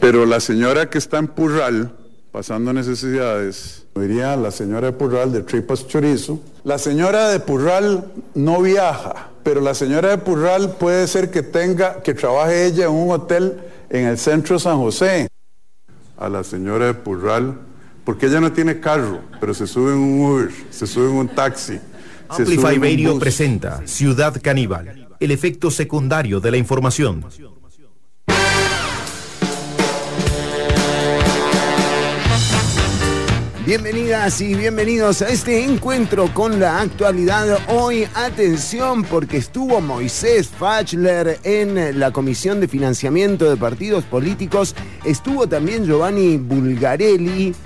[0.00, 1.92] Pero la señora que está en Purral,
[2.30, 8.60] pasando necesidades, diría la señora de Purral de Tripas Chorizo, la señora de Purral no
[8.60, 13.10] viaja, pero la señora de Purral puede ser que tenga, que trabaje ella en un
[13.10, 15.28] hotel en el centro de San José.
[16.18, 17.58] A la señora de Purral,
[18.04, 21.28] porque ella no tiene carro, pero se sube en un Uber, se sube en un
[21.28, 21.78] taxi.
[22.28, 27.24] Amplify Radio presenta Ciudad Caníbal, el efecto secundario de la información.
[33.66, 37.58] Bienvenidas y bienvenidos a este encuentro con la actualidad.
[37.66, 45.48] Hoy, atención, porque estuvo Moisés Fachler en la Comisión de Financiamiento de Partidos Políticos, estuvo
[45.48, 47.56] también Giovanni Bulgarelli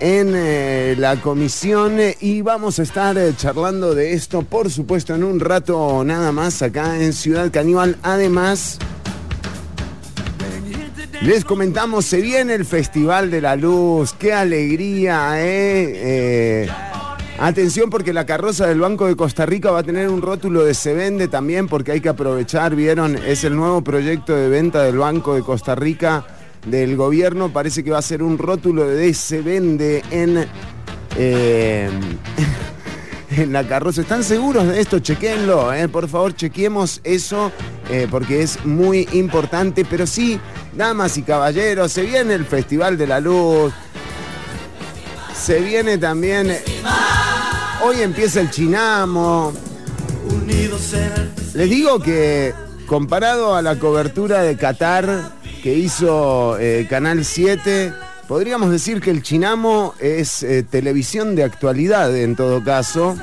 [0.00, 5.22] en eh, la comisión y vamos a estar eh, charlando de esto, por supuesto, en
[5.22, 7.96] un rato nada más acá en Ciudad Caníbal.
[8.02, 8.80] Además,
[11.26, 16.64] les comentamos, se viene el Festival de la Luz, qué alegría, ¿eh?
[16.64, 16.68] ¿eh?
[17.40, 20.72] Atención porque la carroza del Banco de Costa Rica va a tener un rótulo de
[20.72, 24.98] se vende también porque hay que aprovechar, vieron, es el nuevo proyecto de venta del
[24.98, 26.24] Banco de Costa Rica
[26.64, 30.46] del gobierno, parece que va a ser un rótulo de se vende en...
[31.16, 31.90] Eh,
[33.36, 34.00] en la carroza.
[34.00, 34.98] ¿Están seguros de esto?
[34.98, 35.88] Chequenlo, eh.
[35.88, 37.52] por favor, chequemos eso
[37.90, 39.84] eh, porque es muy importante.
[39.84, 40.40] Pero sí,
[40.74, 43.72] damas y caballeros, se viene el Festival de la Luz.
[45.38, 46.56] Se viene también.
[47.82, 49.52] Hoy empieza el Chinamo.
[51.54, 52.54] Les digo que
[52.86, 57.92] comparado a la cobertura de Qatar que hizo eh, Canal 7
[58.28, 63.16] Podríamos decir que el Chinamo es eh, televisión de actualidad en todo caso.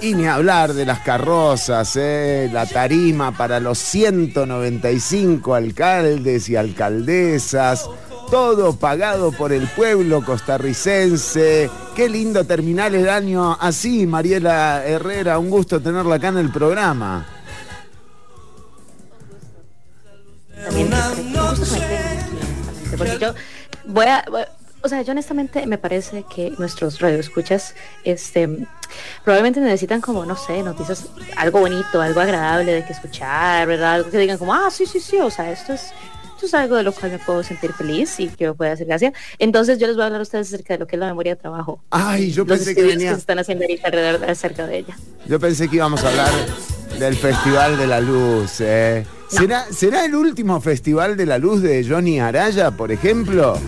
[0.00, 7.88] Y ni hablar de las carrozas, eh, la tarima para los 195 alcaldes y alcaldesas,
[8.30, 11.70] todo pagado por el pueblo costarricense.
[11.94, 17.26] Qué lindo terminar el año así, Mariela Herrera, un gusto tenerla acá en el programa.
[22.96, 23.34] Porque yo
[23.86, 24.24] voy a,
[24.82, 27.74] o sea, yo honestamente me parece que nuestros radioescuchas,
[28.04, 28.48] este,
[29.24, 31.06] probablemente necesitan como, no sé, noticias,
[31.36, 33.94] algo bonito, algo agradable de que escuchar, ¿verdad?
[33.94, 35.92] Algo que digan como, ah, sí, sí, sí, o sea, esto es,
[36.34, 38.86] esto es algo de lo cual me puedo sentir feliz y que me puede hacer
[38.86, 39.12] gracia.
[39.38, 41.34] Entonces yo les voy a hablar a ustedes acerca de lo que es la memoria
[41.34, 41.82] de trabajo.
[41.90, 43.10] Ay, yo pensé que venía...
[43.10, 44.96] que se están haciendo ahorita alrededor acerca de ella.
[45.26, 46.32] Yo pensé que íbamos a hablar
[46.98, 49.04] del Festival de la Luz, eh.
[49.30, 53.58] ¿Será, ¿Será el último Festival de la Luz de Johnny Araya, por ejemplo?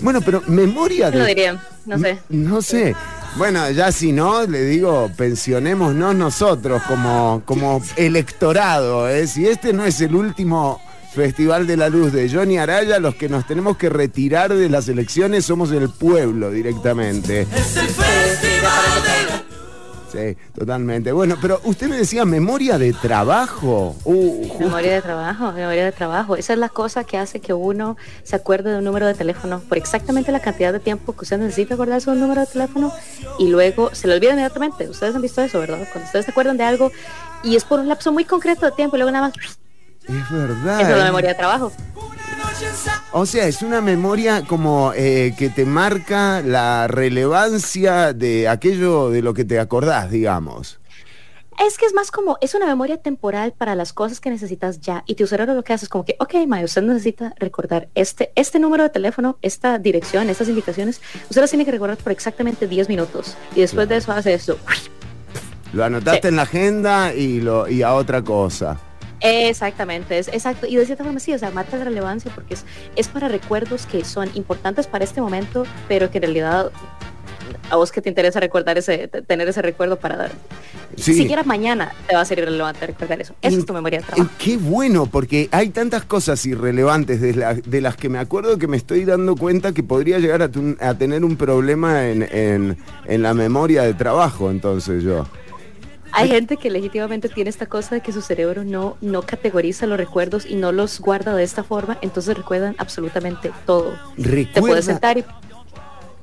[0.00, 1.18] Bueno, pero memoria de...
[1.18, 2.18] No diría, no sé.
[2.30, 2.96] No sé.
[3.36, 9.08] Bueno, ya si no, le digo, pensionémonos nosotros como, como electorado.
[9.08, 9.26] ¿eh?
[9.26, 10.80] Si este no es el último
[11.14, 14.88] Festival de la Luz de Johnny Araya, los que nos tenemos que retirar de las
[14.88, 17.42] elecciones somos el pueblo directamente.
[17.42, 19.51] Es el festival de
[20.12, 21.10] Sí, totalmente.
[21.12, 23.96] Bueno, pero usted me decía memoria de trabajo.
[24.04, 26.36] Uh, memoria de trabajo, memoria de trabajo.
[26.36, 29.60] Esa es la cosa que hace que uno se acuerde de un número de teléfono
[29.60, 32.92] por exactamente la cantidad de tiempo que usted necesita acordarse de un número de teléfono
[33.38, 34.88] y luego se lo olvida inmediatamente.
[34.88, 35.88] Ustedes han visto eso, ¿verdad?
[35.90, 36.92] Cuando ustedes se acuerdan de algo
[37.42, 39.61] y es por un lapso muy concreto de tiempo y luego nada más...
[40.08, 40.80] Es verdad.
[40.80, 41.72] Es la memoria de trabajo.
[43.12, 49.22] O sea, es una memoria como eh, que te marca la relevancia de aquello de
[49.22, 50.80] lo que te acordás, digamos.
[51.64, 55.04] Es que es más como, es una memoria temporal para las cosas que necesitas ya.
[55.06, 58.32] Y tu cerebro lo que hace es como que, ok, Maya, usted necesita recordar este,
[58.34, 61.00] este número de teléfono, esta dirección, estas indicaciones.
[61.28, 63.36] Usted las tiene que recordar por exactamente 10 minutos.
[63.54, 64.58] Y después de eso hace esto.
[65.72, 68.78] Lo anotaste en la agenda y, lo, y a otra cosa.
[69.22, 70.66] Exactamente, es exacto.
[70.66, 72.64] Y de cierta forma sí, o sea, marca de relevancia porque es,
[72.96, 76.72] es para recuerdos que son importantes para este momento, pero que en realidad
[77.70, 80.30] a vos que te interesa recordar ese, tener ese recuerdo para
[80.96, 81.14] sí.
[81.14, 83.34] siquiera mañana te va a ser irrelevante recordar eso.
[83.40, 84.30] Eso es tu memoria de trabajo.
[84.38, 88.76] Qué bueno, porque hay tantas cosas irrelevantes de, de, las que me acuerdo que me
[88.76, 90.50] estoy dando cuenta que podría llegar a,
[90.80, 92.76] a tener un problema en, en,
[93.06, 95.26] en la memoria de trabajo, entonces yo.
[96.12, 99.96] Hay gente que legítimamente tiene esta cosa de que su cerebro no, no categoriza los
[99.98, 103.94] recuerdos y no los guarda de esta forma, entonces recuerdan absolutamente todo.
[104.16, 105.24] Te puedes sentar y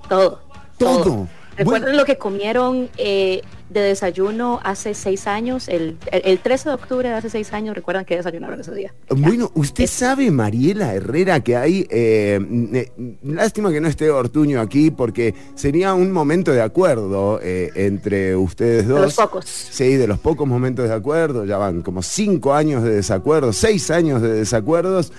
[0.08, 0.42] todo.
[0.78, 1.28] Todo.
[1.58, 7.10] Recuerdan lo que comieron eh, de desayuno hace seis años, el, el, 13 de octubre
[7.10, 8.94] de hace seis años, recuerdan que desayunaron ese día.
[9.10, 12.40] Bueno, usted sabe, Mariela Herrera, que hay, eh,
[12.74, 12.92] eh,
[13.24, 18.88] lástima que no esté Ortuño aquí, porque sería un momento de acuerdo eh, entre ustedes
[18.88, 18.98] dos.
[18.98, 19.46] De los pocos.
[19.46, 23.92] Sí, de los pocos momentos de acuerdo, ya van como cinco años de desacuerdo, seis
[23.92, 25.14] años de desacuerdos,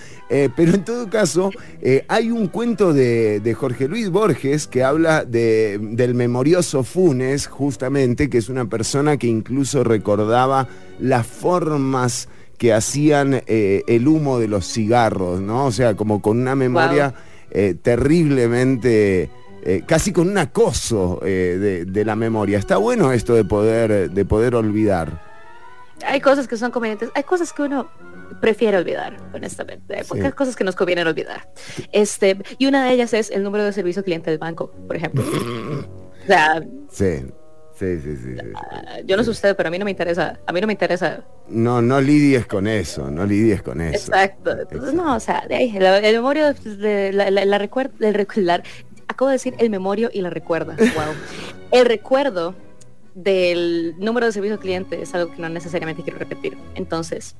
[0.55, 1.51] pero en todo caso,
[2.07, 8.40] hay un cuento de, Jorge Luis Borges que habla de, del memorioso Funes, justamente, que
[8.41, 10.67] es una persona que incluso recordaba
[10.99, 12.27] las formas
[12.57, 15.65] que hacían eh, el humo de los cigarros, ¿no?
[15.65, 17.13] O sea, como con una memoria
[17.49, 19.29] eh, terriblemente,
[19.63, 22.59] eh, casi con un acoso de, la memoria.
[22.59, 25.21] Está bueno esto de poder, de poder olvidar.
[26.05, 27.89] Hay cosas que son convenientes, hay cosas que uno
[28.41, 29.97] prefiere olvidar, honestamente.
[29.97, 31.47] Hay cosas que nos conviene olvidar.
[31.91, 35.23] Este, y una de ellas es el número de servicio cliente del banco, por ejemplo.
[36.23, 37.25] o sea, sí.
[37.81, 40.39] Sí, sí, sí, ah, yo no sé usted, pero a mí no me interesa.
[40.45, 41.23] A mí no me interesa.
[41.49, 44.11] No, no lidies con eso, no lidies con eso.
[44.11, 44.51] Exacto.
[44.51, 48.27] Entonces, no, o sea, la, el memorio, de, la, la, recuerda, el
[49.07, 50.75] acabo de decir el memorio y la recuerda.
[50.77, 51.15] Wow.
[51.71, 52.53] el recuerdo
[53.15, 56.55] del número de servicio cliente es algo que no necesariamente quiero repetir.
[56.75, 57.35] Entonces,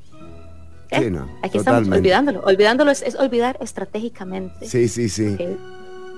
[0.90, 1.14] ¿eh?
[1.44, 2.42] aquí estamos olvidándolo.
[2.46, 4.66] Olvidándolo es, olvidar estratégicamente.
[4.66, 5.38] Sí, sí, sí.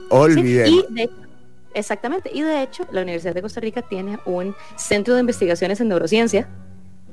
[0.10, 0.70] Olvidar.
[0.70, 1.10] y de
[1.74, 2.30] Exactamente.
[2.34, 6.48] Y de hecho, la Universidad de Costa Rica tiene un centro de investigaciones en neurociencia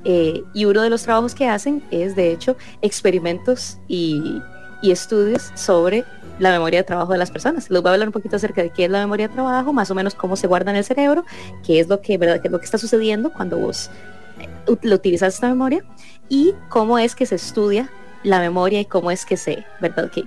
[0.03, 4.41] eh, y uno de los trabajos que hacen es, de hecho, experimentos y,
[4.83, 6.03] estudios sobre
[6.39, 7.69] la memoria de trabajo de las personas.
[7.69, 9.91] Les voy a hablar un poquito acerca de qué es la memoria de trabajo, más
[9.91, 11.23] o menos cómo se guarda en el cerebro,
[11.63, 12.41] qué es lo que, ¿verdad?
[12.41, 13.91] Qué es lo que está sucediendo cuando vos
[14.39, 15.85] eh, utilizas esta memoria
[16.29, 17.91] y cómo es que se estudia
[18.23, 20.11] la memoria y cómo es que se, ¿verdad?
[20.11, 20.25] Que,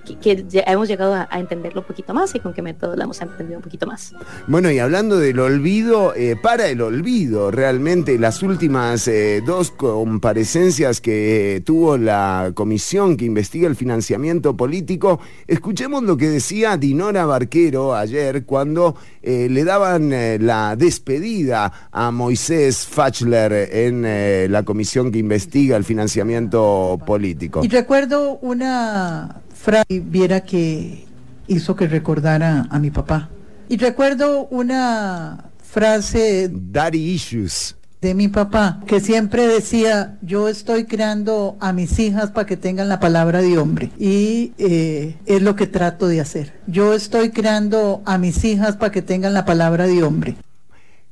[0.65, 3.63] hemos llegado a, entenderlo un poquito más y con qué método la hemos entendido un
[3.63, 4.13] poquito más.
[4.47, 11.01] Bueno, y hablando del olvido, eh, para el olvido, realmente las últimas eh, dos comparecencias
[11.01, 17.95] que tuvo la comisión que investiga el financiamiento político, escuchemos lo que decía Dinora Barquero
[17.95, 20.09] ayer cuando eh, le daban
[20.45, 29.41] la despedida a Moisés Fachler en la comisión que investiga el financiamiento político recuerdo una
[29.53, 31.05] frase, viera que
[31.45, 33.29] hizo que recordara a mi papá.
[33.69, 36.49] Y recuerdo una frase...
[36.51, 37.75] Daddy issues.
[38.01, 42.89] De mi papá, que siempre decía, yo estoy creando a mis hijas para que tengan
[42.89, 43.91] la palabra de hombre.
[43.99, 46.53] Y eh, es lo que trato de hacer.
[46.65, 50.35] Yo estoy creando a mis hijas para que tengan la palabra de hombre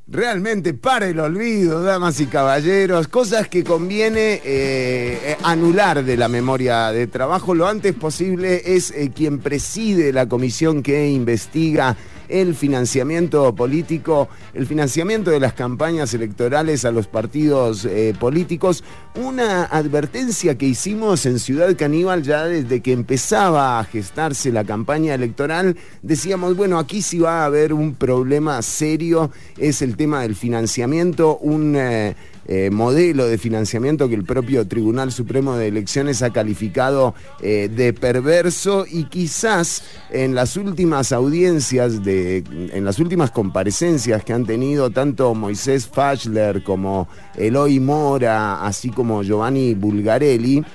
[0.07, 6.91] realmente para el olvido, damas y caballeros, cosas que conviene eh, anular de la memoria
[6.91, 7.55] de trabajo.
[7.55, 11.95] Lo antes posible es eh, quien preside la comisión que investiga
[12.29, 18.83] el financiamiento político, el financiamiento de las campañas electorales a los partidos eh, políticos.
[19.15, 25.13] Una advertencia que hicimos en Ciudad Caníbal ya desde que empezaba a gestarse la campaña
[25.13, 30.35] electoral, decíamos, bueno, aquí sí va a haber un problema serio, es el tema del
[30.35, 31.75] financiamiento, un...
[31.75, 32.15] Eh,
[32.45, 37.94] eh, modelo de financiamiento que el propio Tribunal Supremo de Elecciones ha calificado eh, de
[37.94, 42.44] perverso y quizás en las últimas audiencias, de,
[42.74, 47.07] en las últimas comparecencias que han tenido tanto Moisés Fachler como
[47.38, 50.66] Eloy Mora, así como Giovanni Bulgarelli,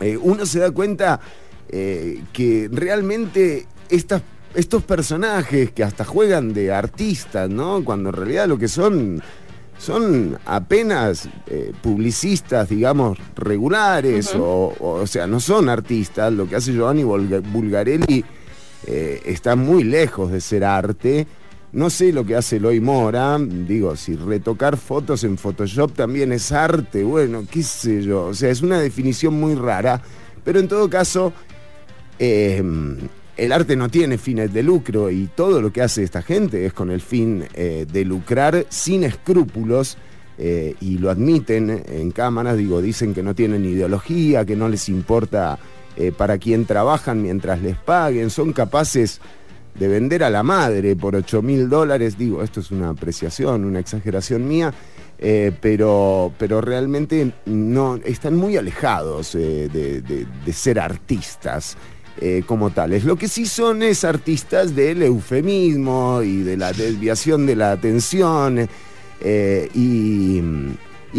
[0.00, 1.20] eh, uno se da cuenta
[2.32, 7.82] que realmente estos personajes que hasta juegan de artistas, ¿no?
[7.84, 9.20] Cuando en realidad lo que son
[9.78, 16.32] son apenas eh, publicistas, digamos, regulares, o, sea, no son artistas.
[16.32, 18.24] Lo que hace Giovanni Bulgarelli
[18.86, 21.26] eh, está muy lejos de ser arte.
[21.72, 26.52] No sé lo que hace Eloy Mora, digo, si retocar fotos en Photoshop también es
[26.52, 30.00] arte, bueno, qué sé yo, o sea, es una definición muy rara,
[30.44, 31.32] pero en todo caso,
[32.20, 32.62] eh,
[33.36, 36.72] el arte no tiene fines de lucro y todo lo que hace esta gente es
[36.72, 39.96] con el fin eh, de lucrar sin escrúpulos
[40.38, 44.88] eh, y lo admiten en cámaras, digo, dicen que no tienen ideología, que no les
[44.88, 45.58] importa
[45.96, 49.20] eh, para quién trabajan mientras les paguen, son capaces
[49.78, 53.80] de vender a la madre por 8 mil dólares, digo, esto es una apreciación, una
[53.80, 54.72] exageración mía,
[55.60, 61.76] pero, pero realmente no, están muy alejados de ser artistas.
[62.20, 63.02] Eh, como tales.
[63.02, 68.68] Lo que sí son es artistas del eufemismo y de la desviación de la atención.
[69.20, 70.40] Eh, y,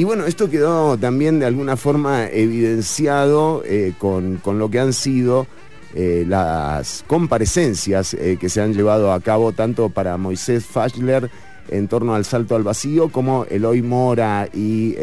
[0.05, 5.47] bueno, esto quedó también de alguna forma evidenciado eh, con, lo que han sido
[5.93, 11.29] las comparecencias que se han llevado a cabo tanto para Moisés Fachler
[11.69, 14.93] en torno al salto al vacío, como Eloy Mora y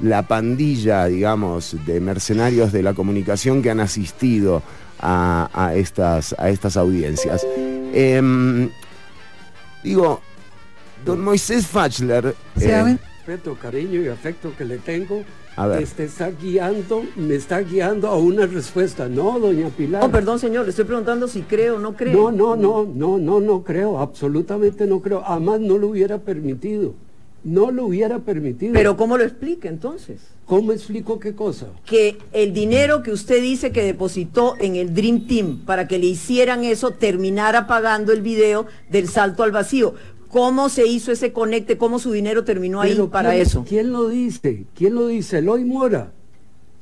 [0.00, 4.62] la pandilla, digamos, de mercenarios de la comunicación que han asistido
[5.00, 7.46] a, estas, a estas audiencias.
[7.92, 8.70] Em,
[9.82, 10.20] digo,
[11.04, 12.34] don Moisés Fachler...
[12.60, 15.22] Eh, respeto, cariño y afecto que le tengo,
[15.80, 19.08] este está guiando, me está guiando a una respuesta.
[19.08, 20.04] No, doña Pilar.
[20.04, 22.30] Oh, perdón, señor, le estoy preguntando si creo o no creo.
[22.30, 25.22] No, no, no, no, no, no creo, absolutamente no creo.
[25.26, 26.94] Además no lo hubiera permitido.
[27.44, 28.72] No lo hubiera permitido.
[28.72, 30.20] Pero ¿cómo lo explica entonces?
[30.44, 31.66] ¿Cómo explico qué cosa?
[31.84, 36.06] Que el dinero que usted dice que depositó en el Dream Team para que le
[36.06, 39.94] hicieran eso terminara pagando el video del salto al vacío.
[40.30, 41.78] ¿Cómo se hizo ese conecte?
[41.78, 43.64] ¿Cómo su dinero terminó ahí para eso?
[43.66, 44.64] ¿Quién lo dice?
[44.74, 45.38] ¿Quién lo dice?
[45.38, 46.12] Eloy Mora.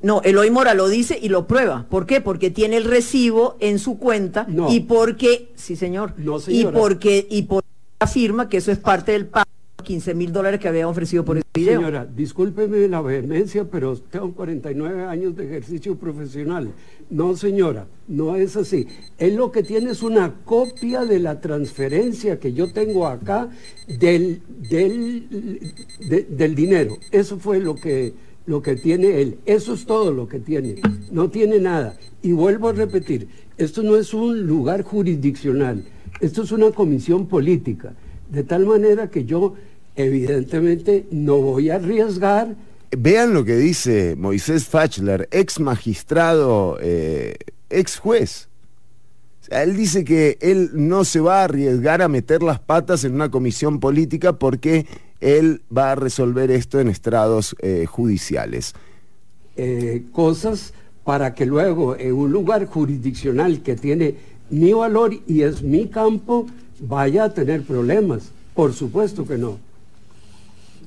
[0.03, 1.87] No, Eloy Mora lo dice y lo prueba.
[1.89, 2.21] ¿Por qué?
[2.21, 7.43] Porque tiene el recibo en su cuenta y porque, sí señor, no, y porque y
[7.43, 9.47] porque afirma que eso es parte del pago
[9.83, 11.79] 15 mil dólares que había ofrecido por ese video.
[11.79, 16.73] Señora, discúlpeme la vehemencia, pero tengo 49 años de ejercicio profesional.
[17.09, 18.89] No, señora, no es así.
[19.19, 23.51] Él lo que tiene es una copia de la transferencia que yo tengo acá
[23.87, 25.73] del, del,
[26.31, 26.99] del dinero.
[27.13, 28.15] Eso fue lo que,
[28.47, 29.39] lo que tiene él.
[29.47, 30.77] Eso es todo lo que tiene.
[31.13, 31.97] No tiene nada.
[32.23, 35.85] Y vuelvo a repetir, esto no es un lugar jurisdiccional.
[36.21, 37.95] Esto es una comisión política.
[38.31, 39.55] De tal manera que yo
[39.95, 42.55] evidentemente no voy a arriesgar.
[42.97, 47.37] Vean lo que dice Moisés Fachler, ex magistrado, eh,
[47.71, 48.49] ex juez.
[49.51, 53.31] él dice que él no se va a arriesgar a meter las patas en una
[53.31, 54.87] comisión política porque
[55.21, 58.75] él va a resolver esto en estrados eh, judiciales.
[59.57, 64.15] Eh, cosas para que luego en un lugar jurisdiccional que tiene
[64.51, 66.47] mi valor y es mi campo,
[66.81, 68.31] vaya a tener problemas.
[68.55, 69.59] Por supuesto que no.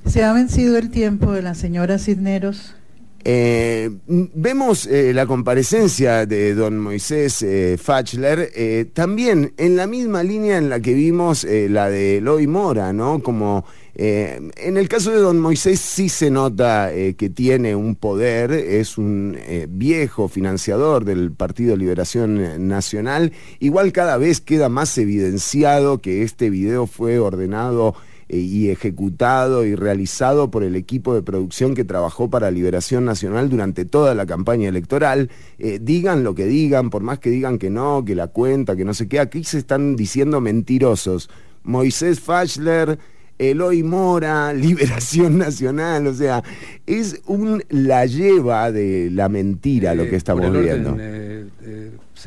[0.06, 2.74] ¿Se ha vencido el tiempo de la señora Cisneros?
[3.22, 8.50] Eh, vemos eh, la comparecencia de don Moisés eh, Fachler
[8.94, 13.22] también en la misma línea en la que vimos la de Eloy Mora, ¿no?
[13.22, 18.96] Como en el caso de don Moisés sí se nota que tiene un poder, es
[18.96, 19.36] un
[19.68, 26.86] viejo financiador del Partido Liberación Nacional, igual cada vez queda más evidenciado que este video
[26.86, 32.50] fue ordenado eh, y ejecutado y realizado por el equipo de producción que trabajó para
[32.50, 35.30] Liberación Nacional durante toda la campaña electoral.
[35.58, 38.84] Eh, digan lo que digan, por más que digan que no, que la cuenta, que
[38.84, 41.28] no sé qué, aquí se están diciendo mentirosos.
[41.64, 42.98] Moisés Fachler,
[43.38, 46.44] Eloy Mora, Liberación Nacional, o sea,
[46.86, 50.96] es un la lleva de la mentira lo que eh, estamos viendo.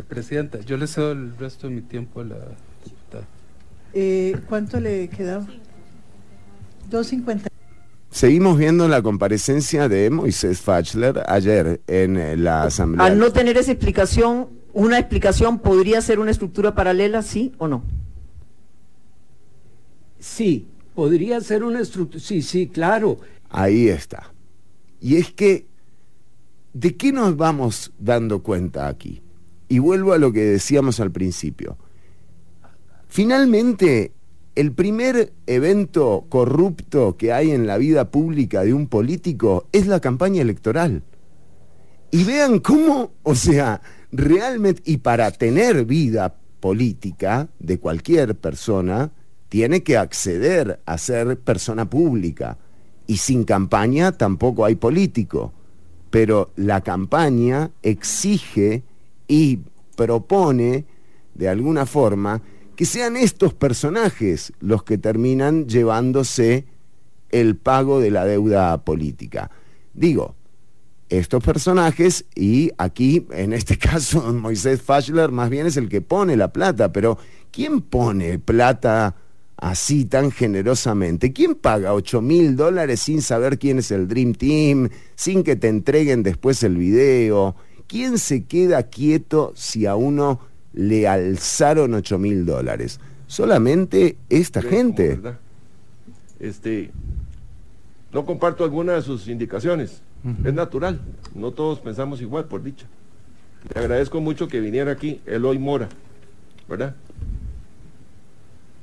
[0.10, 2.38] Presidenta, yo le cedo el resto de mi tiempo a la
[2.84, 3.28] diputada.
[4.50, 5.46] ¿Cuánto le quedaba?
[6.90, 7.50] 250.
[8.10, 13.08] Seguimos viendo la comparecencia de Moisés Fachler ayer en la Asamblea.
[13.08, 17.84] Al no tener esa explicación, ¿una explicación podría ser una estructura paralela, sí o no?
[20.20, 23.18] Sí, podría ser una estructura, sí, sí, claro.
[23.50, 24.32] Ahí está.
[25.02, 25.66] Y es que,
[26.74, 29.24] ¿de qué nos vamos dando cuenta aquí?
[29.70, 31.78] Y vuelvo a lo que decíamos al principio.
[33.08, 34.12] Finalmente,
[34.56, 40.00] el primer evento corrupto que hay en la vida pública de un político es la
[40.00, 41.04] campaña electoral.
[42.12, 43.82] Y vean cómo, o sea,
[44.12, 49.12] realmente, y para tener vida política de cualquier persona,
[49.50, 52.60] tiene que acceder a ser persona pública.
[53.08, 55.52] Y sin campaña tampoco hay político.
[56.12, 58.84] Pero la campaña exige
[59.28, 59.60] y
[59.96, 60.86] propone,
[61.34, 62.44] de alguna forma,
[62.76, 66.66] que sean estos personajes los que terminan llevándose
[67.30, 69.52] el pago de la deuda política.
[69.94, 70.36] Digo,
[71.10, 76.36] estos personajes, y aquí en este caso Moisés Fachler más bien es el que pone
[76.36, 77.18] la plata, pero
[77.52, 79.16] ¿quién pone plata
[79.58, 81.34] así tan generosamente?
[81.34, 85.68] ¿Quién paga 8 mil dólares sin saber quién es el Dream Team, sin que te
[85.68, 87.56] entreguen después el video?
[87.88, 90.40] ¿Quién se queda quieto si a uno
[90.74, 93.00] le alzaron 8 mil dólares.
[93.28, 95.20] Solamente esta gente.
[96.40, 96.92] Este,
[98.12, 100.02] no comparto alguna de sus indicaciones.
[100.44, 101.02] Es natural.
[101.36, 102.86] No todos pensamos igual, por dicha.
[103.74, 105.90] Le agradezco mucho que viniera aquí Eloy Mora,
[106.68, 106.96] ¿verdad?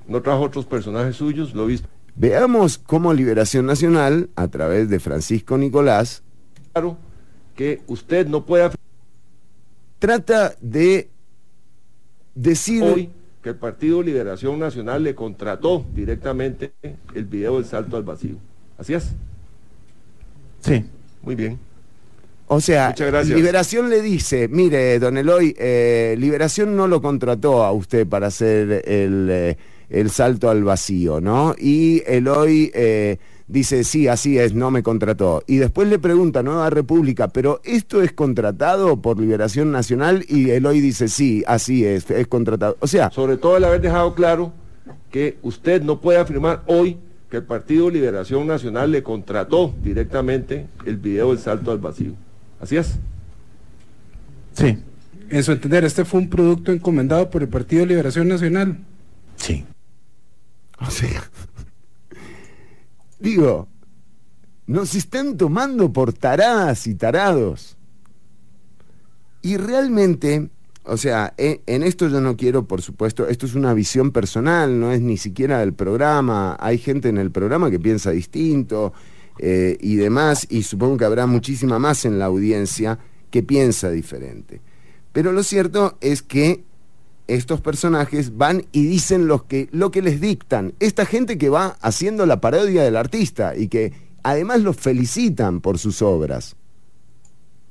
[0.09, 1.89] No trajo otros personajes suyos, lo he visto.
[2.17, 6.23] Veamos cómo Liberación Nacional, a través de Francisco Nicolás,
[6.73, 6.99] claro
[7.55, 8.71] que usted no puede
[9.99, 11.11] trata de
[12.35, 13.11] decir
[13.43, 16.73] que el Partido Liberación Nacional le contrató directamente
[17.15, 18.37] el video del salto al vacío.
[18.79, 19.13] ¿Así es?
[20.61, 20.85] Sí.
[21.23, 21.59] Muy bien.
[22.47, 22.95] O sea.
[23.25, 28.83] Liberación le dice, mire, don Eloy, eh, Liberación no lo contrató a usted para hacer
[28.87, 29.57] el, eh,
[29.89, 31.55] el salto al vacío, ¿no?
[31.59, 33.19] Y Eloy eh,
[33.51, 35.43] dice, sí, así es, no me contrató.
[35.47, 40.25] Y después le pregunta a Nueva República, pero ¿esto es contratado por Liberación Nacional?
[40.29, 42.77] Y Eloy dice, sí, así es, es contratado.
[42.81, 44.53] O sea, Sobre todo el haber dejado claro
[45.11, 46.97] que usted no puede afirmar hoy
[47.29, 52.13] que el Partido Liberación Nacional le contrató directamente el video del salto al vacío.
[52.61, 52.99] ¿Así es?
[54.53, 54.79] sí,
[55.29, 58.79] En su entender, este fue un producto encomendado por el Partido Liberación Nacional.
[59.37, 59.65] sí.
[60.83, 61.23] O sea,
[63.21, 63.69] digo,
[64.67, 67.77] nos están tomando por taradas y tarados.
[69.43, 70.51] Y realmente,
[70.85, 74.79] o sea, e- en esto yo no quiero, por supuesto, esto es una visión personal,
[74.79, 76.57] no es ni siquiera del programa.
[76.61, 78.93] Hay gente en el programa que piensa distinto
[79.39, 82.99] eh, y demás, y supongo que habrá muchísima más en la audiencia
[83.31, 84.61] que piensa diferente.
[85.13, 86.65] Pero lo cierto es que
[87.35, 90.75] estos personajes van y dicen que, lo que les dictan.
[90.81, 95.79] Esta gente que va haciendo la parodia del artista y que además los felicitan por
[95.79, 96.57] sus obras.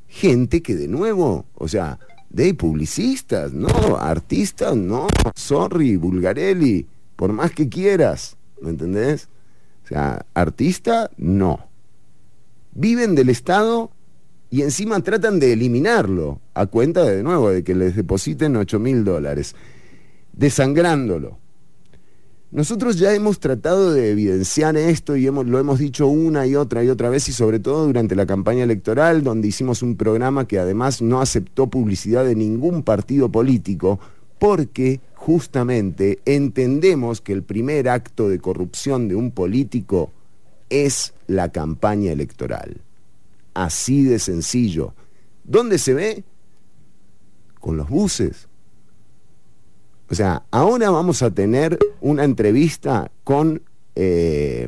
[0.07, 1.99] Gente que de nuevo, o sea,
[2.29, 9.27] de publicistas, no, artistas, no, sorry, Bulgarelli, por más que quieras, ¿me entendés?
[9.83, 11.67] O sea, artista, no.
[12.73, 13.91] Viven del Estado
[14.49, 18.79] y encima tratan de eliminarlo a cuenta de, de nuevo de que les depositen 8
[18.79, 19.55] mil dólares,
[20.33, 21.37] desangrándolo.
[22.51, 26.83] Nosotros ya hemos tratado de evidenciar esto y hemos, lo hemos dicho una y otra
[26.83, 30.57] y otra vez y sobre todo durante la campaña electoral donde hicimos un programa que
[30.57, 33.99] además no aceptó publicidad de ningún partido político
[34.39, 40.11] porque justamente entendemos que el primer acto de corrupción de un político
[40.71, 42.81] es la campaña electoral.
[43.53, 44.93] Así de sencillo.
[45.43, 46.23] ¿Dónde se ve?
[47.59, 48.47] Con los buses.
[50.09, 53.61] O sea, ahora vamos a tener una entrevista con,
[53.95, 54.67] eh,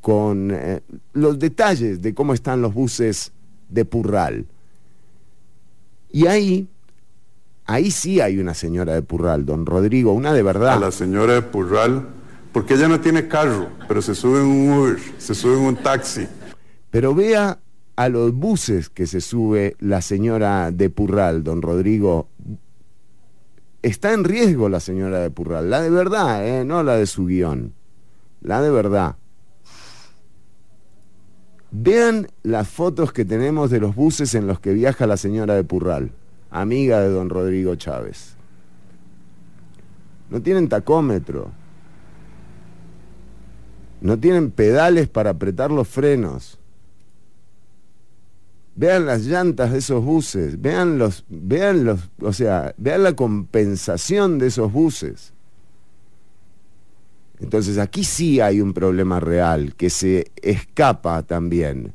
[0.00, 0.80] con eh,
[1.14, 3.32] los detalles de cómo están los buses
[3.68, 4.46] de Purral.
[6.10, 6.68] Y ahí,
[7.64, 10.80] ahí sí hay una señora de Purral, don Rodrigo, una de A verdad.
[10.80, 12.06] la señora de Purral,
[12.52, 15.76] porque ella no tiene carro, pero se sube en un Uber, se sube en un
[15.76, 16.26] taxi.
[16.90, 17.58] Pero vea
[17.96, 22.28] a los buses que se sube la señora de Purral, don Rodrigo.
[23.82, 26.64] Está en riesgo la señora de Purral, la de verdad, ¿eh?
[26.64, 27.72] no la de su guion,
[28.42, 29.16] la de verdad.
[31.70, 35.64] Vean las fotos que tenemos de los buses en los que viaja la señora de
[35.64, 36.10] Purral,
[36.50, 38.36] amiga de don Rodrigo Chávez.
[40.28, 41.50] No tienen tacómetro,
[44.00, 46.58] no tienen pedales para apretar los frenos.
[48.76, 54.38] Vean las llantas de esos buses, vean los, vean los, o sea, vean la compensación
[54.38, 55.32] de esos buses.
[57.40, 61.94] Entonces aquí sí hay un problema real que se escapa también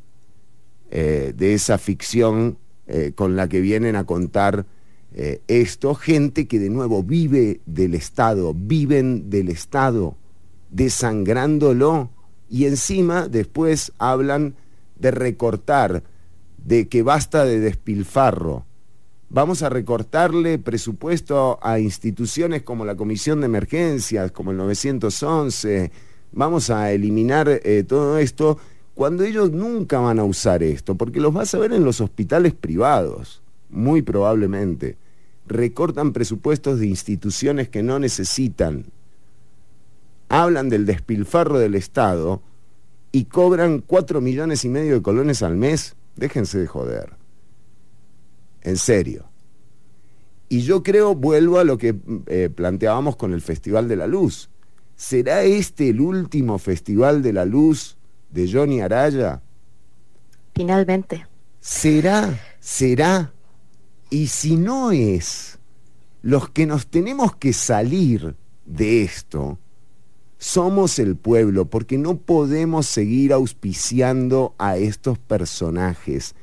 [0.89, 4.65] eh, de esa ficción eh, con la que vienen a contar
[5.13, 10.15] eh, esto, gente que de nuevo vive del Estado, viven del Estado,
[10.69, 12.09] desangrándolo
[12.49, 14.55] y encima después hablan
[14.99, 16.03] de recortar,
[16.65, 18.65] de que basta de despilfarro.
[19.29, 25.91] Vamos a recortarle presupuesto a instituciones como la Comisión de Emergencias, como el 911.
[26.33, 28.57] Vamos a eliminar eh, todo esto
[28.93, 32.53] cuando ellos nunca van a usar esto, porque los vas a ver en los hospitales
[32.53, 34.97] privados, muy probablemente.
[35.47, 38.85] Recortan presupuestos de instituciones que no necesitan.
[40.29, 42.41] Hablan del despilfarro del Estado
[43.11, 45.95] y cobran cuatro millones y medio de colones al mes.
[46.15, 47.13] Déjense de joder.
[48.61, 49.25] En serio.
[50.49, 51.95] Y yo creo, vuelvo a lo que
[52.27, 54.49] eh, planteábamos con el Festival de la Luz.
[54.95, 57.97] ¿Será este el último Festival de la Luz
[58.29, 59.41] de Johnny Araya?
[60.53, 61.25] Finalmente.
[61.59, 62.37] ¿Será?
[62.59, 63.33] ¿Será?
[64.09, 65.57] Y si no es,
[66.21, 69.57] los que nos tenemos que salir de esto
[70.41, 76.33] somos el pueblo, porque no podemos seguir auspiciando a estos personajes.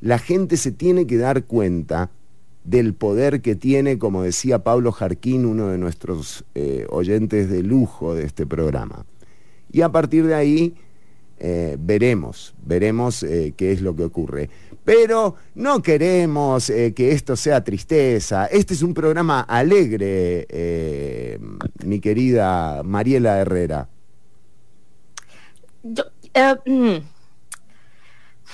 [0.00, 2.12] La gente se tiene que dar cuenta
[2.62, 8.14] del poder que tiene, como decía Pablo Jarquín, uno de nuestros eh, oyentes de lujo
[8.14, 9.06] de este programa.
[9.72, 10.76] Y a partir de ahí,
[11.40, 14.50] eh, veremos, veremos eh, qué es lo que ocurre.
[14.88, 18.46] Pero no queremos eh, que esto sea tristeza.
[18.46, 21.38] Este es un programa alegre, eh,
[21.84, 23.86] mi querida Mariela Herrera.
[25.82, 26.96] Yo, eh, mm,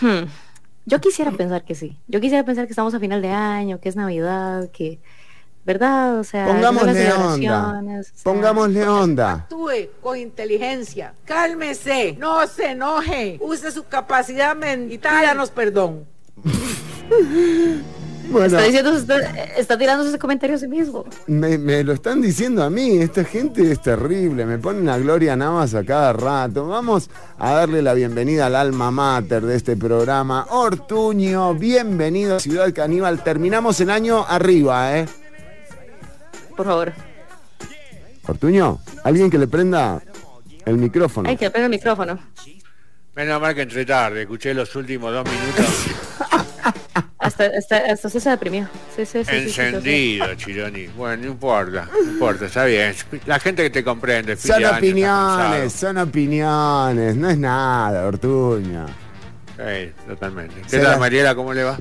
[0.04, 0.24] hmm,
[0.86, 2.00] yo quisiera pensar que sí.
[2.08, 4.98] Yo quisiera pensar que estamos a final de año, que es Navidad, que,
[5.64, 6.18] ¿verdad?
[6.18, 7.80] O sea, Pongámosle onda.
[8.00, 9.32] o sea, onda.
[9.34, 11.14] Actúe con inteligencia.
[11.26, 12.16] Cálmese.
[12.18, 13.38] No se enoje.
[13.40, 14.92] Use su capacidad mental.
[14.92, 16.12] Y pídanos perdón.
[18.30, 19.18] Bueno, Está, diciendo, está,
[19.58, 21.04] está tirando ese comentario a sí mismo.
[21.26, 22.96] me, me lo están diciendo a mí.
[22.98, 24.46] Esta gente es terrible.
[24.46, 26.66] Me ponen a Gloria Navas a cada rato.
[26.66, 30.46] Vamos a darle la bienvenida al alma mater de este programa.
[30.50, 33.22] Ortuño, bienvenido a Ciudad Caníbal.
[33.22, 35.06] Terminamos el año arriba, ¿eh?
[36.56, 36.92] Por favor.
[38.26, 40.02] Ortuño, alguien que le prenda
[40.64, 41.28] el micrófono.
[41.28, 42.18] Ay, que prenda el micrófono.
[43.14, 45.66] Menos mal que entré tarde, escuché los últimos dos minutos.
[47.18, 48.68] Hasta, hasta, hasta se deprimió.
[48.94, 49.60] Sí, sí, sí, sí, sí, sí, sí.
[49.62, 50.86] Encendido, Chironi.
[50.88, 52.94] Bueno, no importa, no importa, está bien.
[53.24, 54.36] La gente que te comprende.
[54.36, 57.16] Son opiniones, son opiniones.
[57.16, 58.84] No es nada, Ortuño.
[59.56, 60.54] Sí, totalmente.
[60.68, 61.34] ¿Qué tal, la- Mariela?
[61.34, 61.78] ¿Cómo le va?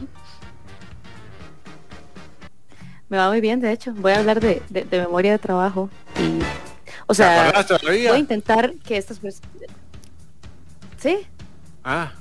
[3.10, 3.94] Me va muy bien, de hecho.
[3.96, 5.90] Voy a hablar de, de- de memoria de trabajo.
[6.20, 6.40] Y,
[7.06, 9.50] o ¿Te sea, voy a intentar que estas personas...
[11.04, 11.18] ¿Sí?
[11.84, 12.14] Ah,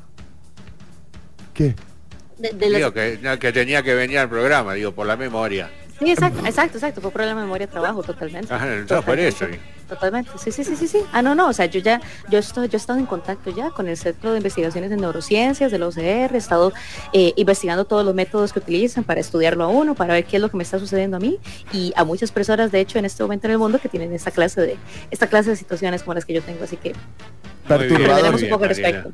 [1.55, 1.77] ¿Qué?
[2.37, 5.16] De, de las- digo que, no, que tenía que venir al programa, digo, por la
[5.16, 5.71] memoria.
[6.01, 7.01] Sí, exacto, exacto, exacto.
[7.01, 8.53] Fue por la memoria de trabajo, totalmente.
[8.53, 9.47] Ah, entonces por eso.
[9.92, 11.00] Totalmente, sí, sí, sí, sí, sí.
[11.12, 12.00] Ah, no, no, o sea, yo ya,
[12.31, 15.70] yo estoy, yo he estado en contacto ya con el Centro de Investigaciones en Neurociencias
[15.70, 16.72] de la OCR, he estado
[17.12, 20.42] eh, investigando todos los métodos que utilizan para estudiarlo a uno, para ver qué es
[20.42, 21.38] lo que me está sucediendo a mí
[21.74, 24.31] y a muchas personas, de hecho, en este momento en el mundo que tienen esta
[24.31, 24.78] clase de,
[25.11, 26.94] esta clase de situaciones como las que yo tengo, así que
[27.68, 28.16] Perturbador.
[28.16, 29.12] tenemos un poco de respecto.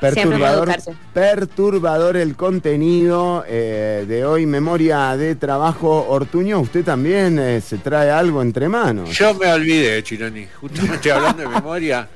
[0.00, 0.68] Perturbador,
[1.14, 6.06] perturbador el contenido eh, de hoy, memoria de trabajo.
[6.08, 9.10] Ortuño, usted también eh, se trae algo entre manos.
[9.10, 10.46] Yo me olvidé, Chironi.
[10.60, 12.08] Justamente hablando de memoria.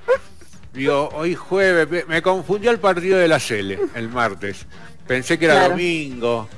[0.74, 4.66] Digo, hoy jueves, me- confundió el partido de la Cele, el martes.
[5.06, 5.70] Pensé que era Claro.
[5.70, 6.48] domingo.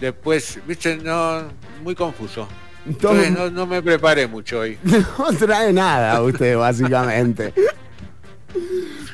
[0.00, 1.42] Después, viste, no,
[1.82, 2.46] muy confuso.
[2.86, 4.78] Entonces no, no me preparé mucho hoy.
[5.18, 7.52] No trae nada usted, básicamente.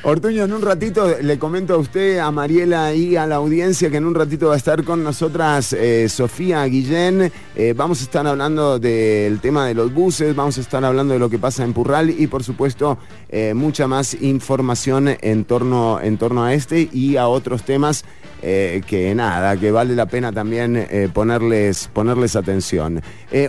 [0.07, 3.97] Ortuño, en un ratito le comento a usted, a Mariela y a la audiencia que
[3.97, 7.33] en un ratito va a estar con nosotras eh, Sofía Guillén.
[7.57, 11.21] Eh, vamos a estar hablando del tema de los buses, vamos a estar hablando de
[11.21, 12.99] lo que pasa en Purral y por supuesto
[13.31, 18.05] eh, mucha más información en torno, en torno a este y a otros temas
[18.43, 23.01] que nada, que vale la pena también ponerles, ponerles atención.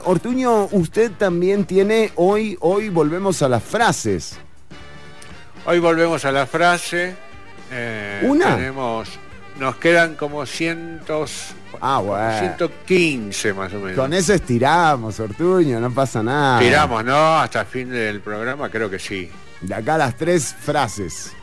[0.06, 4.38] Ortuño, usted también tiene hoy, hoy volvemos a las frases.
[5.66, 7.16] Hoy volvemos a la frase.
[7.72, 8.56] eh, ¿Una?
[8.56, 9.10] Tenemos,
[9.60, 11.48] nos quedan como cientos,
[11.82, 12.40] Ah, bueno.
[12.40, 13.98] 115 más o menos.
[13.98, 16.60] Con eso estiramos, Ortuño, no pasa nada.
[16.60, 17.38] Tiramos, ¿no?
[17.40, 19.30] Hasta el fin del programa, creo que sí.
[19.62, 21.34] De acá las tres frases.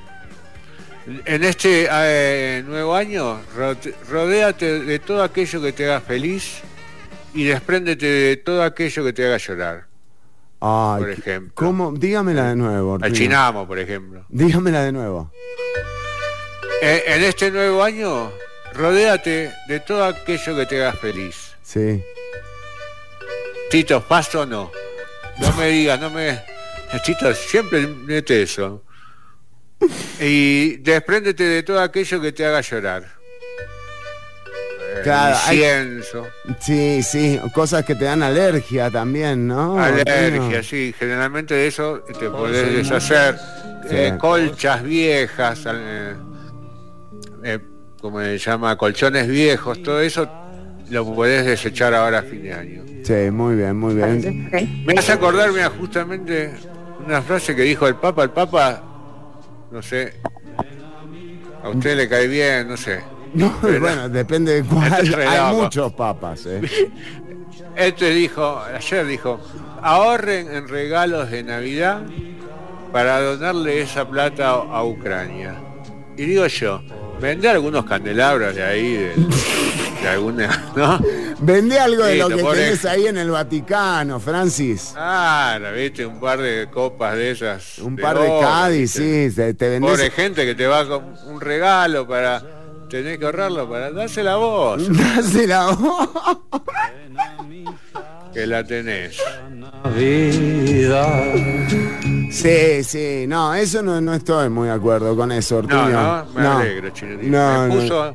[1.24, 3.76] En este eh, nuevo año, ro-
[4.08, 6.60] rodéate de todo aquello que te haga feliz
[7.34, 9.86] y despréndete de todo aquello que te haga llorar.
[10.64, 11.52] Ay, Por ejemplo.
[11.56, 11.92] ¿Cómo?
[11.92, 13.12] Dígamela de nuevo, Ortuño.
[13.12, 14.24] chinamo, por ejemplo.
[14.28, 15.32] Dígamela de nuevo.
[16.80, 18.30] Eh, en este nuevo año,
[18.72, 21.56] rodéate de todo aquello que te haga feliz.
[21.62, 22.00] Sí.
[23.70, 24.70] Tito, ¿paso o no?
[25.40, 26.40] No me digas, no me...
[27.04, 28.84] Tito, siempre mete eso.
[30.20, 33.21] Y despréndete de todo aquello que te haga llorar.
[35.02, 36.26] Claro, hay- incienso,
[36.60, 39.78] Sí, sí, cosas que te dan alergia también, ¿no?
[39.78, 40.94] alergia, sí.
[40.98, 43.36] Generalmente de eso te podés deshacer.
[43.88, 43.96] Sí.
[43.96, 46.14] Eh, colchas viejas, eh,
[47.42, 47.58] eh,
[48.00, 50.28] como se llama, colchones viejos, todo eso
[50.90, 52.82] lo podés desechar ahora a fin de año.
[53.04, 54.48] Sí, muy bien, muy bien.
[54.86, 56.52] Me hace acordar, mira, justamente
[57.04, 58.22] una frase que dijo el Papa.
[58.22, 58.82] El Papa,
[59.72, 60.14] no sé,
[61.64, 63.02] a usted le cae bien, no sé.
[63.34, 65.14] No, Pero- bueno, depende de cuál.
[65.28, 66.60] Hay muchos papas, ¿eh?
[67.76, 69.40] Este dijo, ayer dijo,
[69.82, 72.02] ahorren en regalos de Navidad
[72.92, 75.54] para donarle esa plata a, Ucrania.
[76.16, 76.82] Y digo yo,
[77.18, 79.14] vende algunos candelabros de ahí, de,
[80.02, 81.00] de alguna, ¿no?
[81.40, 84.92] Vende algo de lo que pone- tenés ahí en el Vaticano, Francis.
[84.96, 87.78] Ah, viste, un par de copas de esas.
[87.78, 89.90] Un par de Cádiz, sí, te, te vendés.
[89.92, 92.42] Pobre gente que te va con un regalo para
[92.92, 96.10] tenés que ahorrarlo para dársela a vos, Dásela vos.
[98.34, 99.16] que la tenés.
[102.30, 105.88] Sí, sí, no, eso no, no estoy muy de acuerdo con eso, Ortuño.
[105.88, 107.30] no, me alegro, Chironi.
[107.30, 107.74] No, me no.
[107.80, 108.14] puso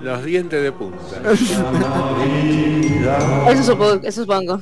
[0.00, 1.22] los dientes de punta.
[3.50, 4.00] Eso supongo.
[4.02, 4.60] Eso supongo.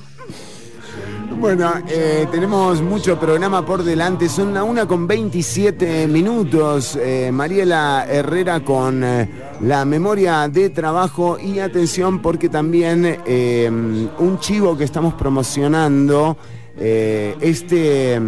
[1.40, 4.29] Bueno, eh, tenemos mucho programa por delante.
[4.29, 6.98] Son la una con 27 minutos.
[7.01, 9.29] Eh, Mariela Herrera con eh,
[9.61, 13.18] la memoria de trabajo y atención porque también
[14.18, 16.37] un chivo que estamos promocionando
[16.77, 18.20] este...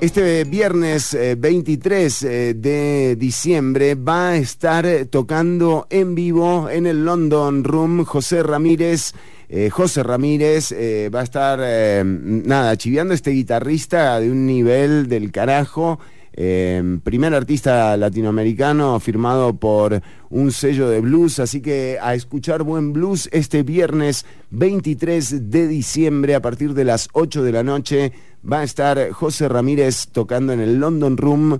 [0.00, 7.04] Este viernes eh, 23 eh, de diciembre va a estar tocando en vivo en el
[7.04, 9.12] London Room José Ramírez.
[9.52, 15.08] Eh, José Ramírez eh, va a estar, eh, nada, chiviando este guitarrista de un nivel
[15.08, 15.98] del carajo.
[16.32, 22.92] eh, primer artista latinoamericano firmado por un sello de blues, así que a escuchar buen
[22.92, 28.12] blues este viernes 23 de diciembre a partir de las 8 de la noche
[28.50, 31.58] va a estar José Ramírez tocando en el London Room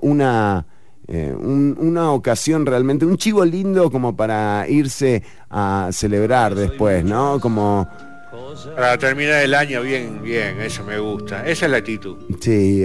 [0.00, 0.64] una,
[1.08, 7.38] eh, un- una ocasión realmente, un chivo lindo como para irse a celebrar después, ¿no?
[7.40, 7.88] Como,
[8.76, 11.46] Para terminar el año bien, bien, eso me gusta.
[11.46, 12.16] Esa es la actitud.
[12.40, 12.84] sí,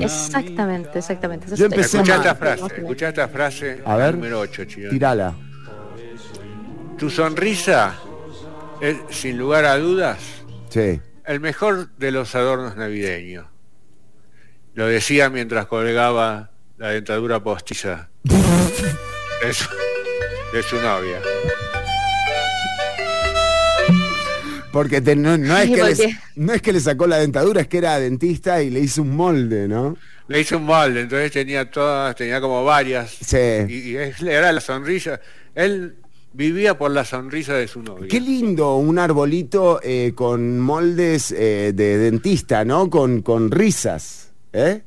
[0.00, 1.46] exactamente, exactamente.
[1.46, 4.14] Eso Yo empecé Escuchá esta frase, escuchá esta frase A ver.
[4.14, 4.90] número 8, Chironi.
[4.90, 5.34] Tirala.
[6.96, 7.94] Tu sonrisa
[8.80, 10.18] es, sin lugar a dudas,
[10.68, 11.00] Sí.
[11.26, 13.46] el mejor de los adornos navideños.
[14.74, 19.68] Lo decía mientras colgaba la dentadura postiza de su,
[20.52, 21.20] de su novia.
[24.72, 27.62] Porque te- no, no es que le, porque- no es que le sacó la dentadura,
[27.62, 29.96] es que era dentista y le hizo un molde, ¿no?
[30.28, 33.10] Le hizo un molde, entonces tenía todas, tenía como varias.
[33.12, 33.36] Sí.
[33.68, 33.96] Y, y
[34.28, 35.20] era la sonrisa.
[35.54, 35.96] Él
[36.34, 38.08] vivía por la sonrisa de su novia.
[38.10, 42.90] Qué lindo un arbolito eh, con moldes eh, de dentista, ¿no?
[42.90, 44.32] Con, con risas.
[44.52, 44.82] ¿Eh?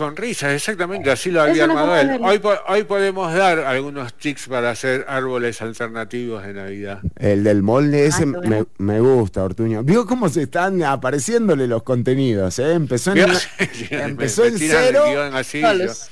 [0.00, 2.18] Con risas, exactamente, así lo había armado él.
[2.22, 7.00] Hoy, po- hoy podemos dar algunos tips para hacer árboles alternativos de Navidad.
[7.16, 9.82] El del molde ese qué me, me gusta, Ortuño.
[9.82, 12.58] ¿Vio cómo se están apareciéndole los contenidos?
[12.60, 12.72] eh?
[12.72, 13.34] Empezó en, una-
[13.90, 16.10] Me- empezó me en cero, guion así, Solos.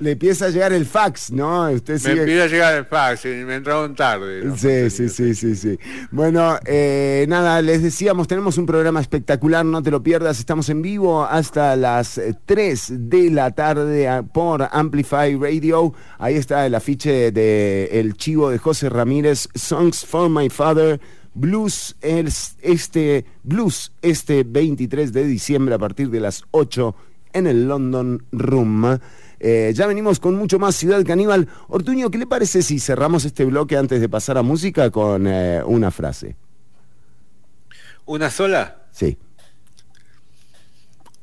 [0.00, 1.70] Le empieza a llegar el fax, ¿no?
[1.70, 2.20] Usted Me sigue...
[2.20, 4.44] empieza a llegar el fax y me entraron tarde.
[4.44, 5.78] los Sí, sí, sí, sí, sí.
[6.10, 10.80] Bueno, eh, nada, les decíamos, tenemos un programa espectacular, no te lo pierdas, estamos en
[10.80, 15.92] vivo hasta las eh, 3 de la tarde por Amplify Radio.
[16.18, 20.98] Ahí está el afiche de El Chivo de José Ramírez, Songs for My Father.
[21.34, 26.96] Blues es este blues este 23 de diciembre a partir de las 8
[27.32, 28.98] en el London Room.
[29.40, 31.48] Eh, ya venimos con mucho más Ciudad Caníbal.
[31.68, 35.62] Ortuño, ¿qué le parece si cerramos este bloque antes de pasar a música con eh,
[35.64, 36.36] una frase?
[38.04, 38.82] ¿Una sola?
[38.92, 39.16] Sí.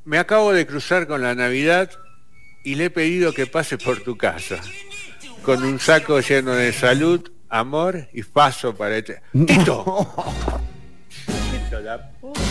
[0.04, 1.92] Me acabo de cruzar con la Navidad
[2.64, 4.58] y le he pedido que pase por tu casa.
[5.44, 9.22] Con un saco lleno de salud, amor y paso para este.
[9.32, 10.08] ¡Tito!
[11.26, 12.42] Tito, la puta.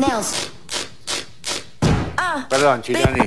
[0.00, 0.53] Nails.
[2.48, 3.20] Perdón, Chironi.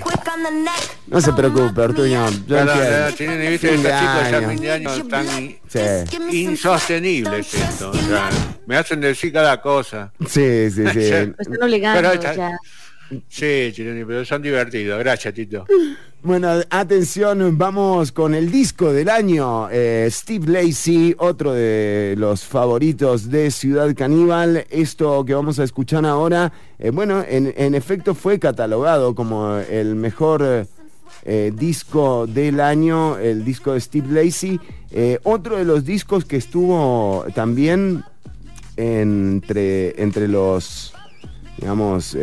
[1.08, 2.30] No se preocupe, Ortuño.
[2.30, 3.12] Yo Perdón, entiendo.
[3.12, 4.50] Chironi, viste, Fin de estos chicos ya año.
[4.50, 5.28] fin de año tan
[5.68, 6.38] Sí.
[6.44, 7.90] insostenibles esto.
[7.92, 8.30] o sea,
[8.66, 10.12] me hacen decir cada cosa.
[10.28, 11.00] Sí, sí, sí.
[11.04, 12.58] Están Pero ya.
[13.30, 15.00] Sí, Chironi, pero son divertidos.
[15.00, 15.66] Gracias, Tito.
[16.24, 19.70] Bueno, atención, vamos con el disco del año.
[19.72, 24.66] eh, Steve Lacey, otro de los favoritos de Ciudad Caníbal.
[24.70, 30.68] Esto que vamos a escuchar ahora, eh, bueno, en, efecto fue catalogado como el mejor
[31.24, 34.60] eh, disco del año, el disco de Steve Lacey.
[35.24, 38.04] Otro de los discos que estuvo también
[38.76, 40.94] entre, entre los,
[41.58, 42.18] digamos,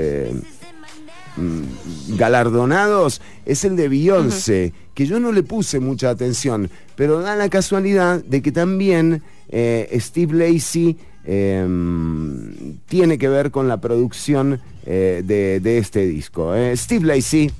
[2.08, 7.48] galardonados es el de Beyoncé, que yo no le puse mucha atención, pero da la
[7.48, 11.66] casualidad de que también eh, Steve Lacey eh,
[12.86, 16.54] tiene que ver con la producción eh, de, de este disco.
[16.54, 16.76] eh.
[16.76, 17.50] Steve Lacey,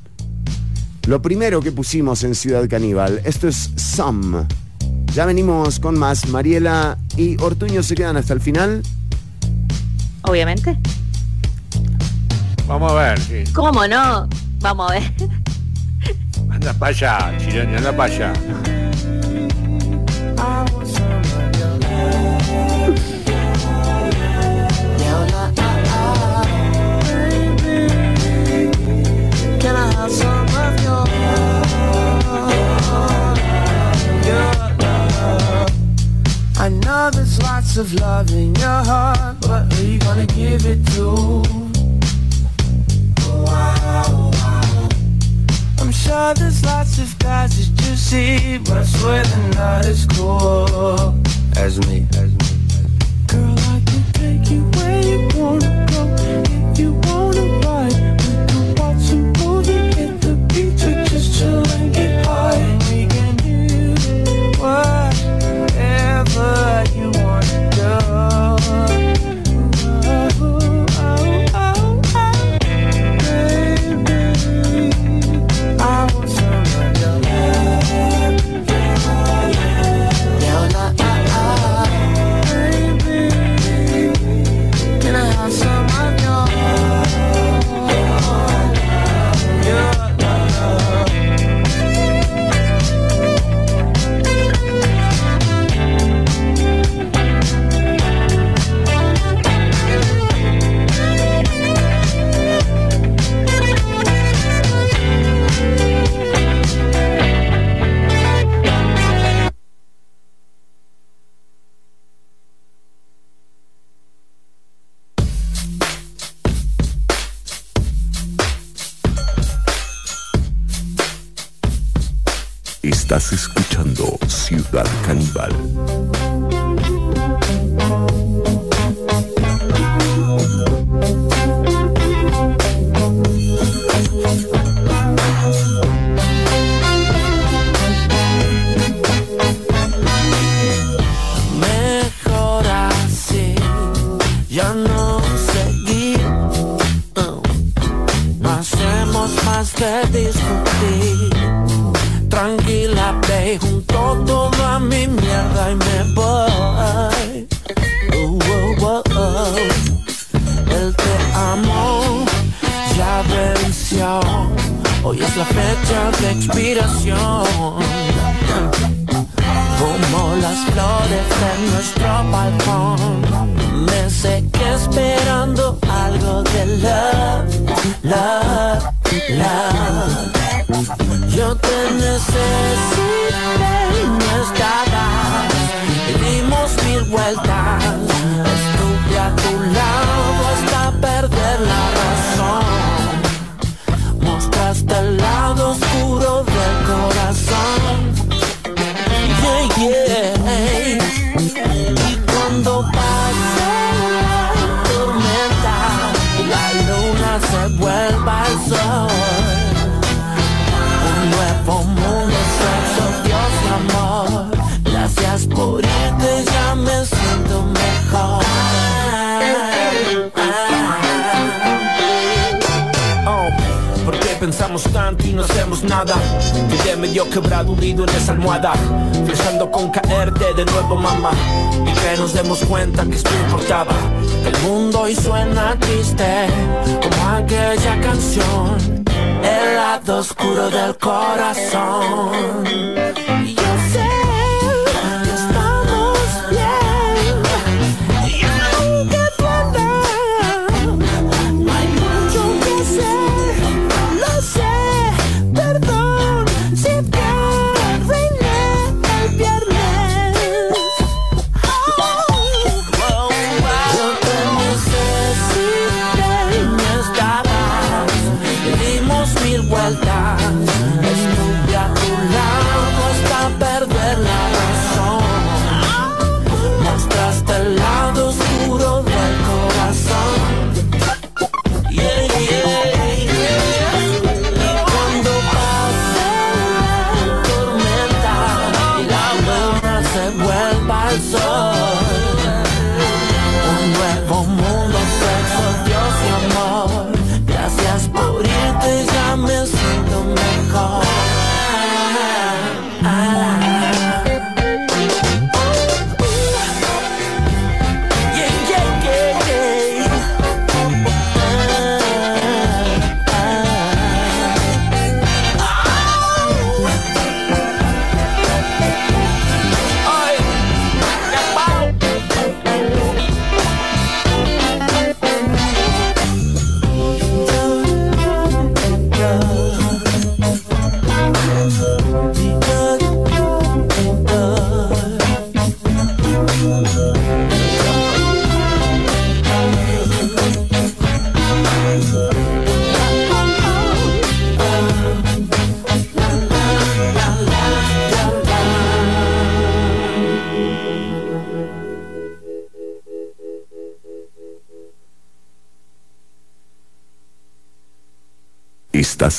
[1.07, 4.47] lo primero que pusimos en Ciudad Caníbal, esto es Some.
[5.15, 6.29] Ya venimos con más.
[6.29, 8.83] Mariela y Ortuño se quedan hasta el final.
[10.23, 10.77] Obviamente.
[12.67, 13.45] Vamos a ver, sí.
[13.53, 14.29] ¿Cómo no?
[14.61, 15.13] Vamos a ver.
[16.51, 18.33] Anda para allá, Chironi, anda para allá.
[36.57, 40.83] I know there's lots of love in your heart, but who you gonna give it
[40.95, 41.43] to?
[45.81, 50.07] I'm sure there's lots of guys that you see, but I swear they're not as
[50.07, 51.15] cool
[51.57, 52.07] as me.
[52.17, 52.47] As me.
[53.27, 55.84] Girl, I can take you where you wanna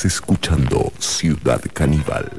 [0.04, 2.30] Escuchando Ciudad Caníbal.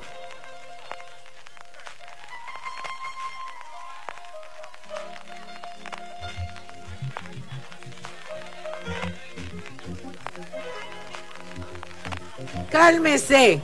[12.70, 13.62] Cálmese.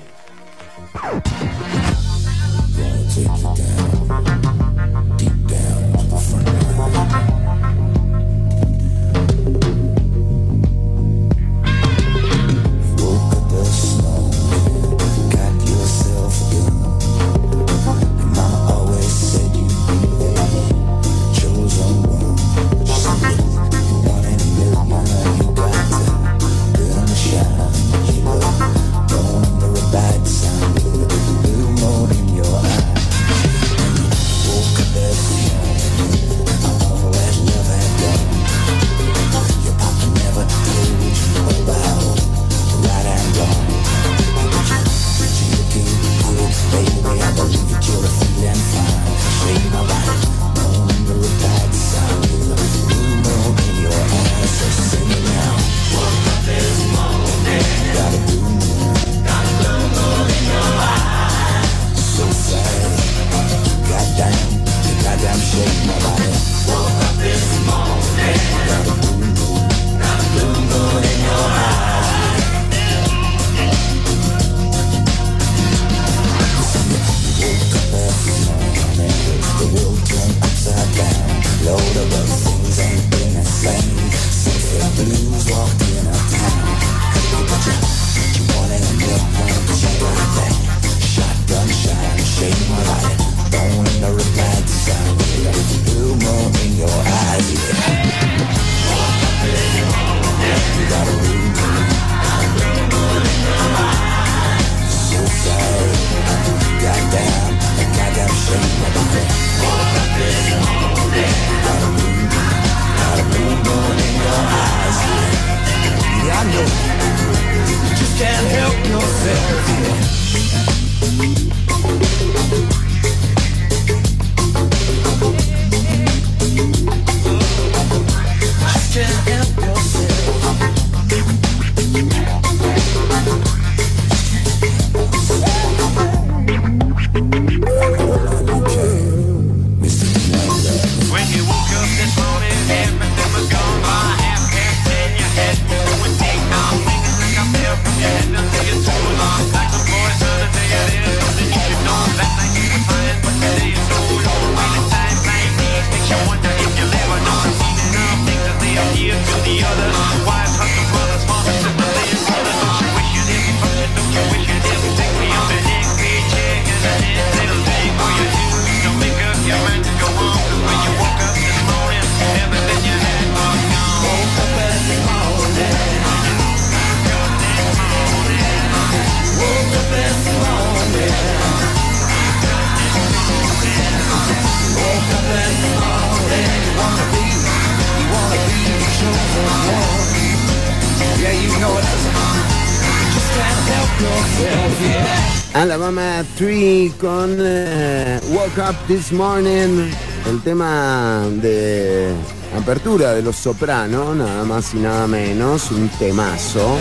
[195.54, 199.88] Alabama Tree con eh, Woke Up This Morning,
[200.28, 202.12] el tema de
[202.60, 206.78] apertura de los soprano, nada más y nada menos, un temazo.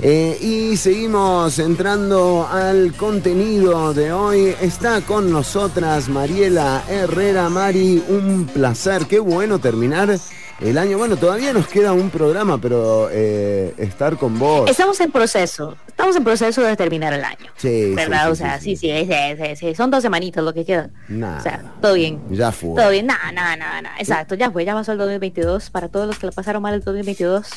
[0.00, 4.54] Eh, y seguimos entrando al contenido de hoy.
[4.60, 7.48] Está con nosotras Mariela Herrera.
[7.48, 9.06] Mari, un placer.
[9.06, 10.16] Qué bueno terminar
[10.60, 10.98] el año.
[10.98, 14.68] Bueno, todavía nos queda un programa, pero eh, estar con vos.
[14.70, 17.50] Estamos en proceso, estamos en proceso de terminar el año.
[17.56, 18.24] Sí, ¿Verdad?
[18.26, 20.64] sí, o sí, sea, sí, sí, sí, sí, sí, sí, Son dos semanitas lo que
[20.64, 20.90] queda.
[21.08, 22.20] Nah, O sea, todo bien.
[22.30, 22.74] ya fue.
[22.74, 23.96] Todo bien, nada, nada, nada, nada.
[23.98, 25.70] Exacto, ya fue, ya pasó el 2022.
[25.70, 27.48] Para todos los que lo pasaron mal el 2022.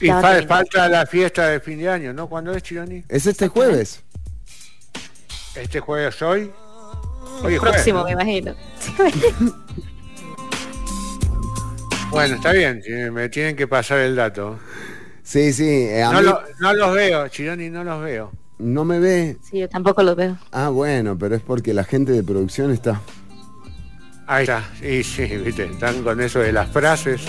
[0.00, 2.28] Y fa- falta la fiesta de fin de año, ¿no?
[2.28, 3.04] ¿Cuándo es, Chironi?
[3.08, 4.02] ¿Es este jueves?
[5.54, 6.50] Este jueves hoy.
[7.44, 8.04] Hoy es jueves, Próximo, ¿no?
[8.06, 8.54] me imagino.
[12.12, 12.82] Bueno, está bien,
[13.12, 14.58] me tienen que pasar el dato.
[15.22, 15.64] Sí, sí.
[15.68, 18.32] eh, a No, mí- lo- no los veo, Chironi, no los veo.
[18.58, 19.36] no me ve.
[19.42, 20.36] Sí, yo tampoco lo veo.
[20.52, 23.00] Ah, bueno, pero es porque la gente de producción está.
[24.26, 27.22] Ahí está, sí, sí, viste, están con eso de las frases.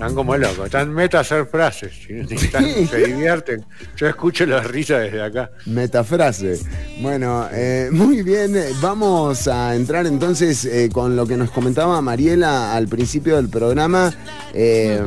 [0.00, 1.92] Están como locos, están meta a hacer frases,
[2.30, 3.66] están- se divierten.
[3.98, 5.50] Yo escucho las risas desde acá.
[5.66, 6.58] Metafrase.
[7.02, 8.54] Bueno, eh, muy bien.
[8.80, 14.10] Vamos a entrar entonces eh, con lo que nos comentaba Mariela al principio del programa.
[14.54, 15.02] Eh,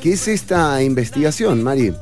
[0.00, 1.92] ¿Qué es esta investigación, Mari?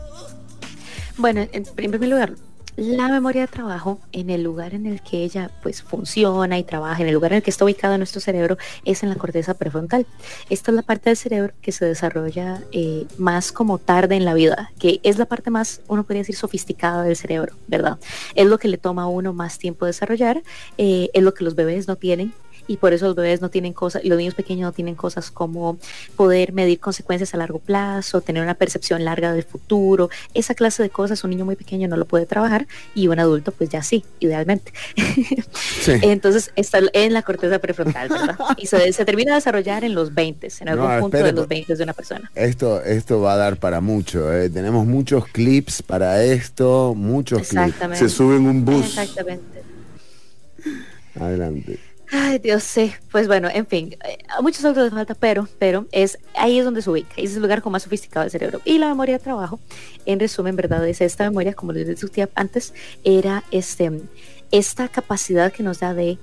[1.17, 2.35] Bueno, en primer lugar,
[2.77, 7.03] la memoria de trabajo en el lugar en el que ella pues funciona y trabaja,
[7.03, 10.07] en el lugar en el que está ubicado nuestro cerebro, es en la corteza prefrontal.
[10.51, 14.35] Esta es la parte del cerebro que se desarrolla eh, más como tarde en la
[14.35, 17.99] vida, que es la parte más, uno podría decir, sofisticada del cerebro, ¿verdad?
[18.35, 20.43] Es lo que le toma a uno más tiempo desarrollar,
[20.79, 22.33] eh, es lo que los bebés no tienen
[22.67, 25.79] y por eso los bebés no tienen cosas, los niños pequeños no tienen cosas como
[26.17, 30.91] poder medir consecuencias a largo plazo, tener una percepción larga del futuro, esa clase de
[30.91, 34.05] cosas un niño muy pequeño no lo puede trabajar y un adulto pues ya sí,
[34.21, 34.73] idealmente.
[35.87, 38.37] Entonces está en la corteza prefrontal, ¿verdad?
[38.59, 41.33] Y se, se termina de desarrollar en los 20, en algún No, punto espere, de
[41.33, 42.31] los por- 20 de una persona.
[42.35, 44.33] Esto, esto va a dar para mucho.
[44.33, 44.49] eh.
[44.51, 47.99] Tenemos muchos clips para esto, muchos Exactamente.
[47.99, 48.13] clips.
[48.13, 48.85] Se sube en un bus.
[48.87, 49.63] Exactamente.
[51.21, 51.79] Adelante.
[52.17, 52.93] Ay, Dios, sí.
[53.11, 56.65] Pues bueno, en fin, eh, a muchos autos les falta, pero, pero es ahí es
[56.65, 58.61] donde se ubica, es el lugar con más sofisticado del cerebro.
[58.65, 59.59] Y la memoria de trabajo,
[60.07, 60.87] en resumen, ¿verdad?
[60.87, 63.91] Es esta memoria, como les discutía antes, era este,
[64.53, 66.19] esta capacidad que nos da de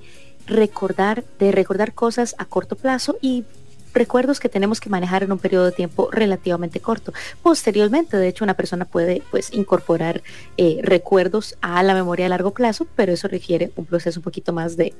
[0.46, 3.44] recordar, de recordar cosas a corto plazo y
[3.92, 7.12] recuerdos que tenemos que manejar en un periodo de tiempo relativamente corto.
[7.42, 10.22] Posteriormente, de hecho, una persona puede pues incorporar
[10.56, 14.52] eh, recuerdos a la memoria a largo plazo, pero eso requiere un proceso un poquito
[14.52, 14.94] más de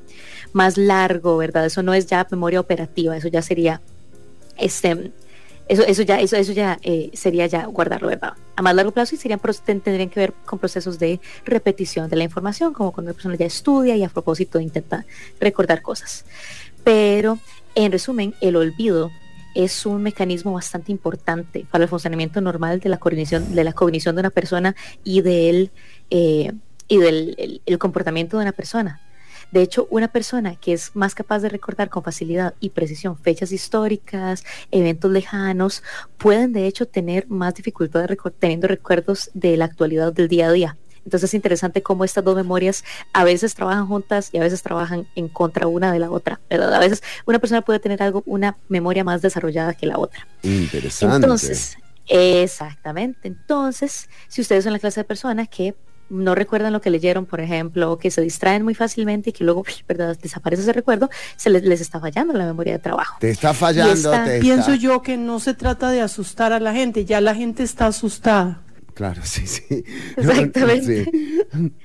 [0.53, 1.67] más largo, ¿verdad?
[1.67, 3.81] Eso no es ya memoria operativa, eso ya sería
[4.57, 5.13] este
[5.69, 8.35] eso, eso ya, eso, eso ya eh, sería ya guardarlo, ¿verdad?
[8.57, 12.25] A más largo plazo y serían, tendrían que ver con procesos de repetición de la
[12.25, 15.07] información, como cuando una persona ya estudia y a propósito intenta
[15.41, 16.25] recordar cosas.
[16.85, 17.39] Pero,
[17.75, 19.11] en resumen, el olvido
[19.55, 24.11] es un mecanismo bastante importante para el funcionamiento normal de la cognición de la de
[24.21, 25.71] una persona y del
[26.11, 26.53] eh,
[26.89, 29.01] y del el- el comportamiento de una persona.
[29.51, 33.53] De hecho, una persona que es más capaz de recordar con facilidad y precisión fechas
[33.53, 35.83] históricas, eventos lejanos,
[36.17, 40.49] pueden de hecho tener más dificultad de recor- teniendo recuerdos de la actualidad del día
[40.49, 40.77] a día.
[41.05, 45.07] Entonces es interesante cómo estas dos memorias a veces trabajan juntas y a veces trabajan
[45.17, 46.73] en contra una de la otra, ¿verdad?
[46.75, 50.27] A veces una persona puede tener algo, una memoria más desarrollada que la otra.
[50.43, 51.17] Interesante.
[51.17, 51.77] Entonces,
[52.07, 53.29] exactamente.
[53.29, 55.75] Entonces, si ustedes son la clase de personas que
[56.11, 59.45] no recuerdan lo que leyeron, por ejemplo, o que se distraen muy fácilmente y que
[59.45, 60.17] luego, ¿verdad?
[60.21, 63.17] Desaparece ese recuerdo, se les, les está fallando la memoria de trabajo.
[63.19, 66.61] te está fallando, esta- te Pienso está- yo que no se trata de asustar a
[66.61, 68.61] la gente, ya la gente está asustada.
[68.95, 69.85] Claro, sí, sí.
[70.17, 71.05] Exactamente.
[71.05, 71.73] Sí.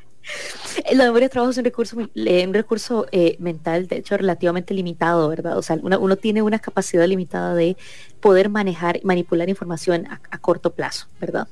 [0.94, 4.18] La memoria de trabajo es un recurso, muy- eh, un recurso eh, mental, de hecho,
[4.18, 5.58] relativamente limitado, ¿verdad?
[5.58, 7.78] O sea, uno tiene una capacidad limitada de
[8.20, 11.48] poder manejar y manipular información a, a corto plazo, ¿verdad?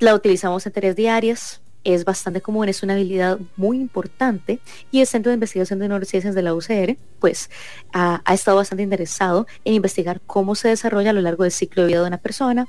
[0.00, 4.58] La utilizamos en tareas diarias, es bastante común, es una habilidad muy importante
[4.90, 7.50] y el Centro de Investigación de Neurociencias de la UCR, pues,
[7.92, 11.82] ha, ha estado bastante interesado en investigar cómo se desarrolla a lo largo del ciclo
[11.82, 12.66] de vida de una persona,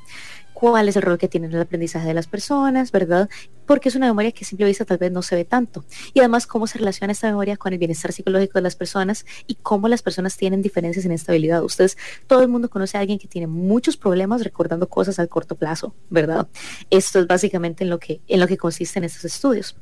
[0.54, 3.30] cuál es el rol que tiene en el aprendizaje de las personas, ¿verdad?
[3.66, 5.84] Porque es una memoria que a simple vista tal vez no se ve tanto.
[6.14, 9.56] Y además cómo se relaciona esta memoria con el bienestar psicológico de las personas y
[9.56, 11.64] cómo las personas tienen diferencias en esta habilidad.
[11.64, 11.98] Ustedes,
[12.28, 15.94] todo el mundo conoce a alguien que tiene muchos problemas recordando cosas al corto plazo,
[16.10, 16.48] ¿verdad?
[16.90, 19.76] Esto es básicamente en lo que, en lo que consisten estos estudios.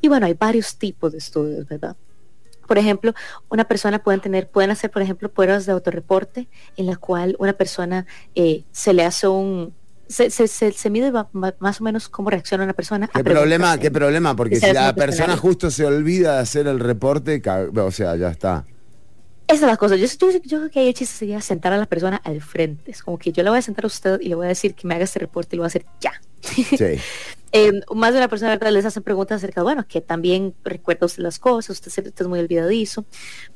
[0.00, 1.96] Y bueno, hay varios tipos de estudios, ¿verdad?
[2.68, 3.14] Por ejemplo,
[3.48, 7.54] una persona pueden tener, pueden hacer, por ejemplo, pruebas de autorreporte en la cual una
[7.54, 9.74] persona eh, se le hace un
[10.08, 13.08] se, se, se, se mide más o menos cómo reacciona una persona.
[13.08, 14.34] ¿Qué problema, qué problema?
[14.34, 17.42] Porque si la persona justo se olvida de hacer el reporte,
[17.76, 18.64] o sea, ya está.
[19.46, 19.96] Esa es la cosa.
[19.96, 22.90] Yo, yo, yo creo que ahí el chiste sería sentar a la persona al frente.
[22.90, 24.74] Es como que yo le voy a sentar a usted y le voy a decir
[24.74, 26.12] que me haga este reporte y lo voy a hacer ya.
[26.40, 26.66] Sí.
[27.52, 28.70] Eh, más de una persona ¿verdad?
[28.72, 32.20] les hacen preguntas acerca de, bueno, que también recuerda usted las cosas, usted, se- usted
[32.22, 33.06] es muy olvidadizo.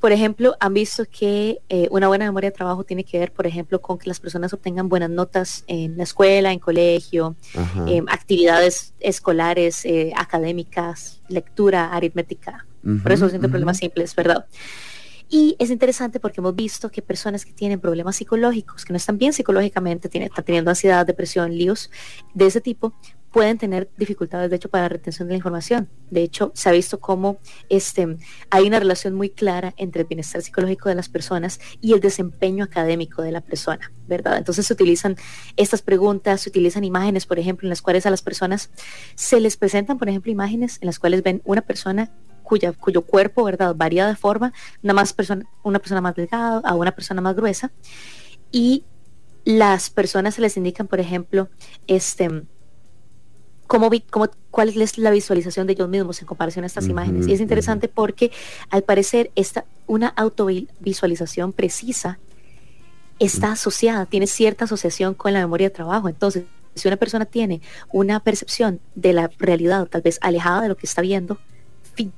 [0.01, 3.47] Por ejemplo, han visto que eh, una buena memoria de trabajo tiene que ver, por
[3.47, 7.37] ejemplo, con que las personas obtengan buenas notas en la escuela, en colegio,
[7.87, 14.47] eh, actividades escolares, eh, académicas, lectura, aritmética, Ujú, resolución de problemas simples, ¿verdad?
[15.29, 19.19] Y es interesante porque hemos visto que personas que tienen problemas psicológicos, que no están
[19.19, 21.91] bien psicológicamente, tienen, están teniendo ansiedad, depresión, líos
[22.35, 22.93] de ese tipo,
[23.33, 25.89] pueden tener dificultades, de hecho, para la retención de la información.
[26.11, 28.17] De hecho, se ha visto cómo este,
[28.51, 32.65] hay una relación muy clara entre el bienestar psicológico de las personas y el desempeño
[32.65, 34.37] académico de la persona, ¿verdad?
[34.37, 35.17] Entonces se utilizan
[35.57, 38.71] estas preguntas, se utilizan imágenes, por ejemplo, en las cuales a las personas
[39.15, 42.11] se les presentan, por ejemplo, imágenes en las cuales ven una persona
[42.43, 44.53] cuyo cuerpo, ¿verdad?, varía de forma,
[44.83, 47.73] una, más persona, una persona más delgada a una persona más gruesa,
[48.51, 48.85] y
[49.45, 51.49] las personas se les indican, por ejemplo,
[51.87, 52.45] este
[53.73, 56.93] cómo, vi- cómo- cuál es la visualización de ellos mismos en comparación a estas Ujú,
[56.93, 57.27] imágenes.
[57.27, 58.31] Y es interesante porque
[58.69, 62.19] al parecer esta, una autovisualización precisa
[63.19, 66.11] está asociada, tiene cierta asociación con la memoria de trabajo.
[66.11, 66.45] Entonces,
[66.75, 70.87] si una persona tiene una percepción de la realidad tal vez alejada de lo que
[70.87, 71.39] está viendo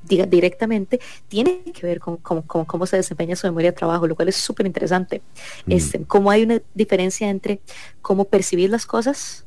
[0.05, 4.16] directamente, tiene que ver con, con- con cómo se desempeña su memoria de trabajo, lo
[4.16, 5.22] cual es súper interesante.
[5.68, 7.61] Este, cómo hay una diferencia entre
[8.02, 9.46] cómo percibir las cosas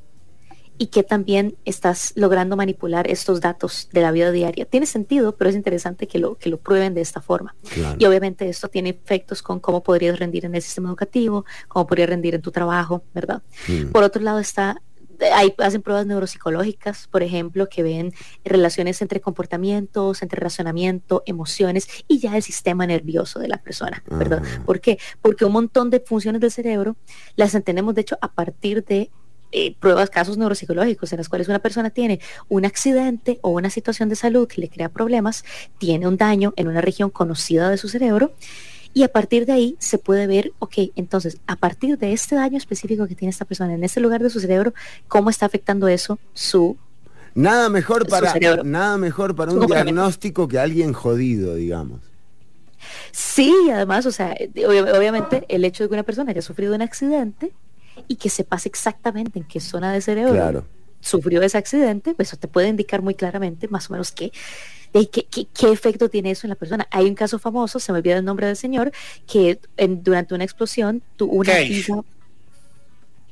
[0.77, 4.65] y que también estás logrando manipular estos datos de la vida diaria.
[4.65, 7.55] Tiene sentido, pero es interesante que lo, que lo prueben de esta forma.
[7.73, 7.95] Claro.
[7.99, 12.09] Y obviamente esto tiene efectos con cómo podrías rendir en el sistema educativo, cómo podrías
[12.09, 13.41] rendir en tu trabajo, ¿verdad?
[13.67, 13.91] Mm.
[13.91, 14.81] Por otro lado está,
[15.33, 18.13] hay, hacen pruebas neuropsicológicas, por ejemplo, que ven
[18.45, 24.43] relaciones entre comportamientos, entre razonamiento, emociones y ya el sistema nervioso de la persona, ¿verdad?
[24.65, 24.99] ¿Por qué?
[25.21, 26.97] Porque un montón de funciones del cerebro
[27.35, 29.09] las entendemos, de hecho, a partir de
[29.51, 32.19] eh, pruebas, casos neuropsicológicos en las cuales una persona tiene
[32.49, 35.43] un accidente o una situación de salud que le crea problemas,
[35.77, 38.33] tiene un daño en una región conocida de su cerebro
[38.93, 42.57] y a partir de ahí se puede ver, ok, entonces a partir de este daño
[42.57, 44.73] específico que tiene esta persona en este lugar de su cerebro,
[45.07, 46.77] cómo está afectando eso su...
[47.35, 48.33] Nada mejor para
[48.63, 52.01] nada mejor para un diagnóstico que alguien jodido, digamos.
[53.11, 56.73] Sí, además, o sea, eh, obvia- obviamente el hecho de que una persona haya sufrido
[56.73, 57.51] un accidente
[58.07, 60.65] y que sepas exactamente en qué zona de cerebro Claro.
[61.01, 64.31] sufrió ese accidente, pues eso te puede indicar muy claramente más o menos qué,
[64.93, 66.87] de qué, qué- qué efecto tiene eso en la persona.
[66.91, 68.91] Hay un caso famoso, se me olvida el nombre del señor,
[69.27, 71.65] que en- durante una explosión tuvo una Cage.
[71.73, 72.01] hija.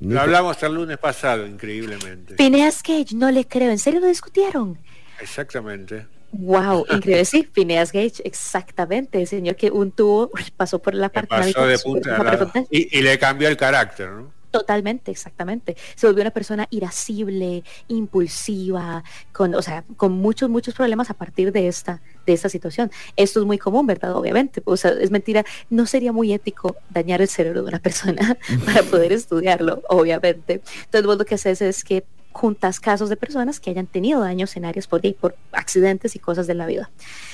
[0.02, 2.36] Lo hablamos el lunes pasado, increíblemente.
[2.36, 4.78] Phineas Cage, no le creo, ¿en serio lo discutieron?
[5.22, 6.06] Exactamente.
[6.34, 11.30] Wow, increíble, sí, Phineas Gage, exactamente, el señor que un tubo pasó por la parte
[11.30, 14.35] Pasó de punta y, y le cambió el carácter, ¿no?
[14.60, 15.76] Totalmente, exactamente.
[15.96, 21.52] Se volvió una persona irascible, impulsiva, con, o sea, con muchos, muchos problemas a partir
[21.52, 22.92] de esta, de esta situación.
[23.16, 24.16] Esto es muy común, ¿verdad?
[24.16, 24.62] Obviamente.
[24.66, 25.44] O sea, es mentira.
[25.70, 30.62] No sería muy ético dañar el cerebro de una persona para poder estudiarlo, obviamente.
[30.86, 34.56] Entonces, vos lo que haces es que juntas casos de personas que hayan tenido daños
[34.58, 36.90] en áreas por, por accidentes y cosas de la vida.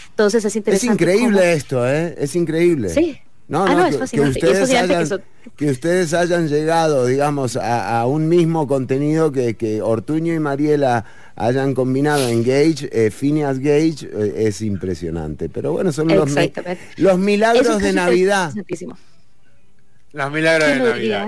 [0.09, 1.03] Entonces es Es interesante.
[1.03, 2.15] increíble cómo- esto, ¿eh?
[2.19, 2.89] Es increíble.
[2.89, 3.17] Sí.
[3.51, 4.39] No, Ah, no, no, es que fascinante.
[4.39, 5.19] Ustedes que hayan, eso-
[5.57, 11.03] que ustedes hayan llegado, digamos, a, a un mismo contenido que, que Ortuño y Mariela
[11.35, 15.49] hayan combinado en Gage, eh, Phineas Gage, eh, es impresionante.
[15.49, 16.33] Pero bueno, son los, mi-
[17.19, 18.53] milagros de Navidad.
[20.13, 21.27] Los milagros de ¿Quién lo Navidad.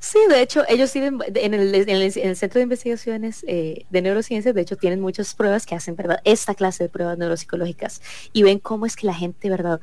[0.00, 3.84] Sí, de hecho, ellos tienen, en el, en el- en el Centro de Investigaciones eh,
[3.90, 6.18] de Neurociencias, de hecho, tienen muchas pruebas que hacen, ¿verdad?
[6.24, 8.02] Esta clase de pruebas neuropsicológicas
[8.32, 9.80] y ven cómo es que la gente, ¿verdad?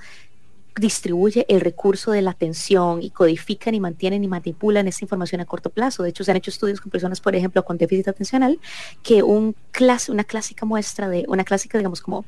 [0.75, 5.45] Distribuye el recurso de la atención y codifican y mantienen y manipulan esa información a
[5.45, 6.03] corto plazo.
[6.03, 8.59] De hecho, se han hecho estudios con personas, por ejemplo, con déficit atencional,
[9.03, 12.25] que un clase, una clásica muestra de, una clásica, digamos, como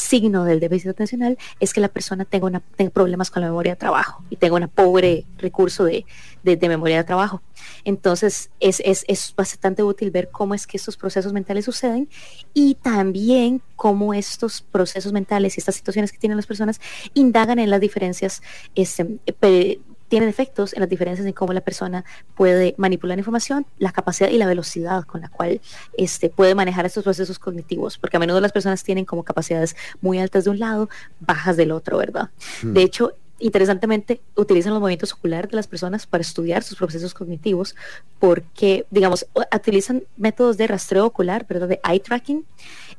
[0.00, 4.24] signo del déficit atencional es que la persona tenga, problemas con la memoria de trabajo
[4.30, 6.04] y tenga un pobre recurso de,
[6.42, 7.42] de- de memoria de trabajo.
[7.84, 12.08] Entonces es, es, es bastante útil ver cómo es que estos procesos mentales suceden
[12.54, 16.80] y también cómo estos procesos mentales y estas situaciones que tienen las personas
[17.14, 18.42] indagan en las diferencias
[18.74, 19.04] este,
[19.38, 19.80] pe-
[20.10, 22.04] tienen efectos en las diferencias en cómo la persona
[22.34, 25.60] puede manipular información, la capacidad y la velocidad con la cual
[25.96, 30.18] este, puede manejar estos procesos cognitivos, porque a menudo las personas tienen como capacidades muy
[30.18, 30.90] altas de un lado,
[31.20, 32.30] bajas del otro, ¿verdad?
[32.60, 32.72] Hmm.
[32.72, 37.76] De hecho, interesantemente, utilizan los movimientos oculares de las personas para estudiar sus procesos cognitivos,
[38.18, 41.68] porque, digamos, utilizan métodos de rastreo ocular, ¿verdad?
[41.68, 42.44] De eye tracking,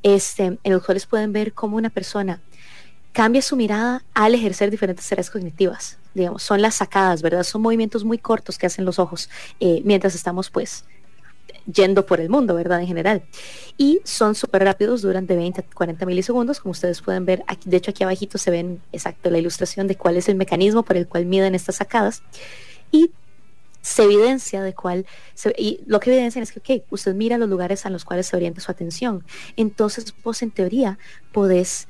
[0.01, 2.39] este, en los cuales pueden ver cómo una persona
[3.12, 5.97] cambia su mirada al ejercer diferentes tareas cognitivas.
[6.14, 7.43] Digamos, son las sacadas, ¿verdad?
[7.43, 10.86] Son movimientos muy cortos que hacen los ojos eh, mientras estamos, pues,
[11.72, 12.82] yendo por el mundo, ¿verdad?
[12.82, 13.24] En general.
[13.78, 17.43] Y son súper rápidos, duran de 20 a 40 milisegundos, como ustedes pueden ver.
[17.47, 20.84] Aquí, de hecho, aquí abajito se ven exacto la ilustración de cuál es el mecanismo
[20.84, 22.24] por el cual miden estas sacadas.
[22.91, 23.12] Y
[23.82, 25.07] se evidencia de cuál,
[25.57, 28.36] y lo que evidencian es que, ok, usted mira los lugares a los cuales se
[28.36, 29.26] orienta su atención.
[29.55, 30.99] Entonces, vos en teoría
[31.32, 31.88] podés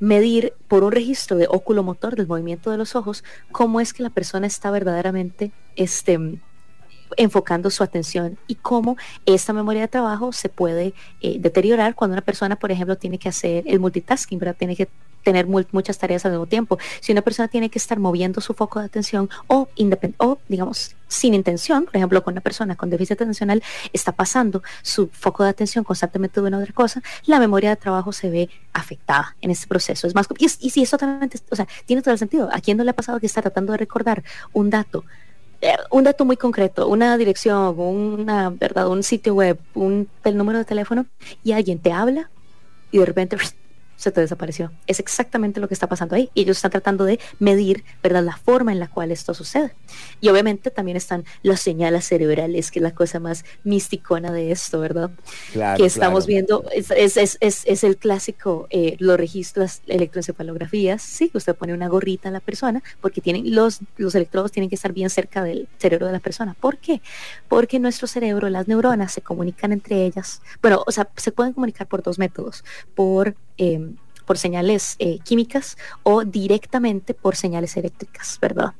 [0.00, 4.10] medir por un registro de óculo-motor del movimiento de los ojos cómo es que la
[4.10, 6.38] persona está verdaderamente este,
[7.16, 8.96] enfocando su atención y cómo
[9.26, 13.28] esta memoria de trabajo se puede eh, deteriorar cuando una persona, por ejemplo, tiene que
[13.28, 14.56] hacer el multitasking, ¿verdad?
[14.58, 14.88] Tiene que
[15.22, 16.78] tener muchas tareas al mismo tiempo.
[17.00, 19.68] Si una persona tiene que estar moviendo su foco de atención o,
[20.18, 23.62] o digamos, sin intención, por ejemplo, con una persona con déficit atencional,
[23.94, 28.12] está pasando su foco de atención constantemente de una otra cosa, la memoria de trabajo
[28.12, 30.06] se ve afectada en este proceso.
[30.06, 32.50] Es más, y, es- y si eso totalmente, o sea, tiene todo el sentido.
[32.52, 35.04] ¿A quién no le ha pasado que está tratando de recordar un dato
[35.64, 40.58] eh, un dato muy concreto, una dirección, una verdad, un sitio web, un el número
[40.58, 41.06] de teléfono
[41.42, 42.28] y alguien te habla
[42.90, 43.36] y de repente
[43.96, 44.72] se te desapareció.
[44.86, 46.30] Es exactamente lo que está pasando ahí.
[46.34, 49.74] Y ellos están tratando de medir, ¿verdad?, la forma en la cual esto sucede.
[50.20, 54.80] Y obviamente también están las señales cerebrales, que es la cosa más misticona de esto,
[54.80, 55.10] ¿verdad?
[55.52, 56.26] Claro, que estamos claro.
[56.26, 61.74] viendo, es, es, es, es- el clásico, eh, los registros electroencefalografías, sí, que usted pone
[61.74, 65.44] una gorrita a la persona, porque tienen los, los electrodos tienen que estar bien cerca
[65.44, 66.54] del cerebro de la persona.
[66.58, 67.02] ¿Por qué?
[67.48, 71.86] Porque nuestro cerebro, las neuronas se comunican entre ellas, bueno, o sea, se pueden comunicar
[71.86, 72.64] por dos métodos,
[72.94, 73.34] por...
[73.58, 73.90] eh,
[74.24, 78.72] por señales eh, químicas o directamente por señales eléctricas, ¿verdad?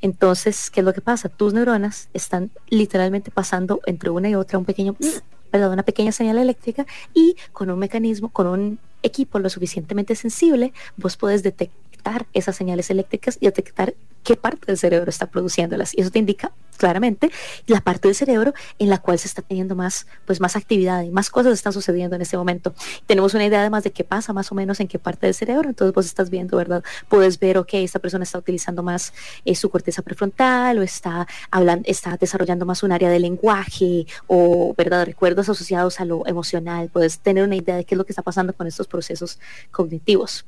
[0.00, 1.28] Entonces, ¿qué es lo que pasa?
[1.28, 4.96] Tus neuronas están literalmente pasando entre una y otra un pequeño,
[5.52, 5.72] ¿verdad?
[5.72, 11.16] Una pequeña señal eléctrica y con un mecanismo, con un equipo lo suficientemente sensible, vos
[11.16, 11.85] podés detectar
[12.32, 13.94] esas señales eléctricas y detectar
[14.26, 15.94] qué parte del cerebro está produciéndolas.
[15.94, 17.30] Y eso te indica claramente
[17.66, 21.10] la parte del cerebro en la cual se está teniendo más, pues más actividad y
[21.10, 22.74] más cosas están sucediendo en este momento.
[23.06, 25.68] Tenemos una idea además de qué pasa más o menos en qué parte del cerebro.
[25.68, 26.82] Entonces vos estás viendo, ¿verdad?
[27.08, 31.84] Puedes ver, ok, esta persona está utilizando más eh, su corteza prefrontal o está hablando,
[31.88, 35.06] está desarrollando más un área de lenguaje o, ¿verdad?
[35.06, 36.90] Recuerdos asociados a lo emocional.
[36.92, 39.38] Puedes tener una idea de qué es lo que está pasando con estos procesos
[39.70, 40.44] cognitivos.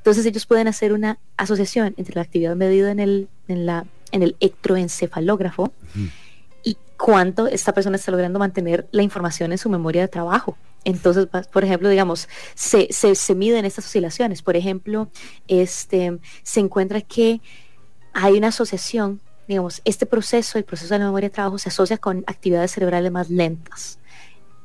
[0.00, 4.22] Entonces ellos pueden hacer una asociación entre la actividad medida en el, en la, en
[4.22, 5.74] el electroencefalógrafo
[6.64, 10.56] y cuánto esta persona está logrando mantener la información en su memoria de trabajo.
[10.84, 14.40] Entonces, por ejemplo, digamos, se, se, se miden estas oscilaciones.
[14.40, 15.08] Por ejemplo,
[15.48, 17.42] este, se encuentra que
[18.14, 21.98] hay una asociación, digamos, este proceso, el proceso de la memoria de trabajo, se asocia
[21.98, 23.98] con actividades cerebrales más lentas.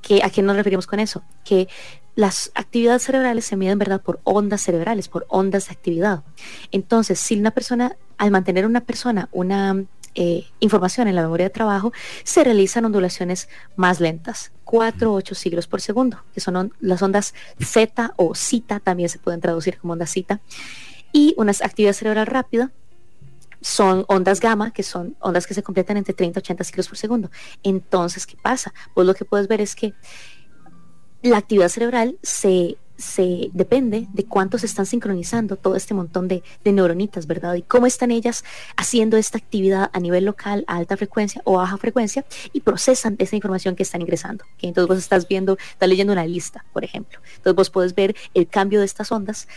[0.06, 1.24] ¿Qué, ¿A qué nos referimos con eso?
[1.43, 1.68] Que
[2.16, 6.24] las actividades cerebrales se miden, ¿verdad?, por ondas cerebrales, por ondas de actividad.
[6.72, 9.84] Entonces, si una persona, al mantener una persona una
[10.14, 11.91] eh, información en la memoria de trabajo,
[12.24, 17.01] se realizan ondulaciones más lentas, 4 o 8 siglos por segundo, que son on- las
[17.01, 20.39] ondas Z o cita, también se pueden traducir como onda cita,
[21.12, 22.72] y una actividad cerebral rápida
[23.66, 26.99] son ondas gamma, que son ondas que se completan entre 30 y 80 ciclos por
[26.99, 27.32] segundo.
[27.63, 28.72] Entonces, ¿qué pasa?
[28.93, 29.95] Pues lo que puedes ver es que
[31.24, 36.43] la actividad cerebral se, se depende de cuánto se están sincronizando todo este montón de,
[36.63, 37.55] de neuronitas, ¿verdad?
[37.55, 38.43] Y cómo están ellas
[38.78, 43.16] haciendo esta actividad a nivel local, a alta frecuencia o a baja frecuencia, y procesan
[43.18, 44.45] esa información que están ingresando.
[44.45, 44.59] ¿ok?
[44.66, 47.20] Entonces vos estás viendo, estás leyendo una lista, por ejemplo.
[47.38, 49.47] Entonces vos puedes ver el cambio de estas ondas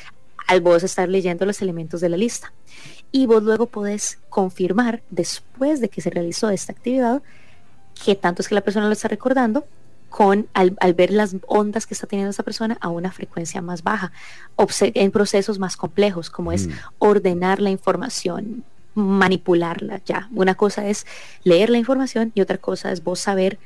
[0.49, 2.53] al vos estar leyendo los elementos de la lista.
[3.11, 7.23] Y vos luego podés confirmar, después de que se realizó esta actividad,
[8.05, 9.67] que tanto es que la persona lo está recordando
[10.11, 13.83] con al, al ver las ondas que está teniendo esa persona a una frecuencia más
[13.83, 14.13] baja,
[14.57, 20.29] obse- en procesos más complejos, como es ordenar la información, manipularla ya.
[20.35, 21.07] Una cosa es
[21.45, 23.59] leer la información y otra cosa es vos saber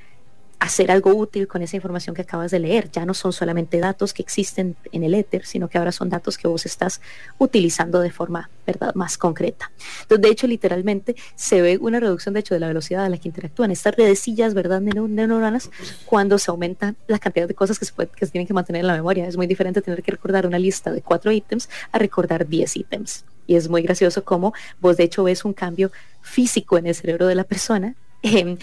[0.62, 2.88] hacer algo útil con esa información que acabas de leer.
[2.92, 6.38] Ya no son solamente datos que existen en el éter, sino que ahora son datos
[6.38, 7.00] que vos estás
[7.38, 9.72] utilizando de forma verdad más concreta.
[10.02, 13.18] Entonces, de hecho, literalmente se ve una reducción, de hecho, de la velocidad a la
[13.18, 15.68] que interactúan estas redecillas, ¿verdad?, de neu- de neuronas,
[16.06, 18.94] cuando se aumenta la cantidad de cosas que se, que tienen que mantener en la
[18.94, 19.26] memoria.
[19.26, 23.24] Es muy diferente tener que recordar una lista de cuatro ítems a recordar diez ítems.
[23.48, 25.90] Y es muy gracioso cómo vos, de hecho, ves un cambio
[26.20, 27.96] físico en el cerebro de la persona.
[28.22, 28.56] em,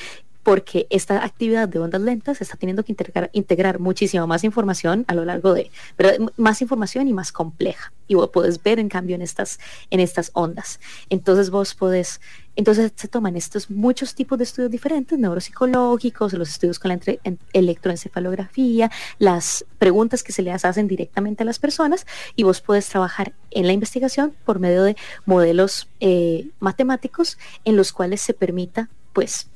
[0.43, 5.13] porque esta actividad de ondas lentas está teniendo que integrar, integrar muchísima más información a
[5.13, 6.17] lo largo de, ¿verdad?
[6.37, 7.91] Más información y más compleja.
[8.07, 9.59] Y vos podés ver en cambio en estas,
[9.91, 10.79] en estas ondas.
[11.09, 12.21] Entonces vos podés,
[12.55, 17.19] entonces se toman estos muchos tipos de estudios diferentes, neuropsicológicos, los estudios con la entre-
[17.23, 22.87] en- electroencefalografía, las preguntas que se les hacen directamente a las personas y vos podés
[22.87, 28.89] trabajar en la investigación por medio de modelos eh, matemáticos en los cuales se permita,
[29.13, 29.47] pues,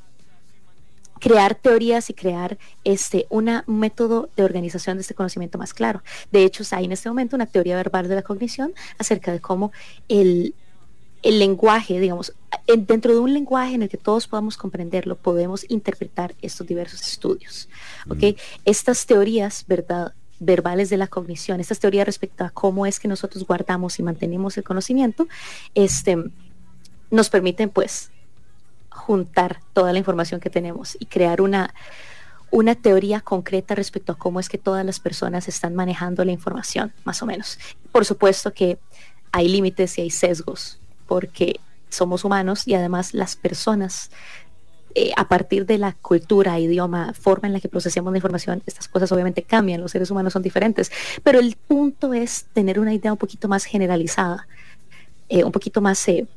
[1.23, 6.03] crear teorías y crear este una, un método de organización de este conocimiento más claro.
[6.33, 9.71] De hecho, hay en este momento una teoría verbal de la cognición acerca de cómo
[10.09, 10.53] el,
[11.21, 12.33] el lenguaje, digamos,
[12.67, 17.01] en- dentro de un lenguaje en el que todos podamos comprenderlo, podemos interpretar estos diversos
[17.07, 17.69] estudios.
[18.09, 18.37] ¿ok?
[18.65, 20.13] Estas teorías, ¿verdad?
[20.39, 24.57] verbales de la cognición, estas teorías respecto a cómo es que nosotros guardamos y mantenemos
[24.57, 25.25] el conocimiento,
[25.73, 26.17] este,
[27.11, 28.11] nos permiten pues
[28.93, 31.73] juntar toda la información que tenemos y crear una,
[32.51, 36.93] una teoría concreta respecto a cómo es que todas las personas están manejando la información,
[37.03, 37.57] más o menos.
[37.91, 38.77] Por supuesto que
[39.31, 44.11] hay límites y hay sesgos, porque somos humanos y además las personas,
[44.95, 48.87] eh, a partir de la cultura, idioma, forma en la que procesamos la información, estas
[48.87, 50.91] cosas obviamente cambian, los seres humanos son diferentes,
[51.23, 54.47] pero el punto es tener una idea un poquito más generalizada,
[55.29, 56.07] eh, un poquito más...
[56.07, 56.27] eh,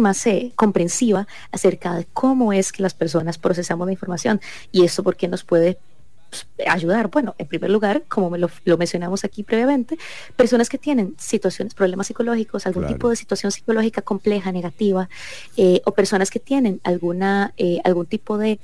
[0.00, 4.40] más eh, comprensiva acerca de cómo es que las personas procesamos la información
[4.72, 5.78] y esto porque nos puede
[6.30, 7.08] pues, ayudar?
[7.08, 9.96] Bueno, en primer lugar, como me lo, lo mencionamos aquí previamente,
[10.34, 12.96] personas que tienen situaciones, problemas psicológicos, algún Claro.
[12.96, 15.08] tipo de situación psicológica compleja, negativa,
[15.56, 18.58] eh, o personas que tienen alguna, eh, algún tipo de,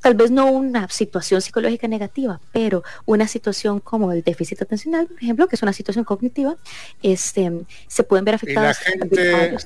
[0.00, 5.20] tal vez no una situación psicológica negativa, pero una situación como el déficit atencional, por
[5.20, 6.54] ejemplo, que es una situación cognitiva,
[7.02, 7.50] este,
[7.88, 8.78] se pueden ver Y la afectadas.
[8.78, 9.56] gente,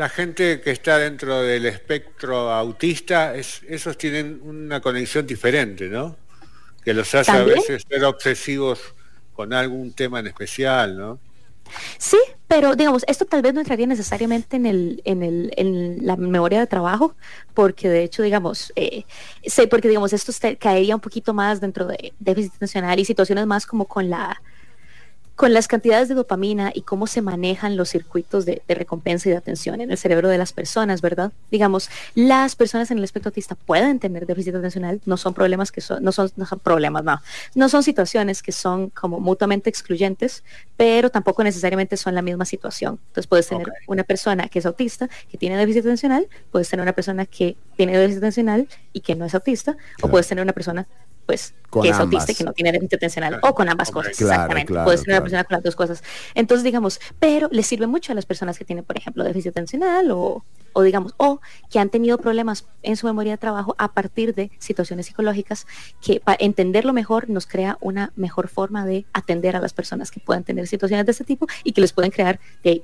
[0.00, 6.16] la gente que está dentro del espectro autista, es, esos tienen una conexión diferente, ¿no?
[6.82, 8.80] Que los hace a veces ser obsesivos
[9.34, 11.20] con algún tema en especial, ¿no?
[11.98, 12.16] Sí,
[12.48, 16.60] pero digamos, esto tal vez no entraría necesariamente en, el, en, el, en la memoria
[16.60, 17.14] de trabajo,
[17.52, 19.04] porque de hecho, digamos, eh,
[19.44, 23.66] sé, porque digamos, esto caería un poquito más dentro de déficit atencional y situaciones más
[23.66, 24.40] como con la
[25.40, 29.32] con las cantidades de dopamina y cómo se manejan los circuitos de, de recompensa y
[29.32, 31.32] de atención en el cerebro de las personas, ¿verdad?
[31.50, 35.80] Digamos, las personas en el espectro autista pueden tener déficit atencional, no son problemas que
[35.80, 37.22] son, no son, no son problemas, no,
[37.54, 40.44] no son situaciones que son como mutuamente excluyentes,
[40.76, 42.98] pero tampoco necesariamente son la misma situación.
[43.06, 46.92] Entonces puedes tener una persona que es autista, que tiene déficit atencional, puedes tener una
[46.92, 50.86] persona que tiene déficit atencional y que no es autista, o puedes tener una persona
[51.30, 52.06] pues Con que es ambas.
[52.14, 54.72] autista y que no tiene déficit atencional, o con ambas cosas, Claro, exactamente.
[54.72, 55.14] claro, tener claro.
[55.18, 56.02] una persona con las dos cosas.
[56.34, 60.10] Entonces, digamos, pero le sirve mucho a las personas que tienen, por ejemplo, déficit atencional
[60.10, 64.34] o, o digamos, o que han tenido problemas en su memoria de trabajo a partir
[64.34, 65.66] de situaciones psicológicas
[66.00, 70.18] que para entenderlo mejor nos crea una mejor forma de atender a las personas que
[70.18, 72.82] puedan tener situaciones de este tipo y que les pueden crear de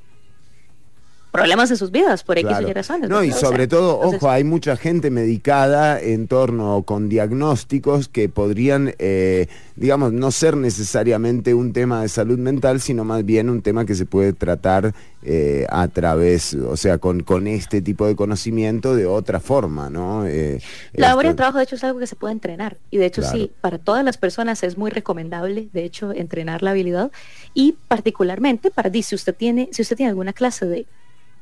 [1.36, 2.68] problemas en sus vidas por X Claro.
[2.68, 3.08] Y razones.
[3.10, 3.36] No, y ¿verdad?
[3.36, 8.28] O sea, sobre todo, entonces- ojo, hay mucha gente medicada en torno con diagnósticos que
[8.28, 13.62] podrían, eh, digamos, no ser necesariamente un tema de salud mental, sino más bien un
[13.62, 14.92] tema que se puede tratar
[15.28, 20.24] eh, a través, o sea, con, con este tipo de conocimiento de otra forma, ¿no?
[20.24, 20.60] Eh,
[20.92, 22.76] La memoria de trabajo, de hecho, es algo que se puede entrenar.
[22.92, 23.36] Y de hecho, Claro.
[23.36, 27.10] sí, para todas las personas es muy recomendable, de hecho, entrenar la habilidad.
[27.54, 30.86] Y particularmente para di, si usted tiene, si usted tiene alguna clase de,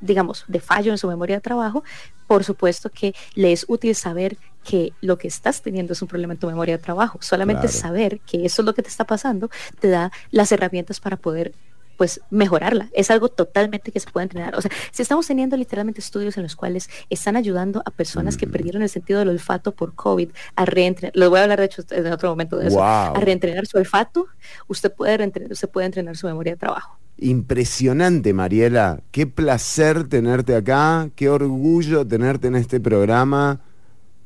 [0.05, 1.82] digamos, de fallo en su memoria de trabajo,
[2.26, 6.32] por supuesto que le es útil saber que lo que estás teniendo es un problema
[6.34, 7.18] en tu memoria de trabajo.
[7.20, 7.76] Solamente Claro.
[7.78, 9.50] saber que eso es lo que te está pasando
[9.80, 11.52] te da las herramientas para poder
[11.96, 12.88] pues mejorarla.
[12.92, 14.57] Es algo totalmente que se puede entrenar.
[14.57, 18.48] O sea, si estamos teniendo literalmente estudios en los cuales están ayudando a personas que
[18.48, 21.82] perdieron el sentido del olfato por COVID a reentrenar, les voy a hablar de hecho
[21.90, 22.84] en otro momento de eso, Wow.
[22.84, 24.26] a reentrenar su olfato,
[24.66, 26.98] usted puede usted puede entrenar su memoria de trabajo.
[27.18, 29.00] Impresionante, Mariela.
[29.10, 33.60] Qué placer tenerte acá, qué orgullo tenerte en este programa.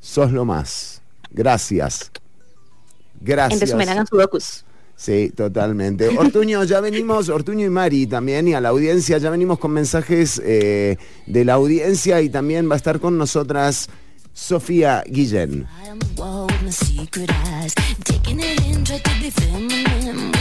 [0.01, 1.03] Sos lo más.
[1.31, 2.11] Gracias.
[3.21, 3.61] En Gracias.
[3.61, 4.65] resumen, hagan sudokus.
[4.97, 6.09] Sí, totalmente.
[6.09, 10.43] Ortuño, ya venimos, Ortuño y Mari también, y a la audiencia, ya venimos con mensajes
[10.45, 13.89] eh, de la audiencia y también va a estar con nosotras
[14.33, 15.69] Sofía Guillén.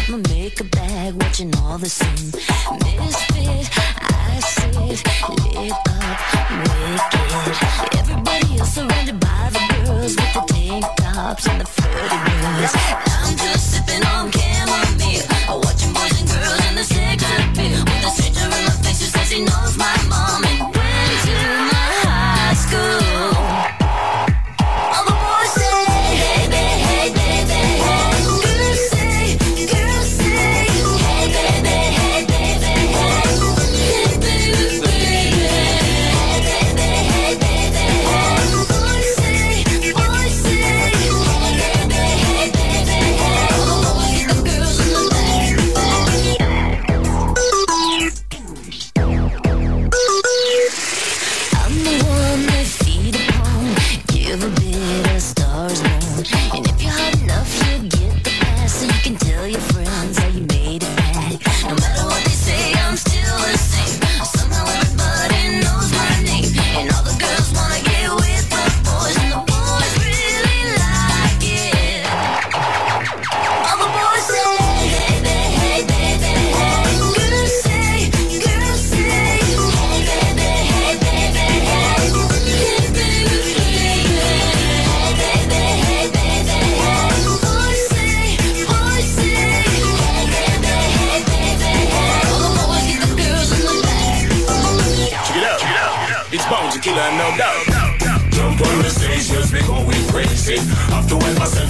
[0.10, 2.32] My makeup bag, watching all the same.
[2.80, 6.18] Misfit, I sit, lit up,
[6.64, 8.00] wicked.
[8.00, 12.72] Everybody else surrounded by the girls with the tank tops and the flirty girls.
[13.20, 17.84] I'm just sipping on chamomile, watching boys and girls in the sex appeal.
[17.84, 20.47] With a stranger in my face who says he knows my mom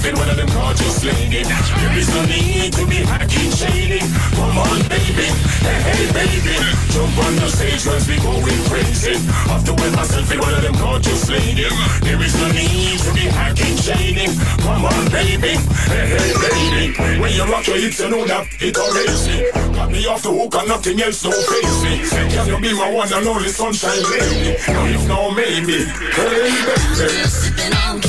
[0.08, 4.00] living one of them gorgeous ladies, There is no need to be hacking, shady.
[4.36, 5.28] Come on, baby,
[5.64, 6.56] hey, hey, baby.
[6.92, 9.16] Jump on the stage once we going crazy.
[9.48, 11.72] After with myself in one of them gorgeous ladies.
[12.00, 14.26] There is no need to be hacking, shady.
[14.62, 15.56] Come on, baby,
[15.92, 17.20] hey, hey, baby.
[17.20, 19.50] When you rock your hips, you know that it always me.
[19.74, 22.08] Got me off the hook and nothing else don't face me.
[22.08, 24.56] Can you be my one and only sunshine lady?
[24.94, 26.52] If no, maybe, hey,
[26.96, 28.07] baby.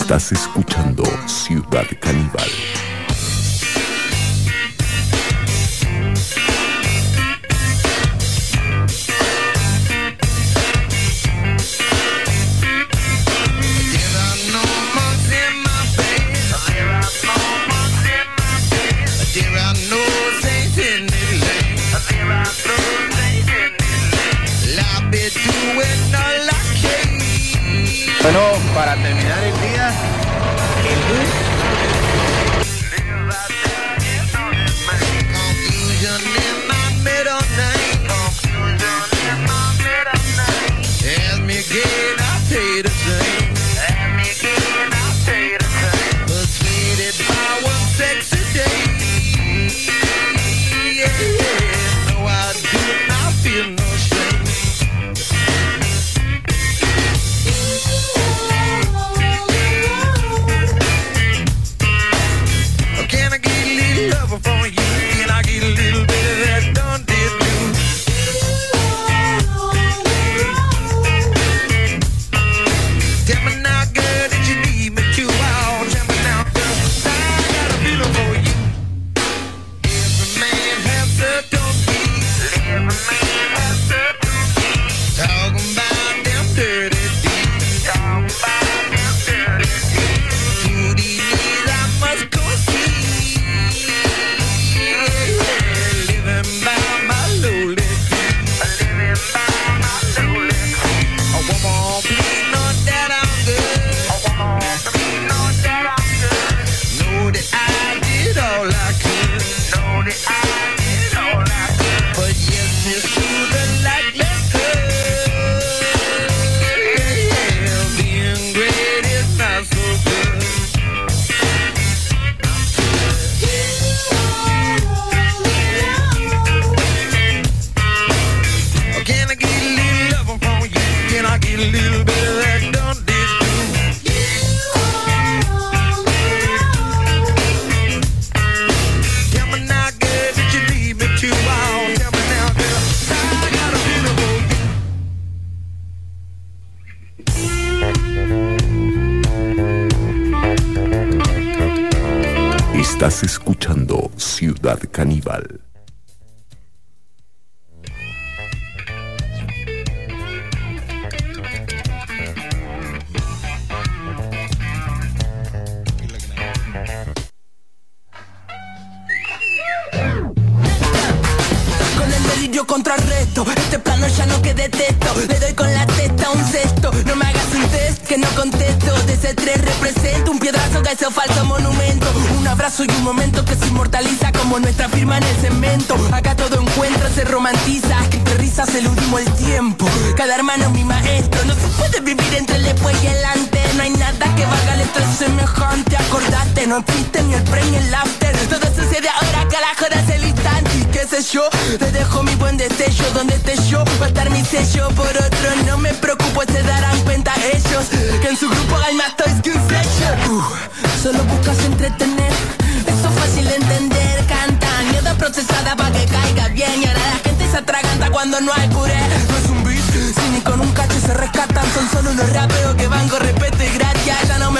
[0.00, 2.79] Estás escuchando Ciudad Caníbal.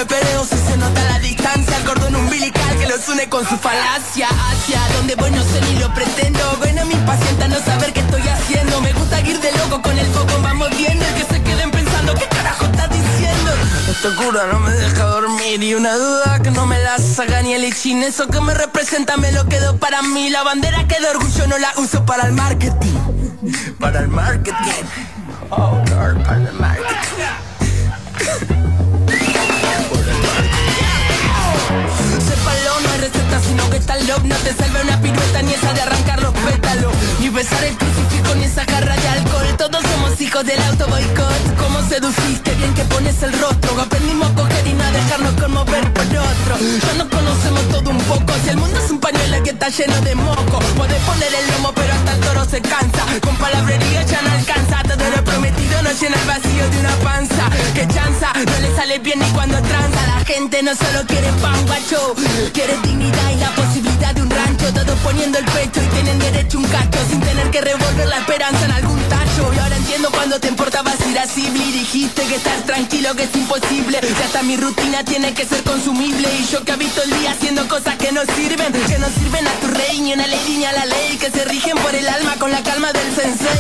[0.01, 1.77] Me peleo si se nota la distancia.
[1.77, 4.29] El cordón umbilical que los une con su falacia.
[4.29, 6.57] Hacia donde voy no sé ni lo pretendo.
[6.59, 8.81] Bueno, me impacienta no saber qué estoy haciendo.
[8.81, 12.27] Me gusta ir de loco con el foco, vamos viendo que se queden pensando qué
[12.27, 13.53] carajo estás diciendo
[13.91, 15.63] Esta cura no me deja dormir.
[15.63, 19.19] Y una duda que no me la saca ni el ichin Eso que me representa
[19.19, 20.31] me lo quedo para mí.
[20.31, 22.97] La bandera que de orgullo no la uso para el marketing.
[23.79, 24.85] Para el marketing.
[25.51, 27.20] Oh Lord, para el marketing
[33.39, 36.93] Sino que está love No te salva una pirueta ni esa de arrancar los pétalos.
[37.21, 39.47] Ni besar el crucifijo ni esa jarra de alcohol.
[39.57, 41.57] Todos somos hijos del auto boicot.
[41.59, 42.55] ¿Cómo seduciste?
[42.55, 43.81] Bien que pones el rostro.
[43.81, 46.53] Aprendimos a coger y no a dejarnos conmover por otro.
[46.59, 48.33] Ya nos conocemos todo un poco.
[48.45, 51.70] Si el mundo es un pañuelo que está lleno de moco Puedes poner el lomo
[52.13, 53.05] el toro se cansa.
[53.23, 54.83] Con palabrería ya no alcanza.
[54.83, 57.51] Todo lo prometido no llena el vacío de una panza.
[57.75, 60.07] Que chanza, no le sale bien ni cuando tranza.
[60.07, 62.15] La gente no solo quiere pan guacho.
[62.53, 64.73] Quiere dignidad y la posibilidad de un rancho.
[64.73, 66.99] Todos poniendo el pecho y tienen derecho un cacho.
[67.09, 69.53] Sin tener que revolver la esperanza en algún tacho.
[69.55, 74.01] Y ahora entiendo cuando te importabas irascible Y dijiste que estar tranquilo que es imposible.
[74.01, 76.29] Que hasta mi rutina tiene que ser consumible.
[76.41, 78.73] Y yo que habito el día haciendo cosas que no sirven.
[78.73, 81.17] Que no sirven a tu rey ni a la ley ni a la ley.
[81.19, 83.59] Que se rigen por el alma con la calma del sensei.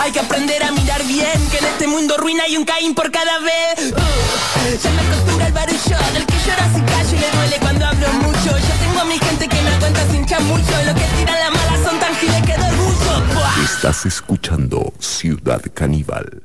[0.00, 3.10] Hay que aprender a mirar bien Que en este mundo ruina hay un Caín por
[3.10, 3.92] cada vez.
[3.92, 7.86] Uh, Ya me acostumbra el barullo Del que llora sin callo y le duele cuando
[7.86, 8.50] hablo mucho.
[8.58, 11.88] Yo tengo a mi gente que me aguanta sin chamucho Lo que tiran la mala
[11.88, 13.64] son tan giles que orgullo Buah.
[13.64, 16.44] Estás escuchando Ciudad Caníbal.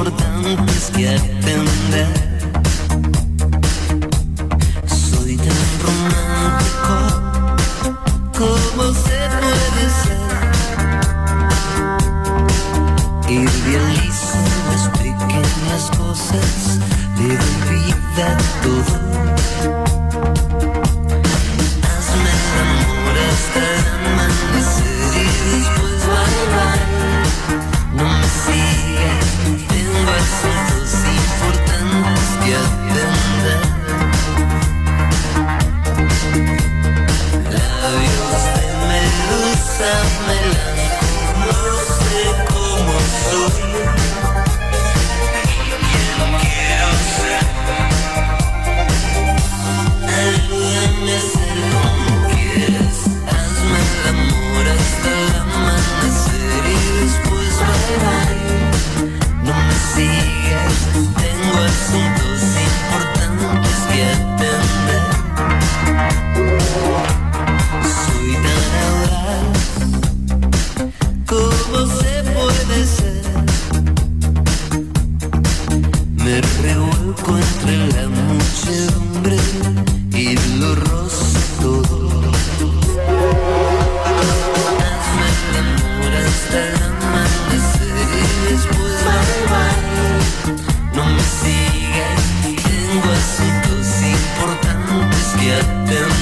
[0.00, 2.08] Importantes que atender.
[4.86, 6.94] Soy tan romántico,
[8.38, 10.24] como se puede ser?
[13.28, 14.38] Idealizo
[14.72, 16.78] las pequeñas cosas,
[17.16, 19.89] te doy vida a todo.
[39.80, 41.54] Melancos, no
[41.96, 42.20] sé
[42.52, 42.94] cómo
[43.30, 43.70] soy.
[45.62, 47.44] ¿Quién quiero ser?
[50.20, 52.98] Ayúdame a ser como quieras
[53.30, 58.40] Hazme el amor hasta el amanecer Y después bye
[59.44, 60.78] No me sigas
[61.16, 64.29] Tengo asuntos importantes que
[77.76, 79.36] la muchedumbre
[80.12, 82.20] y lo rozo todo.
[84.84, 89.78] Hazme el amor hasta el amanecer y después bye bye.
[90.96, 92.24] No me sigas,
[92.64, 96.19] tengo asuntos importantes que atender.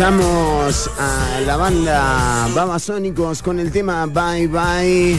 [0.00, 5.18] Escuchamos a la banda Babasónicos con el tema Bye Bye.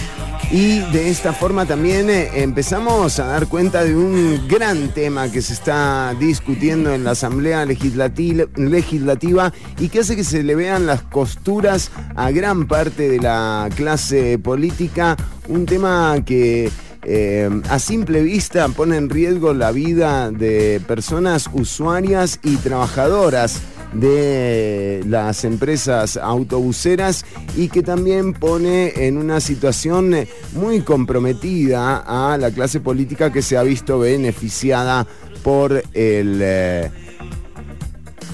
[0.52, 5.44] Y de esta forma también eh, empezamos a dar cuenta de un gran tema que
[5.44, 10.88] se está discutiendo en la Asamblea Legislati- Legislativa y que hace que se le vean
[10.88, 15.16] las costuras a gran parte de la clase política,
[15.48, 16.72] un tema que
[17.03, 23.62] eh, a simple vista pone en riesgo la vida de personas usuarias y trabajadoras
[23.94, 30.16] de las empresas autobuseras y que también pone en una situación
[30.54, 35.06] muy comprometida a la clase política que se ha visto beneficiada
[35.44, 36.40] por el...
[36.42, 36.92] eh,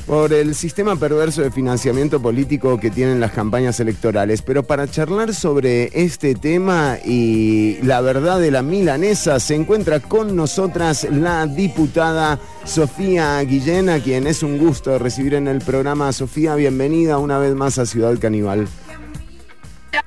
[0.08, 4.42] por el sistema perverso de financiamiento político que tienen las campañas electorales.
[4.42, 10.34] Pero para charlar sobre este tema y la verdad de la milanesa, se encuentra con
[10.36, 16.14] nosotras la diputada Sofía Guillén, a quien es un gusto recibir en el programa.
[16.14, 18.66] Sofía, bienvenida una vez más a Ciudad Caníbal.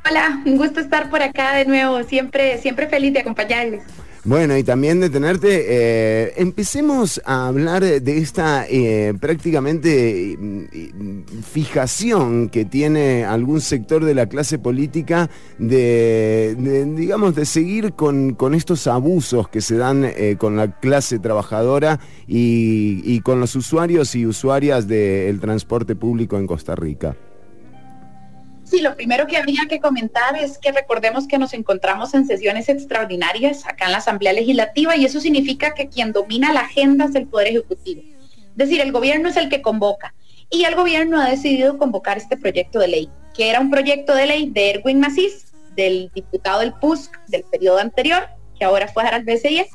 [0.08, 3.82] Hola, un gusto estar por acá de nuevo, siempre, siempre feliz de acompañarles.
[4.22, 10.36] Bueno, y también de tenerte, eh, empecemos a hablar de esta eh, prácticamente
[11.50, 16.54] fijación que tiene algún sector de la clase política de,
[16.94, 21.98] digamos, de seguir con, con estos abusos que se dan eh, con la clase trabajadora
[22.26, 27.16] y con los usuarios y usuarias del transporte público en Costa Rica.
[28.70, 32.68] Sí, lo primero que habría que comentar es que recordemos que nos encontramos en sesiones
[32.68, 37.16] extraordinarias acá en la Asamblea Legislativa y eso significa que quien domina la agenda es
[37.16, 38.02] el Poder Ejecutivo.
[38.02, 40.14] Es decir, el gobierno es el que convoca
[40.50, 44.26] y el gobierno ha decidido convocar este proyecto de ley, que era un proyecto de
[44.26, 49.24] ley de Erwin Macís, del diputado del PUSC del periodo anterior, que ahora fue al
[49.24, 49.66] BCIS,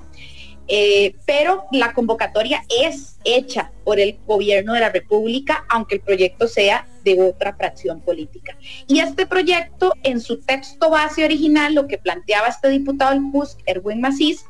[0.70, 6.48] eh, pero la convocatoria es hecha por el gobierno de la República, aunque el proyecto
[6.48, 8.58] sea de otra fracción política.
[8.88, 13.60] Y este proyecto, en su texto base original, lo que planteaba este diputado del PUSC,
[13.66, 14.44] Erwin Macís,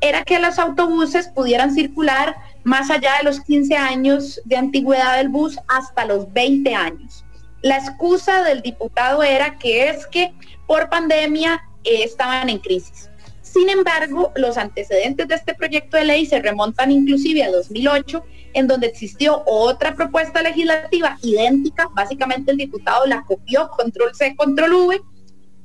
[0.00, 5.28] era que los autobuses pudieran circular más allá de los 15 años de antigüedad del
[5.28, 7.24] bus hasta los 20 años.
[7.62, 10.32] La excusa del diputado era que es que
[10.66, 13.10] por pandemia eh, estaban en crisis.
[13.42, 18.24] Sin embargo, los antecedentes de este proyecto de ley se remontan inclusive a 2008,
[18.54, 24.72] en donde existió otra propuesta legislativa idéntica, básicamente el diputado la copió, control C, control
[24.72, 25.00] V,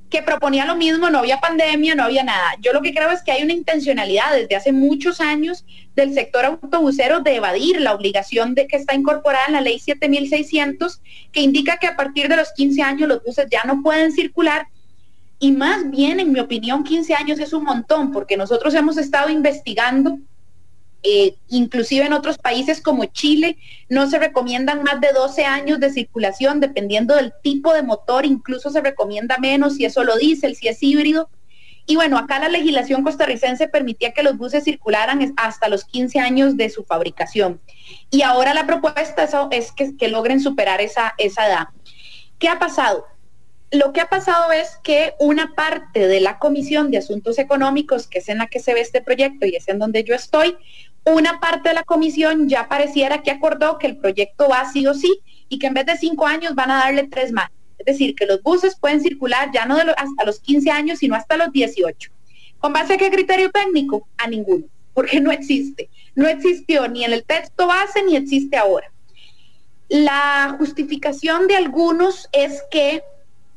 [0.09, 2.55] que proponía lo mismo, no había pandemia, no había nada.
[2.61, 6.45] Yo lo que creo es que hay una intencionalidad desde hace muchos años del sector
[6.45, 11.01] autobusero de evadir la obligación de que está incorporada en la ley 7600,
[11.31, 14.67] que indica que a partir de los 15 años los buses ya no pueden circular
[15.39, 19.29] y más bien, en mi opinión, 15 años es un montón, porque nosotros hemos estado
[19.29, 20.17] investigando,
[21.05, 23.57] eh, inclusive en otros países como Chile,
[23.89, 28.71] no se recomiendan más de 12 años de circulación, dependiendo del tipo de motor, incluso
[28.71, 31.29] se recomienda menos si es solo diésel, si es híbrido.
[31.85, 36.57] Y bueno, acá la legislación costarricense permitía que los buses circularan hasta los 15 años
[36.57, 37.61] de su fabricación.
[38.09, 41.67] Y ahora la propuesta es, es que, que logren superar esa, esa edad.
[42.39, 43.05] ¿Qué ha pasado?
[43.71, 48.19] lo que ha pasado es que una parte de la Comisión de Asuntos Económicos, que
[48.19, 50.57] es en la que se ve este proyecto y es en donde yo estoy,
[51.05, 54.93] una parte de la comisión ya pareciera que acordó que el proyecto va sí o
[54.93, 55.19] sí
[55.49, 57.49] y que en vez de cinco años van a darle tres más.
[57.77, 61.15] Es decir, que los buses pueden circular ya no de hasta los 15 años, sino
[61.15, 62.11] hasta los 18.
[62.57, 64.07] ¿Con base a qué criterio técnico?
[64.17, 65.89] A ninguno, porque no existe.
[66.15, 68.91] No existió ni en el texto base ni existe ahora.
[69.87, 73.03] La justificación de algunos es que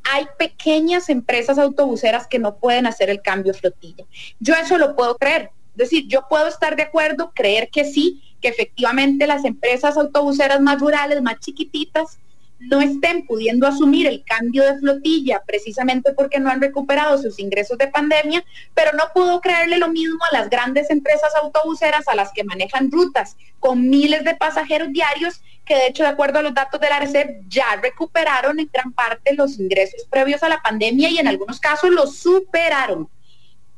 [0.03, 4.05] hay pequeñas empresas autobuseras que no pueden hacer el cambio flotilla.
[4.39, 5.51] Yo eso lo puedo creer.
[5.79, 10.59] Es decir, yo puedo estar de acuerdo, creer que sí, que efectivamente las empresas autobuseras
[10.59, 12.19] más rurales, más chiquititas,
[12.59, 17.77] no estén pudiendo asumir el cambio de flotilla precisamente porque no han recuperado sus ingresos
[17.77, 18.43] de pandemia,
[18.73, 22.91] pero no puedo creerle lo mismo a las grandes empresas autobuseras a las que manejan
[22.91, 26.89] rutas con miles de pasajeros diarios que de hecho de acuerdo a los datos de
[26.89, 31.27] la RECEP ya recuperaron en gran parte los ingresos previos a la pandemia y en
[31.27, 33.07] algunos casos los superaron.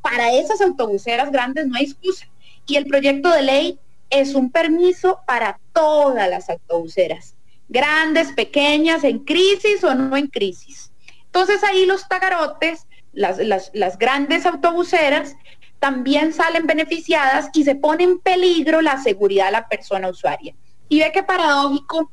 [0.02, 2.28] Para esas autobuseras grandes no hay excusa.
[2.65, 3.80] Y el proyecto de ley
[4.10, 7.36] es un permiso para todas las autobuseras
[7.72, 10.91] grandes, pequeñas, en crisis o no en crisis.
[11.26, 13.40] Entonces ahí los tagarotes, las,
[13.73, 15.36] las, grandes autobuseras,
[15.80, 20.53] también salen beneficiadas y se pone en peligro la seguridad de la persona usuaria.
[20.90, 22.11] Y ve que paradójico,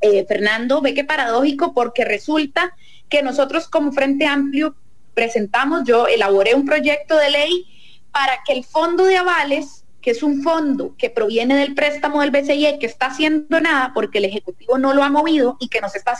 [0.00, 2.76] eh, Fernando, ve que paradójico porque resulta
[3.08, 4.74] que nosotros como Frente Amplio
[5.14, 7.66] presentamos, yo elaboré un proyecto de ley
[8.12, 12.30] para que el fondo de avales que es un fondo que proviene del préstamo del
[12.30, 15.96] BCE que está haciendo nada porque el Ejecutivo no lo ha movido y que nos
[15.96, 16.14] está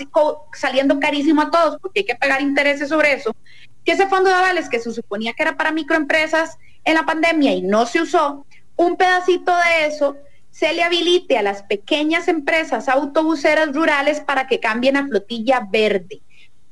[0.55, 3.37] saliendo carísimo a todos porque hay que pagar intereses sobre eso,
[3.85, 7.53] que ese fondo de avales que se suponía que era para microempresas en la pandemia
[7.53, 8.47] y no se usó,
[8.77, 10.17] un pedacito de eso
[10.51, 16.23] se le habilite a las pequeñas empresas autobuseras rurales para que cambien a flotilla verde,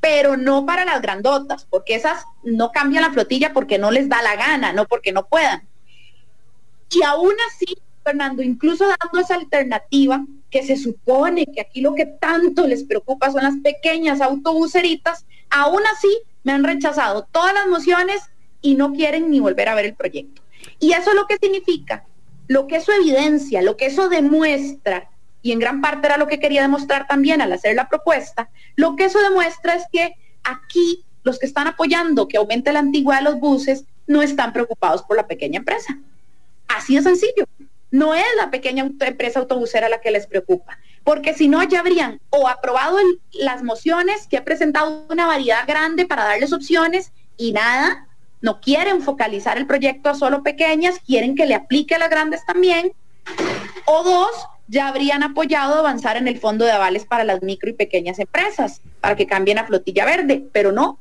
[0.02, 4.20] pero no para las grandotas, porque esas no cambian la flotilla porque no les da
[4.20, 5.62] la gana, no porque no puedan.
[6.90, 12.06] Y aún así, Fernando, incluso dando esa alternativa, que se supone que aquí lo que
[12.06, 16.10] tanto les preocupa son las pequeñas autobuseritas, aún así
[16.42, 18.22] me han rechazado todas las mociones
[18.60, 20.42] y no quieren ni volver a ver el proyecto.
[20.80, 22.06] Y eso es lo que significa,
[22.48, 25.10] lo que eso evidencia, lo que eso demuestra,
[25.43, 28.97] y en gran parte era lo que quería demostrar también al hacer la propuesta, lo
[28.97, 30.14] que eso demuestra es que
[30.44, 35.02] aquí los que están apoyando que aumente la antigüedad de los buses no están preocupados
[35.02, 35.98] por la pequeña empresa.
[36.69, 37.47] Así de sencillo.
[37.90, 42.20] No es la pequeña empresa autobusera la que les preocupa, porque si no ya habrían
[42.31, 42.97] o aprobado
[43.32, 48.09] las mociones que ha presentado una variedad grande para darles opciones y nada,
[48.40, 52.44] no quieren focalizar el proyecto a solo pequeñas, quieren que le aplique a las grandes
[52.47, 52.93] también,
[53.85, 54.31] o dos,
[54.72, 58.80] ya habrían apoyado avanzar en el fondo de avales para las micro y pequeñas empresas,
[59.02, 60.98] para que cambien a flotilla verde, pero no,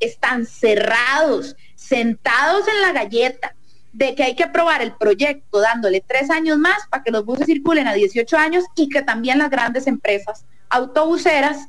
[0.00, 3.54] están cerrados, sentados en la galleta
[3.92, 7.44] de que hay que aprobar el proyecto dándole tres años más para que los buses
[7.44, 11.68] circulen a 18 años y que también las grandes empresas autobuseras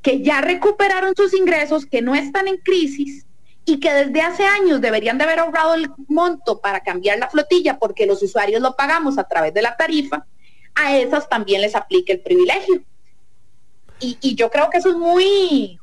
[0.00, 3.26] que ya recuperaron sus ingresos, que no están en crisis
[3.64, 7.80] y que desde hace años deberían de haber ahorrado el monto para cambiar la flotilla
[7.80, 10.24] porque los usuarios lo pagamos a través de la tarifa,
[10.74, 12.82] a esas también les aplique el privilegio.
[14.00, 15.78] Y, y yo creo que eso es muy,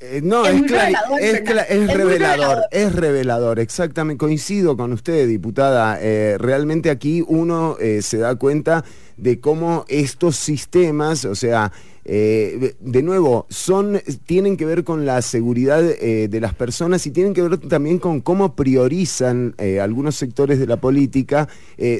[0.00, 2.62] Eh, no, Es es, revelador, es, revelador.
[2.70, 4.18] es revelador, exactamente.
[4.18, 5.98] Coincido con usted, diputada.
[6.00, 8.84] Eh, realmente aquí uno eh, se da cuenta
[9.16, 11.70] de cómo estos sistemas, o sea,
[12.04, 17.12] eh, de nuevo, son, tienen que ver con la seguridad eh, de las personas y
[17.12, 21.48] tienen que ver también con cómo priorizan eh, algunos sectores de la política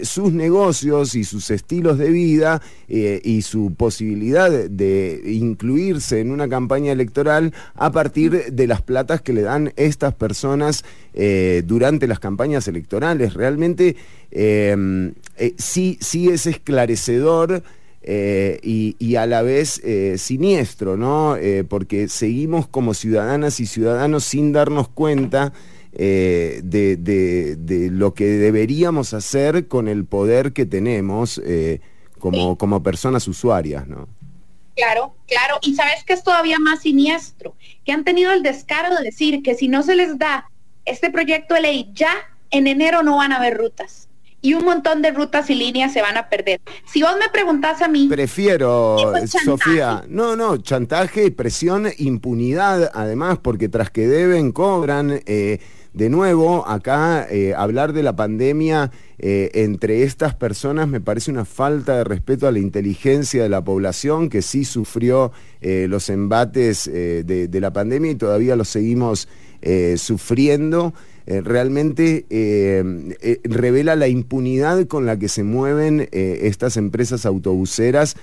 [0.02, 6.92] sus negocios y sus estilos de vida y su posibilidad de, incluirse en una campaña
[6.92, 10.84] electoral a partir de las platas que le dan estas personas
[11.64, 13.34] durante las campañas electorales.
[13.34, 13.96] Realmente
[15.56, 17.62] sí, sí es esclarecedor.
[18.02, 21.36] Eh, y, y a la vez eh, siniestro, ¿no?
[21.36, 25.52] Eh, porque seguimos como ciudadanas y ciudadanos sin darnos cuenta
[25.92, 31.80] de, de- de lo que deberíamos hacer con el poder que tenemos eh,
[32.18, 34.08] como, como personas usuarias, ¿no?
[34.74, 35.58] Claro, claro.
[35.60, 37.54] Y sabes que es todavía más siniestro,
[37.84, 40.48] que han tenido el descaro de decir que si no se les da
[40.86, 42.14] este proyecto de ley ya,
[42.50, 44.08] en enero no van a haber rutas.
[44.42, 46.60] Y un montón de rutas y líneas se van a perder.
[46.84, 48.96] Si vos me preguntás a mí, Prefiero.
[49.44, 55.20] Sofía, no, no, chantaje, presión, impunidad, además, porque tras que deben, cobran.
[55.26, 55.60] eh,
[55.94, 61.44] de nuevo, acá eh, hablar de la pandemia eh, entre estas personas me parece una
[61.44, 66.86] falta de respeto a la inteligencia de la población que sí sufrió eh, los embates
[66.86, 69.28] eh, de, de la pandemia y todavía los seguimos
[69.60, 70.94] eh, sufriendo.
[71.26, 72.82] Eh, realmente eh,
[73.20, 78.16] eh, revela la impunidad con la que se mueven estas empresas autobuseras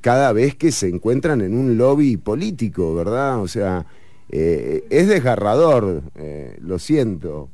[0.00, 3.40] cada vez que se encuentran en un lobby político, ¿verdad?
[3.40, 3.84] O sea,
[4.30, 6.02] es desgarrador,
[6.60, 7.50] lo siento.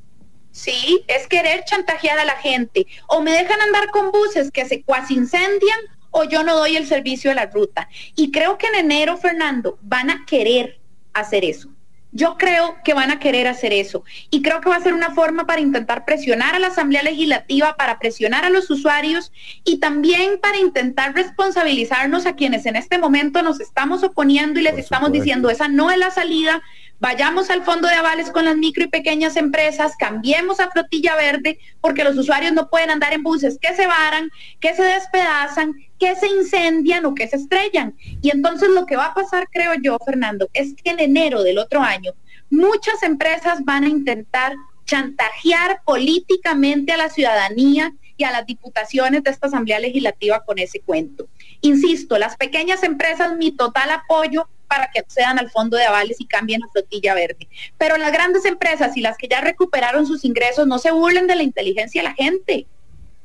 [0.53, 2.87] sí, es querer chantajear a la gente.
[3.09, 5.79] O me dejan andar con buses que se cuasi incendian
[6.11, 7.89] o yo no doy el servicio de la ruta.
[8.15, 10.79] Y creo que en enero, Fernando, van a querer
[11.13, 11.76] hacer eso.
[12.13, 15.11] Yo creo que van a querer hacer eso y creo que va a ser una
[15.11, 19.33] forma para intentar presionar a la Asamblea Legislativa, para presionar a los usuarios
[19.65, 24.79] y también para intentar responsabilizarnos a quienes en este momento nos estamos oponiendo y les
[24.79, 26.63] estamos diciendo esa no es la salida.
[26.99, 31.59] Vayamos al fondo de avales con las micro y pequeñas empresas, cambiemos a flotilla verde,
[31.83, 36.15] porque los usuarios no pueden andar en buses que se varan, que se despedazan, que
[36.17, 37.95] se incendian o que se estrellan.
[38.23, 41.59] Y entonces lo que va a pasar, creo yo, Fernando, es que en enero del
[41.59, 42.13] otro año
[42.49, 44.55] muchas empresas van a intentar
[44.87, 50.81] chantajear políticamente a la ciudadanía y a las diputaciones de esta Asamblea Legislativa con ese
[50.81, 51.29] cuento.
[51.61, 56.27] Insisto, las pequeñas empresas, mi total apoyo para que accedan al fondo de avales y
[56.27, 57.49] cambien a flotilla verde.
[57.79, 61.37] Pero las grandes empresas y las que ya recuperaron sus ingresos, no se burlen de
[61.37, 62.67] la inteligencia de la gente.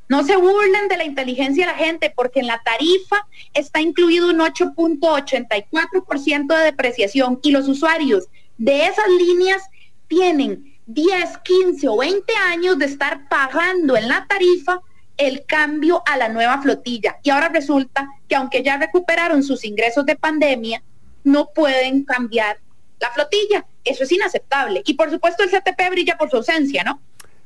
[0.09, 4.29] No se burlen de la inteligencia de la gente porque en la tarifa está incluido
[4.29, 8.27] un 8.84% de depreciación y los usuarios
[8.57, 9.63] de esas líneas
[10.07, 14.81] tienen 10, 15 o 20 años de estar pagando en la tarifa
[15.17, 17.17] el cambio a la nueva flotilla.
[17.23, 20.83] Y ahora resulta que aunque ya recuperaron sus ingresos de pandemia,
[21.23, 22.57] no pueden cambiar
[22.99, 23.65] la flotilla.
[23.83, 24.83] Eso es inaceptable.
[24.85, 27.01] Y por supuesto el CTP brilla por su ausencia, ¿no?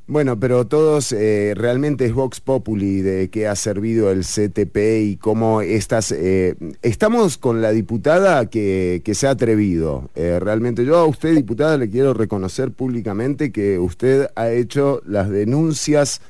[0.08, 5.16] Bueno, pero todos eh, realmente es Vox Populi de qué ha servido el CTP y
[5.16, 6.12] cómo estas...
[6.12, 10.08] eh, estamos con la diputada que, que se ha atrevido.
[10.14, 15.28] Eh, realmente yo a usted, diputada, le quiero reconocer públicamente que usted ha hecho las
[15.28, 16.20] denuncias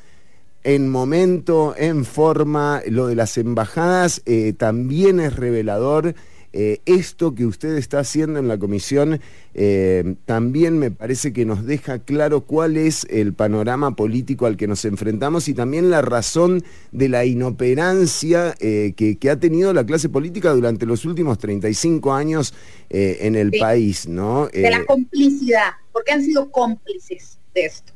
[0.65, 2.81] en momento, en forma.
[2.89, 4.23] Lo de las embajadas
[4.57, 6.15] también es revelador.
[6.59, 9.21] Eh, esto que usted está haciendo en la comisión
[9.53, 14.67] eh, también me parece que nos deja claro cuál es el panorama político al que
[14.67, 19.85] nos enfrentamos y también la razón de la inoperancia eh, que, que ha tenido la
[19.85, 22.55] clase política durante los últimos 35 años
[22.89, 23.59] en el Sí.
[23.59, 24.49] país, ¿no?
[24.49, 27.93] De la complicidad, porque han sido cómplices de esto.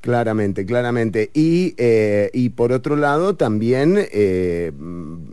[0.00, 1.30] Claramente, claramente.
[1.34, 4.72] Y, eh, y por otro lado, también eh,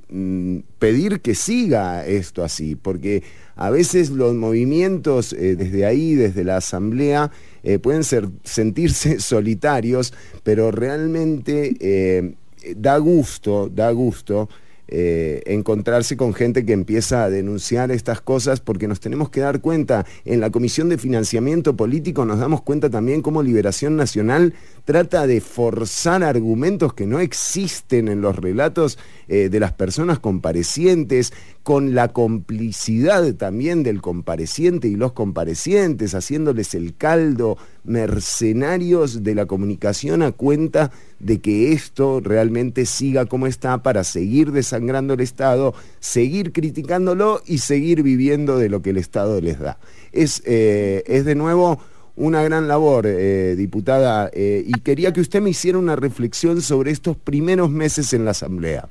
[0.09, 3.23] mm, pedir que siga esto así, porque
[3.57, 7.31] a veces los movimientos eh, desde ahí, desde la Asamblea,
[7.63, 10.13] eh, pueden ser, sentirse solitarios,
[10.43, 12.35] pero realmente eh,
[12.75, 14.47] da gusto, da gusto.
[14.89, 20.05] encontrarse con gente que empieza a denunciar estas cosas porque nos tenemos que dar cuenta,
[20.23, 24.53] en la Comisión de Financiamiento Político nos damos cuenta también cómo Liberación Nacional
[24.87, 28.97] trata de forzar argumentos que no existen en los relatos
[29.27, 36.73] eh, de las personas comparecientes, con la complicidad también del compareciente y los comparecientes, haciéndoles
[36.73, 40.89] el caldo, mercenarios de la comunicación a cuenta
[41.19, 47.57] de que esto realmente siga como está para seguir desangrando el Estado, seguir criticándolo y
[47.57, 49.79] seguir viviendo de lo que el Estado les da.
[50.13, 51.81] Es, eh, es de nuevo
[52.17, 56.91] una gran labor, eh, diputada, eh, y quería que usted me hiciera una reflexión sobre
[56.91, 58.89] estos primeros meses en la Asamblea.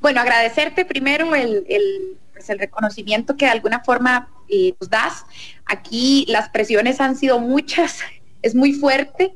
[0.00, 5.24] Bueno, agradecerte primero el, el, pues, el reconocimiento que de alguna forma eh, nos das.
[5.64, 8.00] Aquí las presiones han sido muchas,
[8.42, 9.32] es muy fuerte.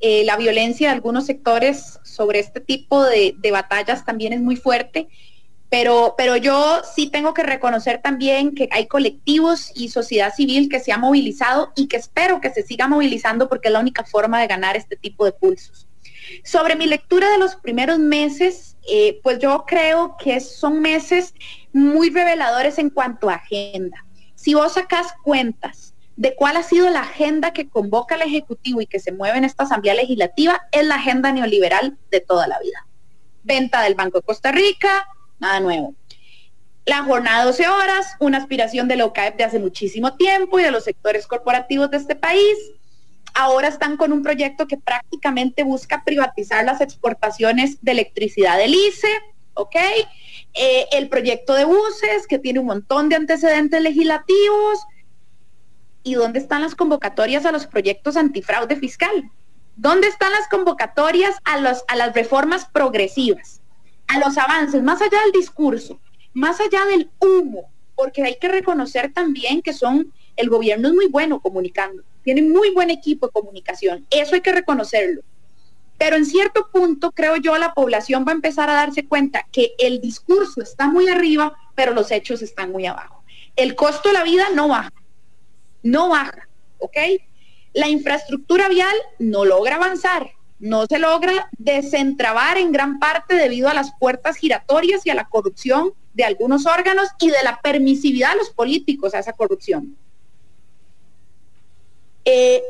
[0.00, 4.56] Eh, la violencia de algunos sectores sobre este tipo de, de batallas también es muy
[4.56, 5.08] fuerte.
[5.72, 10.80] Pero, pero yo sí tengo que reconocer también que hay colectivos y sociedad civil que
[10.80, 14.38] se ha movilizado y que espero que se siga movilizando porque es la única forma
[14.38, 15.88] de ganar este tipo de pulsos.
[16.44, 21.32] Sobre mi lectura de los primeros meses, eh, pues yo creo que son meses
[21.72, 24.04] muy reveladores en cuanto a agenda.
[24.34, 28.86] Si vos sacás cuentas de cuál ha sido la agenda que convoca el Ejecutivo y
[28.86, 32.86] que se mueve en esta Asamblea Legislativa, es la agenda neoliberal de toda la vida.
[33.42, 35.06] Venta del Banco de Costa Rica,
[35.42, 35.94] nada nuevo.
[36.86, 40.62] La jornada de 12 horas, una aspiración de la OCAEP de hace muchísimo tiempo y
[40.62, 42.56] de los sectores corporativos de este país.
[43.34, 49.08] Ahora están con un proyecto que prácticamente busca privatizar las exportaciones de electricidad del ICE,
[49.54, 49.76] ¿ok?
[50.54, 54.86] Eh, el proyecto de buses, que tiene un montón de antecedentes legislativos.
[56.02, 59.30] ¿Y dónde están las convocatorias a los proyectos antifraude fiscal?
[59.76, 63.61] ¿Dónde están las convocatorias a, los, a las reformas progresivas?
[64.14, 65.98] A los avances, más allá del discurso,
[66.34, 71.06] más allá del humo, porque hay que reconocer también que son, el gobierno es muy
[71.06, 75.22] bueno comunicando, tiene muy buen equipo de comunicación, eso hay que reconocerlo.
[75.96, 79.72] Pero en cierto punto, creo yo, la población va a empezar a darse cuenta que
[79.78, 83.22] el discurso está muy arriba, pero los hechos están muy abajo.
[83.56, 84.92] El costo de la vida no baja,
[85.82, 86.48] no baja,
[86.78, 86.96] ¿ok?
[87.72, 90.32] La infraestructura vial no logra avanzar,
[90.62, 95.24] no se logra desentrabar en gran parte debido a las puertas giratorias y a la
[95.24, 99.96] corrupción de algunos órganos y de la permisividad de los políticos a esa corrupción.
[102.24, 102.62] Eh,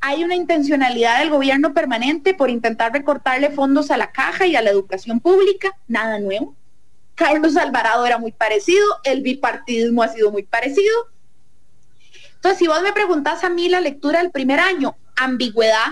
[0.00, 4.62] hay una intencionalidad del gobierno permanente por intentar recortarle fondos a la caja y a
[4.62, 6.56] la educación pública, nada nuevo.
[7.14, 11.06] Carlos Alvarado era muy parecido, el bipartidismo ha sido muy parecido.
[12.34, 15.86] Entonces, si vos me preguntás a mí la lectura del primer año, ambigüedad,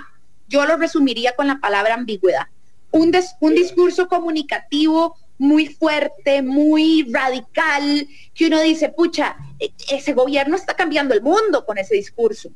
[0.48, 2.46] yo lo resumiría con la palabra ambigüedad.
[2.90, 10.12] Un, des- un discurso comunicativo muy fuerte, muy radical, que uno dice, pucha, e- ese
[10.14, 12.50] gobierno está cambiando el mundo con ese discurso.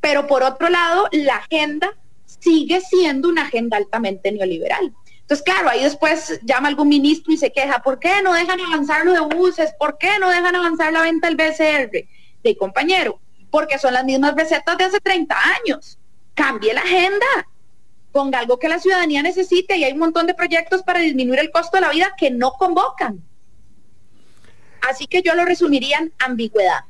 [0.00, 1.94] Pero por otro lado, la agenda
[2.26, 4.92] sigue siendo una agenda altamente neoliberal.
[5.20, 9.06] Entonces, claro, ahí después llama algún ministro y se queja, ¿por qué no dejan avanzar
[9.06, 9.72] lo de buses?
[9.78, 12.06] ¿Por qué no dejan avanzar la venta del BCR?
[12.42, 13.18] De compañero,
[13.50, 15.98] porque son las mismas recetas de hace 30 años.
[16.34, 17.26] Cambie la agenda,
[18.12, 21.50] ponga algo que la ciudadanía necesite y hay un montón de proyectos para disminuir el
[21.50, 23.22] costo de la vida que no convocan.
[24.88, 26.84] Así que yo lo resumiría en ambigüedad.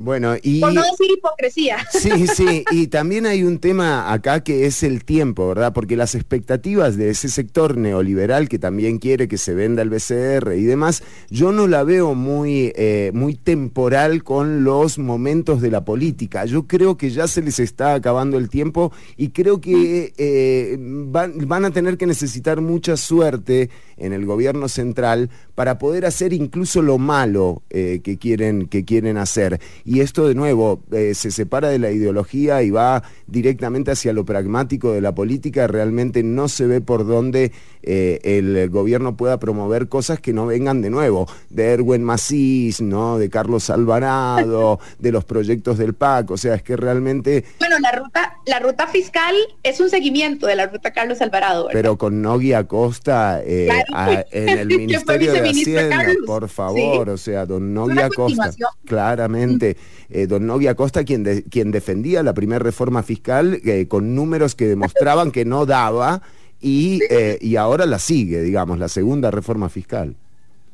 [0.00, 0.60] Bueno, y...
[0.60, 1.78] Por no decir hipocresía.
[1.98, 5.72] Sí, sí, y también hay un tema acá que es el tiempo, ¿verdad?
[5.72, 10.54] Porque las expectativas de ese sector neoliberal que también quiere que se venda el BCR
[10.56, 15.84] y demás, yo no la veo muy, eh, muy temporal con los momentos de la
[15.84, 16.44] política.
[16.44, 21.48] Yo creo que ya se les está acabando el tiempo y creo que eh, van,
[21.48, 26.82] van a tener que necesitar mucha suerte en el gobierno central para poder hacer incluso
[26.82, 29.60] lo malo eh, que, quieren, que quieren hacer.
[29.84, 34.24] Y esto de nuevo eh, se separa de la ideología y va directamente hacia lo
[34.24, 35.66] pragmático de la política.
[35.66, 37.50] Realmente no se ve por dónde
[37.82, 43.18] eh, el gobierno pueda promover cosas que no vengan de nuevo, de Erwin Macís, ¿no?
[43.18, 46.30] de Carlos Alvarado, de los proyectos del PAC.
[46.30, 47.44] O sea, es que realmente...
[47.58, 51.62] Bueno, la ruta, la ruta fiscal es un seguimiento de la ruta Carlos Alvarado.
[51.66, 51.72] ¿verdad?
[51.72, 53.84] Pero con Nogui Acosta Claro.
[53.92, 56.16] a- en el Ministerio de Hacienda, Carlos.
[56.26, 57.10] por favor, Sí.
[57.12, 58.68] o sea, don Acosta, continuación.
[58.86, 59.76] claramente,
[60.10, 64.54] eh, don Nogui Acosta quien, de- quien defendía la primera reforma fiscal eh, con números
[64.54, 66.22] que demostraban que no daba
[66.60, 70.16] y, eh, y ahora la sigue, digamos, la segunda reforma fiscal.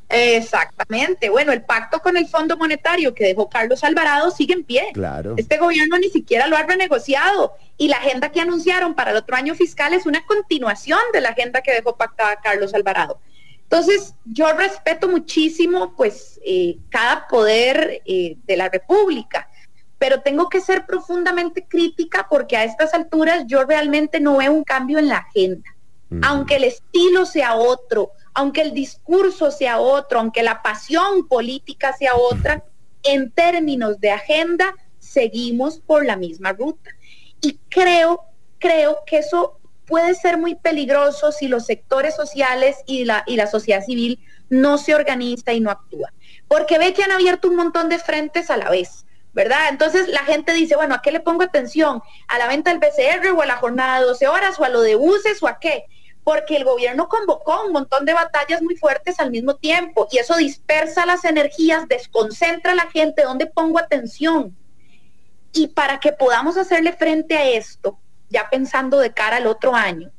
[0.09, 1.29] Exactamente.
[1.29, 4.83] Bueno, el pacto con el Fondo Monetario que dejó Carlos Alvarado sigue en pie.
[4.93, 5.33] Claro.
[5.37, 9.35] Este gobierno ni siquiera lo ha renegociado y la agenda que anunciaron para el otro
[9.35, 13.19] año fiscal es una continuación de la agenda que dejó pactada Carlos Alvarado.
[13.69, 19.49] Entonces, yo respeto muchísimo pues eh, cada poder eh, de la República,
[19.97, 24.63] pero tengo que ser profundamente crítica porque a estas alturas yo realmente no veo un
[24.63, 25.69] cambio en la agenda.
[26.21, 32.15] Aunque el estilo sea otro, aunque el discurso sea otro, aunque la pasión política sea
[32.15, 32.63] otra,
[33.03, 36.91] en términos de agenda seguimos por la misma ruta.
[37.41, 38.21] Y creo,
[38.59, 43.47] creo que eso puede ser muy peligroso si los sectores sociales y la, y la
[43.47, 46.11] sociedad civil no se organiza y no actúa.
[46.47, 49.05] Porque ve que han abierto un montón de frentes a la vez.
[49.33, 49.67] ¿Verdad?
[49.69, 52.01] Entonces la gente dice, bueno, ¿a qué le pongo atención?
[52.29, 54.79] ¿A la venta del PCR o a la jornada de 12 horas o a lo
[54.79, 55.83] de buses o a qué?
[56.23, 60.37] Porque el gobierno convocó un montón de batallas muy fuertes al mismo tiempo y eso
[60.37, 64.55] dispersa las energías, desconcentra a la gente, ¿dónde pongo atención?
[65.51, 67.99] Y para que podamos hacerle frente a esto,
[68.35, 70.11] ya pensando de cara al otro año,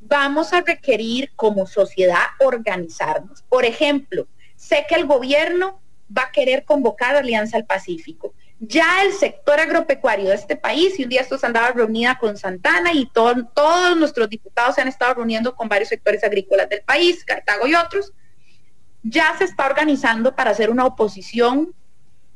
[0.00, 3.42] vamos a requerir como sociedad organizarnos.
[3.42, 5.80] Por ejemplo, sé que el gobierno
[6.16, 8.34] va a querer convocar Alianza al Pacífico.
[8.60, 12.92] Ya el sector agropecuario de este país, y un día estos andaba reunida con Santana
[12.92, 17.24] y todo- todos nuestros diputados se han estado reuniendo con varios sectores agrícolas del país,
[17.24, 18.12] Cartago y otros,
[19.02, 21.74] ya se está organizando para hacer una oposición,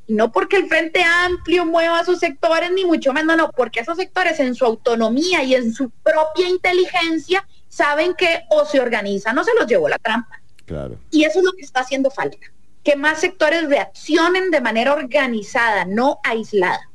[0.08, 3.98] no porque el Frente Amplio mueva a sus sectores, ni mucho menos, no, porque esos
[3.98, 9.44] sectores en su autonomía y en su propia inteligencia saben que o se organizan o
[9.44, 10.40] se los llevó la trampa.
[10.64, 10.98] Claro.
[11.10, 12.38] Y eso es lo que está haciendo falta,
[12.82, 16.90] que más sectores reaccionen de manera organizada, no aislada.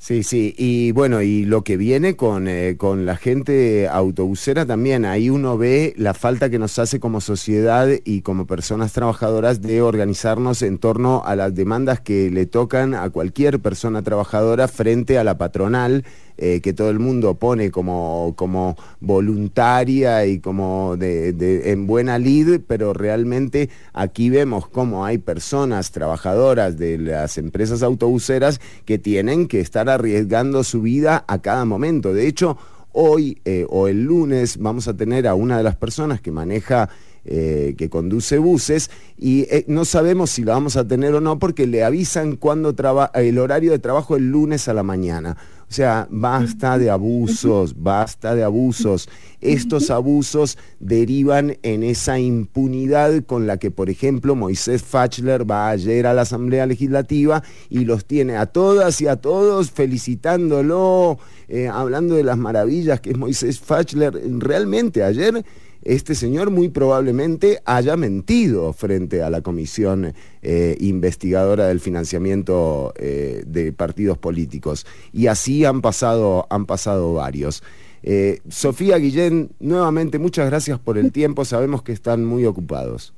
[0.00, 5.04] Sí, sí, y bueno, y lo que viene con, eh, con la gente autobusera también,
[5.04, 9.82] ahí uno ve la falta que nos hace como sociedad y como personas trabajadoras de
[9.82, 15.24] organizarnos en torno a las demandas que le tocan a cualquier persona trabajadora frente a
[15.24, 16.04] la patronal,
[16.40, 21.34] eh, que todo el mundo pone como, como voluntaria y como de,
[21.72, 28.60] en buena lid, pero realmente aquí vemos cómo hay personas trabajadoras de las empresas autobuseras
[28.84, 32.14] que tienen que estar arriesgando su vida a cada momento.
[32.14, 32.56] De hecho,
[32.92, 36.88] hoy eh, o el lunes vamos a tener a una de las personas que maneja
[37.24, 41.66] eh, que conduce buses y no sabemos si la vamos a tener o no porque
[41.66, 42.74] le avisan cuando
[43.14, 45.36] el horario de trabajo el lunes a la mañana.
[45.70, 49.08] O sea, basta de abusos, basta de abusos.
[49.42, 56.06] Estos abusos derivan en esa impunidad con la que, por ejemplo, Moisés Fachler va ayer
[56.06, 61.18] a la Asamblea Legislativa y los tiene a todas y a todos felicitándolo,
[61.48, 64.18] eh, hablando de las maravillas que es Moisés Fachler.
[64.38, 65.44] Realmente ayer
[65.82, 73.42] este señor muy probablemente haya mentido frente a la comisión eh, investigadora del financiamiento eh,
[73.46, 74.86] de partidos políticos.
[75.12, 77.62] Y así han pasado, han pasado varios.
[78.02, 83.14] Eh, Sofía Guillén, nuevamente muchas gracias por el tiempo, sabemos que están muy ocupados.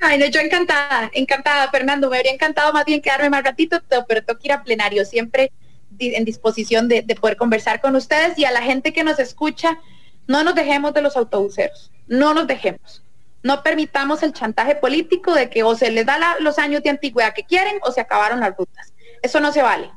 [0.00, 2.10] Ay, no, yo encantada, encantada, Fernando.
[2.10, 5.04] Me habría encantado más bien quedarme más ratito, pero tengo que ir a plenario.
[5.04, 5.50] Siempre
[5.98, 9.78] en disposición de poder conversar con ustedes y a la gente que nos escucha,
[10.26, 13.02] no nos dejemos de los autobuseros, no nos dejemos.
[13.42, 17.34] No permitamos el chantaje político de que o se les da los años de antigüedad
[17.34, 18.94] que quieren o se acabaron las rutas.
[19.22, 19.90] Eso no se vale.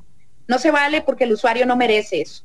[0.47, 2.43] No se vale porque el usuario no merece eso.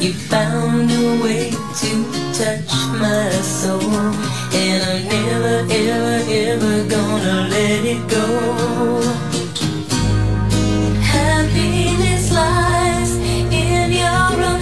[0.00, 4.39] You found a way to touch my soul.
[4.52, 8.26] And I'm never, ever, ever gonna let it go.
[11.00, 13.12] Happiness lies
[13.52, 14.60] in your own.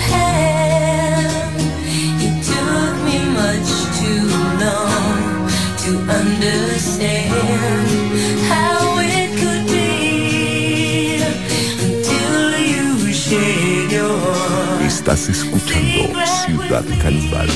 [2.21, 4.27] It took me much too
[4.65, 5.49] long
[5.85, 5.91] to
[6.21, 7.89] understand
[8.51, 11.23] how it could be
[11.85, 14.87] until you shared your.
[14.87, 16.13] Estás escuchando
[16.47, 17.49] Ciudad Canibal.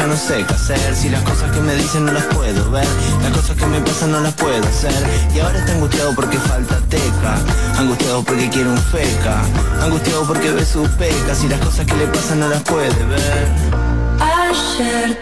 [0.00, 0.96] Ya no sé qué hacer.
[0.96, 2.86] Si las cosas que me dicen no las puedo ver
[3.22, 4.94] Las cosas que me pasan no las puedo hacer.
[5.34, 7.36] Y ahora está angustiado porque falta teca
[7.78, 9.42] Angustiado porque quiere un feca
[9.82, 13.48] Angustiado porque ve sus pecas Y las cosas que le pasan no las puede ver.
[14.20, 15.19] Ayer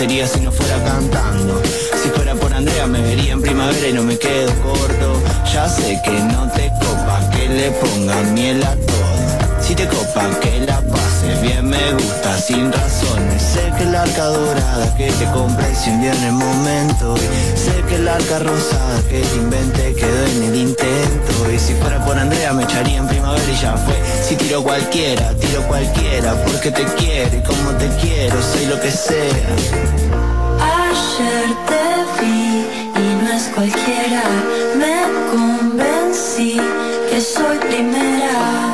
[0.00, 1.60] sería si no fuera cantando?
[2.02, 5.22] Si fuera por Andrea me vería en primavera y no me quedo corto.
[5.52, 9.60] Ya sé que no te copa que le pongan miel a todo.
[9.60, 11.09] Si te copa que la pase
[11.40, 13.42] bien me gusta sin razones.
[13.42, 17.16] Sé que la arca dorada que te compré se hundió en el momento.
[17.54, 21.50] Sé que la arca rosada que te inventé quedó en el intento.
[21.52, 23.94] Y si fuera por Andrea me echaría en primavera y ya fue.
[24.26, 28.90] Si tiro cualquiera, tiro cualquiera Porque te quiero y como te quiero soy lo que
[28.90, 29.46] sea.
[30.60, 34.22] Ayer te vi y no es cualquiera,
[34.76, 34.96] me
[35.30, 36.60] convencí
[37.10, 38.69] que soy primera.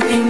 [0.00, 0.23] Que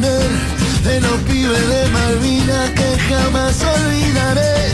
[0.00, 4.72] De los pibes de Malvina que jamás olvidaré.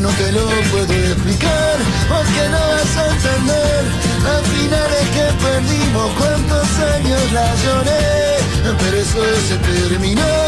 [0.00, 1.76] No te lo puedo explicar,
[2.08, 3.84] porque no vas a entender.
[4.24, 8.38] Las finales que perdimos, cuántos años la lloré,
[8.78, 10.41] pero eso se terminó,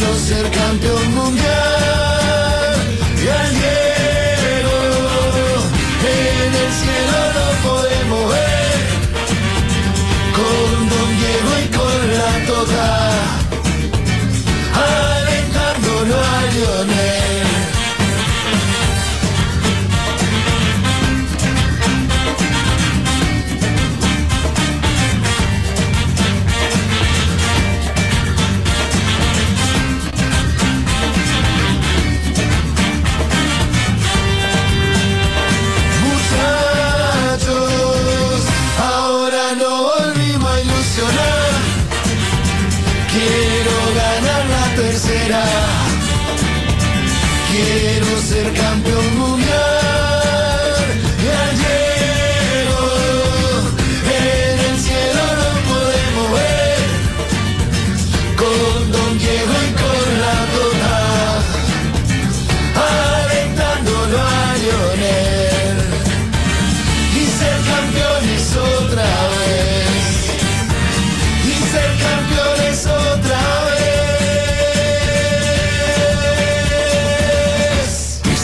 [0.00, 1.29] Quiero ser campeón mundial.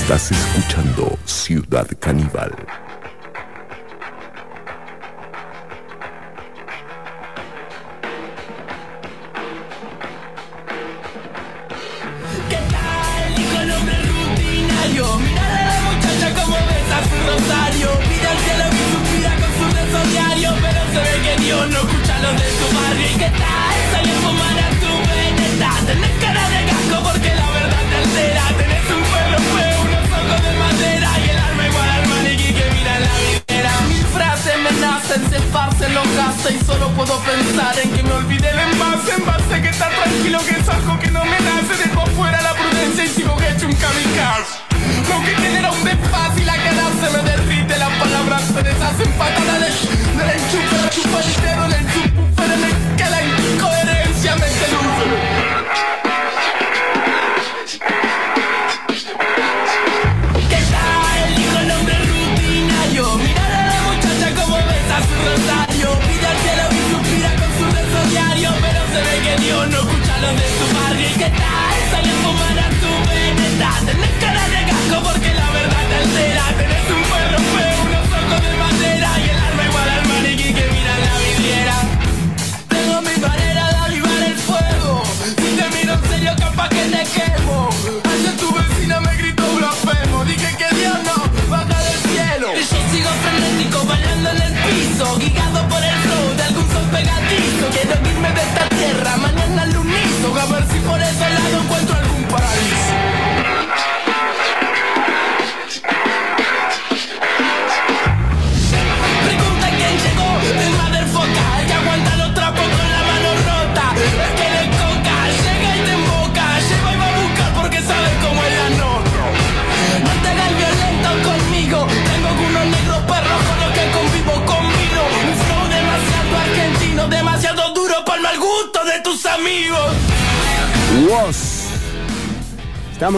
[0.06, 2.54] Estás escuchando Ciudad Caníbal.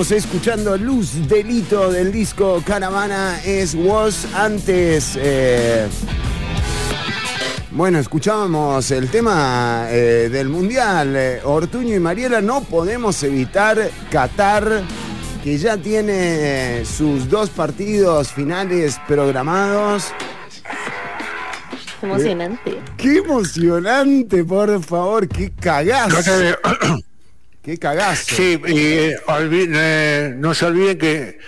[0.08, 4.24] Estamos escuchando Luz Delito del disco Caravana es Woz.
[4.34, 5.86] Antes, eh,
[7.72, 11.14] bueno, escuchábamos el tema eh, del Mundial.
[11.14, 14.80] Eh, Ortuño y Mariela, no podemos evitar Qatar,
[15.44, 20.06] que ya tiene sus dos partidos finales programados.
[22.00, 22.80] Emocionante.
[22.96, 25.28] ¡Qué emocionante, por favor!
[25.28, 26.32] ¡Qué cagazo!
[27.68, 28.34] ¡Qué cagazo!
[28.34, 31.38] Sí, y eh, olvi- eh, no se olviden que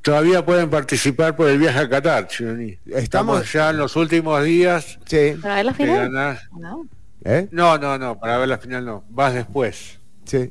[0.00, 2.78] todavía pueden participar por el viaje a Qatar, Chironi.
[2.86, 4.98] Estamos ya en los últimos días.
[5.04, 5.34] Sí.
[5.42, 6.40] ¿Para ver la final?
[6.58, 6.86] No.
[7.22, 7.48] ¿Eh?
[7.50, 9.04] No, no, no, para ver la final no.
[9.10, 9.98] Vas después.
[10.24, 10.50] Sí.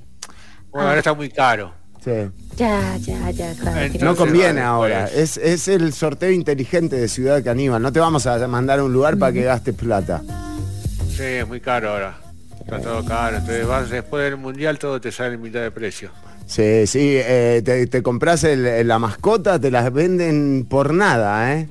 [0.70, 1.74] Bueno, ahora está muy caro.
[2.06, 2.12] Sí.
[2.56, 3.80] Ya, ya, ya, claro.
[3.80, 5.06] Entonces, No conviene ahora.
[5.08, 7.82] Es, es el sorteo inteligente de Ciudad Caníbal.
[7.82, 10.22] No te vamos a mandar a un lugar para que gastes plata.
[11.10, 12.20] Sí, es muy caro ahora.
[12.60, 13.38] Está todo caro.
[13.38, 16.12] Entonces vas después del mundial, todo te sale en mitad de precio.
[16.46, 17.16] Sí, sí.
[17.18, 21.68] eh, te, te compras el- la mascota, te las venden por nada, ¿eh?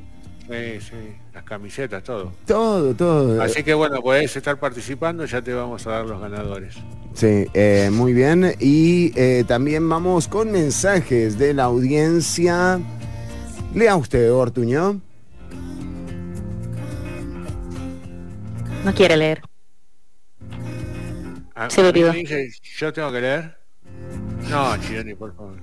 [0.49, 0.97] Sí, sí.
[1.35, 2.33] Las camisetas, todo.
[2.47, 3.43] Todo, todo.
[3.43, 6.75] Así que bueno, podés estar participando, ya te vamos a dar los ganadores.
[7.15, 8.55] Sí, eh, muy bien.
[8.59, 12.81] Y eh, también vamos con mensajes de la audiencia.
[13.75, 15.01] Lea usted, Ortuño.
[18.85, 19.43] No quiere leer.
[21.57, 23.57] A- mí me dice, ¿Yo tengo que leer?
[24.51, 25.57] No, Chironi, por favor.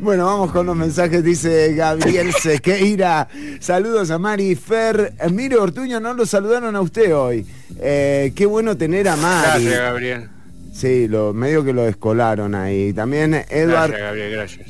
[0.00, 3.28] Bueno, vamos con los mensajes, dice Gabriel Sequeira.
[3.60, 5.12] Saludos a Mari Fer.
[5.30, 7.46] Mire, Ortuño, no lo saludaron a usted hoy.
[7.78, 9.64] Eh, qué bueno tener a Mari.
[9.66, 10.28] Gracias, Gabriel.
[10.72, 12.92] Sí, lo, medio que lo descolaron ahí.
[12.92, 14.68] También Edward, Gracias, Gabriel, gracias.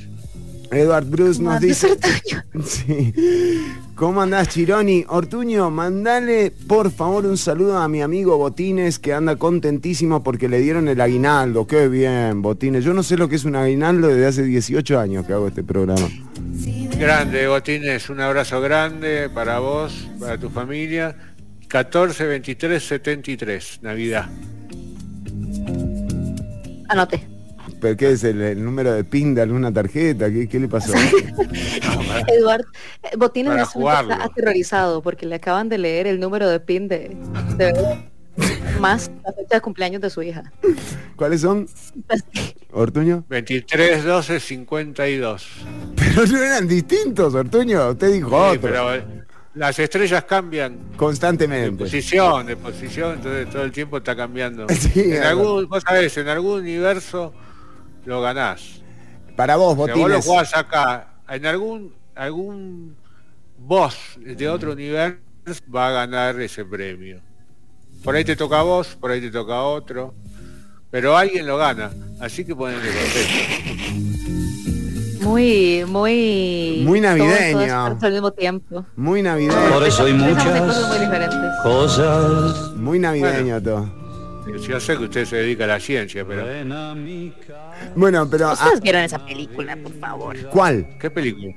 [0.70, 1.96] Edward Bruce nos dice...
[2.64, 3.14] Sí.
[3.94, 5.04] ¿Cómo andás, Chironi?
[5.08, 10.58] Ortuño, mandale por favor un saludo a mi amigo Botines que anda contentísimo porque le
[10.58, 11.66] dieron el aguinaldo.
[11.66, 12.84] Qué bien, Botines.
[12.84, 15.62] Yo no sé lo que es un aguinaldo desde hace 18 años que hago este
[15.62, 16.08] programa.
[16.98, 21.14] Grande, Botines, un abrazo grande para vos, para tu familia.
[21.68, 24.28] 14 23 73, Navidad.
[26.88, 27.39] Anote.
[27.80, 30.30] ¿Pero qué es el, el número de PIN de alguna tarjeta?
[30.30, 30.92] ¿Qué, qué le pasó?
[32.28, 32.64] Eduard,
[33.16, 36.60] Botines Para en este momento está aterrorizado porque le acaban de leer el número de
[36.60, 37.16] PIN de,
[37.56, 38.10] de-
[38.78, 40.50] más la fecha de cumpleaños de su hija.
[41.16, 41.66] ¿Cuáles son?
[42.72, 43.24] Ortuño.
[43.28, 45.46] 23 12 52.
[45.96, 47.90] Pero no eran distintos, Ortuño.
[47.90, 48.60] Usted dijo Sí, otro.
[48.62, 49.04] pero eh,
[49.54, 51.84] las estrellas cambian de Constantemente.
[51.84, 54.66] posición, de posición, entonces todo el tiempo está cambiando.
[54.70, 57.34] Sí, en algún, vos sabés, en algún universo
[58.04, 58.82] lo ganás.
[59.36, 60.24] Para vos, Si vos lo Botines.
[60.26, 62.96] jugás acá, en algún, algún
[63.58, 65.18] boss de otro universo
[65.74, 67.20] va a ganar ese premio.
[68.02, 70.14] Por ahí te toca a vos, por ahí te toca a otro,
[70.90, 71.90] pero alguien lo gana,
[72.20, 74.10] así que ponele contento.
[75.22, 76.82] Muy, muy...
[76.84, 77.84] Muy navideño.
[77.84, 78.86] partes al mismo tiempo.
[78.96, 79.70] Muy navideño.
[79.70, 81.38] Por eso hay muchas cosas muy diferentes.
[81.62, 82.74] cosas.
[82.76, 83.99] Muy navideño todo.
[84.58, 86.44] Yo sé que usted se dedica a la ciencia, pero...
[87.94, 88.48] Bueno, pero...
[88.48, 90.36] ah, Ustedes vieron esa película, por favor.
[90.50, 90.86] ¿Cuál?
[90.98, 91.52] ¿Qué película?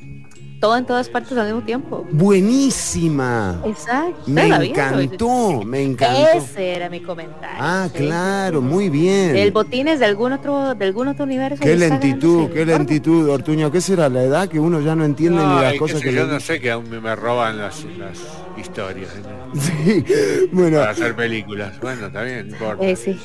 [0.64, 2.08] Todo en todas partes al mismo tiempo.
[2.10, 3.62] Buenísima.
[3.66, 4.22] Exacto.
[4.28, 6.38] Me encantó, me encantó.
[6.38, 7.58] Ese era mi comentario.
[7.60, 8.06] Ah, sí.
[8.06, 9.36] claro, muy bien.
[9.36, 11.62] El botines de algún otro, de algún otro universo.
[11.62, 13.74] Qué lentitud, qué lentitud, Ortuño.
[13.74, 16.26] ¿Qué será la edad que uno ya no entiende No, ni las cosas que yo
[16.26, 18.20] le- no sé que aún me, me roban las, las
[18.58, 19.60] historias ¿no?
[19.60, 20.06] Sí,
[20.54, 21.78] bueno, para hacer películas.
[21.82, 22.86] Bueno, está bien, no importa.
[22.86, 23.20] Eh, sí.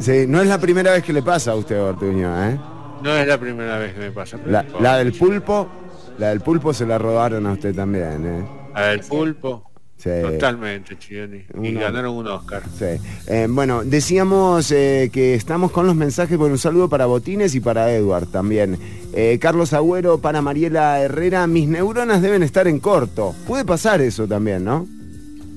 [0.00, 2.58] sí, no es la primera vez que le pasa a usted, Ortuño, ¿eh?
[3.04, 4.36] No es la primera vez que me pasa.
[4.80, 5.68] la del pulpo,
[6.18, 8.44] la del pulpo se la robaron a usted también, ¿eh?
[8.74, 9.70] La del pulpo.
[9.96, 10.10] Sí.
[10.20, 11.44] Totalmente, Chioni.
[11.62, 12.62] Y ganaron un Oscar.
[12.76, 13.00] Sí.
[13.28, 17.60] Eh, bueno, decíamos eh, que estamos con los mensajes, bueno, un saludo para Botines y
[17.60, 18.78] para Edward también.
[19.12, 23.32] Eh, Carlos Agüero, para Mariela Herrera, mis neuronas deben estar en corto.
[23.46, 24.88] Puede pasar eso también, ¿no?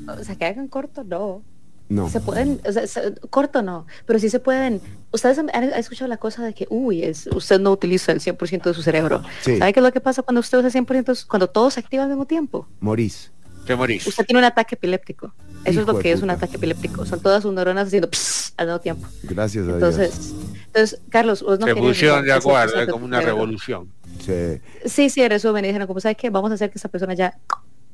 [0.07, 1.41] O sea, que hagan corto, no.
[1.88, 2.10] No.
[2.10, 4.82] Se pueden, o sea, se- corto no, pero sí se pueden.
[5.12, 8.64] Ustedes han, han escuchado la cosa de que, uy, es, usted no utiliza el 100%
[8.64, 9.22] de su cerebro.
[9.41, 9.57] Sí.
[9.60, 11.03] ¿Sabe qué es lo que pasa cuando usted usa 100%?
[11.12, 12.68] de su- Cuando todo se activa al mismo tiempo.
[12.80, 13.32] Morís.
[13.68, 14.06] Te morís.
[14.07, 15.34] Usted tiene un ataque epiléptico.
[15.64, 17.06] Eso es lo que es un ataque epiléptico.
[17.06, 19.07] Son todas sus neuronas haciendo pss al mismo tiempo.
[19.24, 19.76] Gracias a Dios.
[19.76, 20.34] Entonces,
[20.68, 23.36] entonces Carlos, vos no pusieron de acuerdo, es como una cerebro.
[23.38, 23.91] revolución.
[24.24, 24.62] Sí.
[24.86, 27.14] Sí, sí, en resumen, y dijeron, como sabes qué, vamos a hacer que esa persona
[27.16, 27.40] ya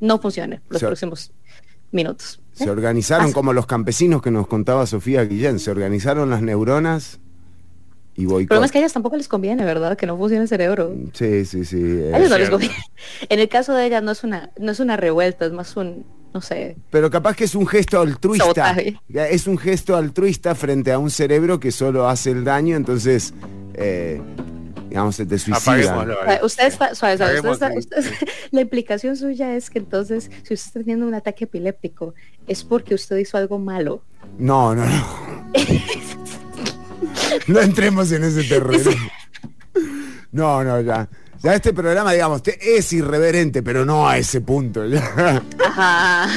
[0.02, 1.32] no funcione los Se- próximos
[1.92, 2.40] minutos.
[2.54, 3.34] Se organizaron Así.
[3.34, 7.20] como los campesinos que nos contaba Sofía Guillén, se organizaron las neuronas
[8.16, 8.48] y El boicot.
[8.50, 9.98] problema es que a ellas tampoco les conviene, ¿verdad?
[9.98, 10.94] Que no funcione el cerebro.
[11.14, 11.78] Sí, sí, sí.
[12.14, 12.76] A no les conviene.
[13.30, 16.06] En el caso de ella no es una, no es una revuelta, es más un,
[16.34, 16.76] no sé.
[16.90, 18.44] Pero capaz que es un gesto altruista.
[18.44, 19.00] Sabotaje.
[19.10, 23.34] Es un gesto altruista frente a un cerebro que solo hace el daño, entonces,
[23.74, 24.22] eh,
[24.92, 25.58] digamos, se te suicida.
[25.74, 26.14] Apaguémoslo.
[26.22, 29.70] O sea, Usted está, suave, suave, usted Sabemos está- que- usted- la implicación suya es
[29.70, 32.14] que entonces, si usted está teniendo un ataque epiléptico,
[32.48, 34.04] es porque usted hizo algo malo.
[34.38, 35.08] No, no, no.
[37.48, 38.92] no entremos en ese terreno.
[40.32, 41.08] No, no, ya.
[41.44, 44.86] Ya este programa, digamos, te- es irreverente, pero no a ese punto.
[44.86, 45.42] ya.
[45.66, 46.28] Ajá.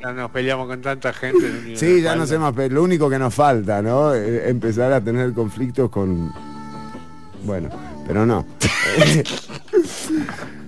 [0.00, 1.40] Ya nos peleamos con tanta gente.
[1.76, 2.16] Sí, ya universo.
[2.16, 4.14] no sé más, pero lo único que nos falta, ¿no?
[4.14, 6.32] Eh, empezar a tener conflictos con...
[7.44, 7.68] Bueno,
[8.06, 8.44] pero no.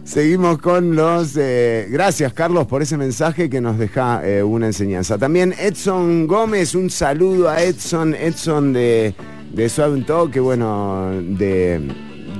[0.04, 1.36] Seguimos con los...
[1.36, 5.18] eh, gracias, Carlos, por ese mensaje que nos deja eh, una enseñanza.
[5.18, 9.14] También Edson Gómez, un saludo a Edson, Edson de,
[9.52, 11.80] de Suave Toque, bueno, de-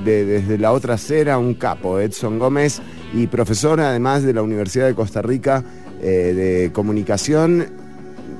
[0.03, 2.81] desde la otra acera, un capo, Edson Gómez,
[3.13, 5.63] y profesor además de la Universidad de Costa Rica
[6.01, 6.33] eh,
[6.65, 7.67] de Comunicación,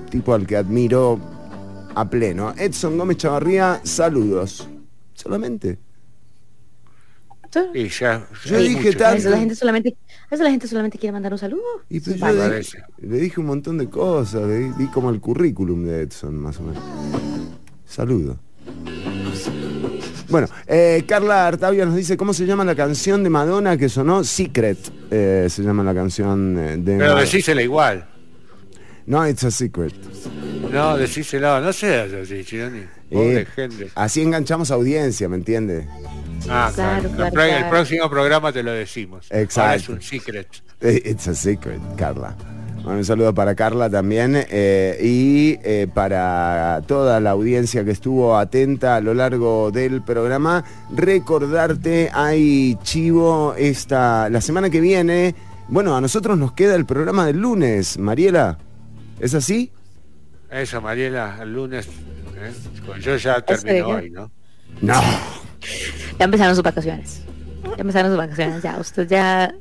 [0.10, 1.20] tipo al que admiro
[1.96, 2.54] a pleno.
[2.58, 4.68] Edson Gómez Chavarría, saludos.
[5.22, 5.78] Solamente.
[7.74, 8.98] Y ya, Yo dije mucho.
[8.98, 9.98] tal- A veces la gente solamente,
[10.32, 11.62] la gente solamente quiere mandar un saludo.
[11.90, 12.78] Y pues Sí, yo le, parece.
[13.00, 16.58] le dije un montón de cosas, le di, di como el currículum de Edson, más
[16.60, 16.82] o menos.
[17.86, 18.40] Saludo.
[20.30, 24.24] Bueno, eh, Carla Artavia nos dice cómo se llama la canción de Madonna que sonó
[24.24, 24.78] Secret.
[25.12, 28.08] eh, se llama la canción eh, de Pero decísela igual.
[29.08, 29.94] No, it's a secret.
[30.72, 32.84] No, decísela, no seas así, Chironi.
[33.12, 35.88] Pobre Eh, así enganchamos audiencia, ¿me entiende?
[36.50, 37.32] Ah, Claro, claro.
[37.34, 39.28] claro, El próximo programa te lo decimos.
[39.30, 39.76] Ahora Exacto.
[39.78, 40.48] es un secret.
[40.82, 42.36] Eh, It's a secret, Carla.
[42.84, 48.36] Bueno, un saludo para Carla también eh, y eh, para toda la audiencia que estuvo
[48.36, 50.64] atenta a lo largo del programa.
[50.92, 55.36] Recordarte, hay chivo esta, la semana que viene.
[55.68, 58.58] Bueno, a nosotros nos queda el programa del lunes, Mariela.
[59.20, 59.72] ¿Es así?
[60.50, 61.88] Eso, Mariela, el lunes.
[62.42, 62.54] ¿Eh?
[63.02, 63.88] Yo ya día.
[63.88, 64.32] hoy, ¿no?
[64.82, 65.02] No.
[66.20, 67.24] Ya empezaron sus vacaciones.
[67.64, 68.78] Ya empezaron sus vacaciones, ya.
[68.80, 69.54] Usted ya.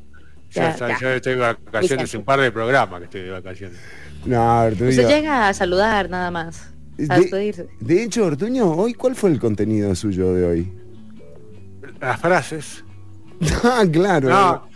[0.50, 0.98] Ya, Ya, está, ya.
[0.98, 3.78] yo estoy de vacaciones, un par de programas que estoy de vacaciones.
[4.24, 4.90] No, Ortuño.
[4.90, 6.72] Usted llega a saludar nada más.
[7.08, 7.68] A De, despedirse.
[7.80, 10.72] de hecho, Ortuño, hoy, ¿cuál fue el contenido suyo de hoy?
[12.00, 12.84] Las frases.
[13.64, 14.28] ah, claro.
[14.28, 14.68] No.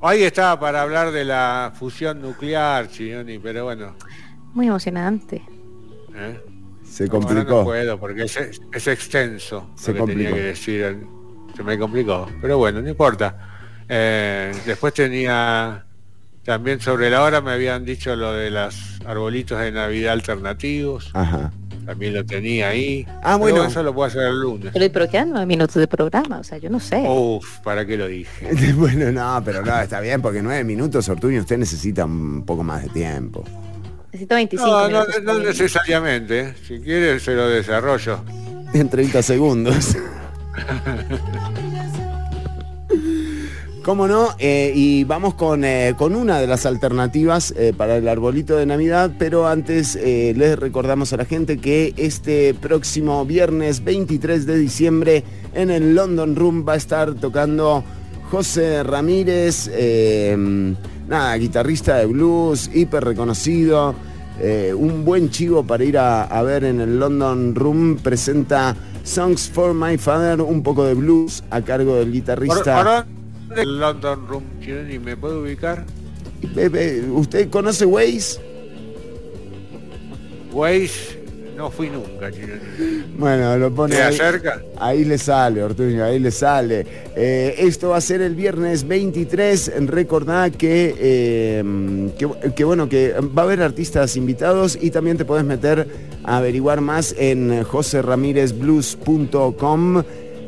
[0.00, 3.94] Hoy estaba para hablar de la fusión nuclear, Chironi, pero bueno.
[4.52, 5.42] Muy emocionante.
[6.14, 6.40] ¿eh?
[6.94, 7.58] Se complicó.
[7.58, 8.38] no puedo porque es,
[8.72, 10.34] es extenso Se lo que tenía complicó.
[10.34, 10.96] que decir.
[11.56, 12.28] Se me complicó.
[12.40, 13.36] Pero bueno, no importa.
[13.88, 15.84] Eh, después tenía
[16.44, 21.10] también sobre la hora me habían dicho lo de los arbolitos de Navidad alternativos.
[21.14, 21.50] Ajá.
[21.84, 23.04] también lo tenía ahí.
[23.22, 23.64] Ah, Pero bueno.
[23.64, 24.70] Eso lo puedo hacer el lunes.
[24.72, 27.02] Pero, pero quedan nueve minutos de programa, o sea, yo no sé.
[27.08, 28.72] Uf, ¿para qué lo dije?
[28.76, 32.82] bueno, no, pero no, está bien, porque nueve minutos, Ortuño, usted necesita un poco más
[32.84, 33.42] de tiempo.
[34.14, 35.22] Necesito 25 No, no, minutos.
[35.24, 36.54] no necesariamente.
[36.68, 38.20] Si quieres se lo desarrollo.
[38.72, 39.96] En 30 segundos.
[43.82, 44.28] ¿Cómo no?
[44.38, 48.66] Eh, y vamos con, eh, con una de las alternativas eh, para el arbolito de
[48.66, 54.56] Navidad, pero antes eh, les recordamos a la gente que este próximo viernes 23 de
[54.58, 55.24] diciembre
[55.54, 57.82] en el London Room va a estar tocando
[58.30, 60.74] José Ramírez, eh,
[61.08, 63.94] nada, guitarrista de blues, hiper reconocido.
[64.40, 68.74] eh, un buen chivo para ir a, a ver en el London Room presenta
[69.04, 73.06] Songs for My Father, un poco de blues a cargo del ¿Por, guitarrista.
[73.56, 75.84] el London Room Chironi me puede ubicar?
[77.14, 78.40] ¿Usted conoce Waze?
[80.52, 81.23] Waze,
[81.56, 82.30] no fui nunca.
[83.16, 84.16] Bueno, lo pone ¿Queda ahí.
[84.16, 84.60] cerca?
[84.76, 86.84] Ahí le sale, Ortuño, ahí le sale.
[87.16, 89.72] Eh, esto va a ser el viernes 23.
[89.86, 95.24] Recordá que, eh, que, que, bueno, que va a haber artistas invitados y también te
[95.24, 95.86] puedes meter
[96.24, 100.02] a averiguar más en joseramiresblues.com.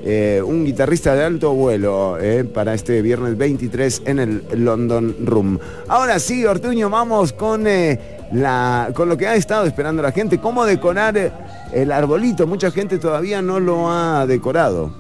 [0.09, 5.59] Eh, un guitarrista de alto vuelo eh, para este viernes 23 en el London Room.
[5.89, 10.39] Ahora sí, Ortuño, vamos con, eh, la, con lo que ha estado esperando la gente.
[10.39, 11.33] ¿Cómo decorar eh,
[11.73, 12.47] el arbolito?
[12.47, 14.93] Mucha gente todavía no lo ha decorado.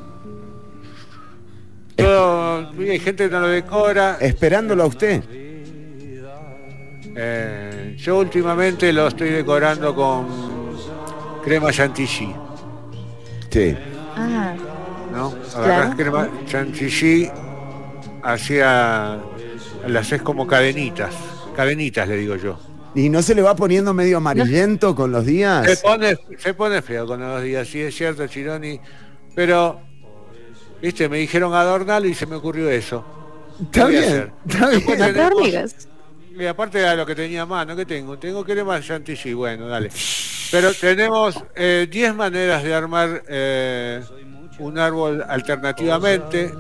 [1.96, 4.18] Todo, hay gente que no lo decora.
[4.20, 5.22] Esperándolo a usted.
[7.18, 10.26] Eh, yo últimamente lo estoy decorando con
[11.42, 12.34] crema chantilly,
[13.50, 13.74] Sí.
[14.14, 14.54] Ah,
[15.12, 15.32] ¿no?
[15.56, 15.96] Agarrás Claro.
[15.96, 17.30] crema chantilly,
[18.22, 19.18] hacia
[19.86, 21.14] las haces como cadenitas,
[21.54, 22.58] cadenitas le digo yo.
[22.96, 25.82] ¿Y no se le va poniendo medio amarillento con los Se días?
[25.82, 28.80] pone, se pone feo con los días, sí es cierto, Chironi,
[29.34, 29.80] pero,
[30.80, 33.04] viste, me dijeron adornarlo y se me ocurrió eso.
[33.70, 34.86] ¿Qué Está bien, está bien.
[35.14, 35.86] Después
[36.34, 36.42] no.
[36.42, 38.18] Y aparte de lo que tenía a mano, ¿qué tengo?
[38.18, 39.90] Tengo crema chantilly, bueno, dale.
[40.50, 44.02] Pero tenemos eh, 10 maneras de armar eh,
[44.58, 46.52] un árbol alternativamente.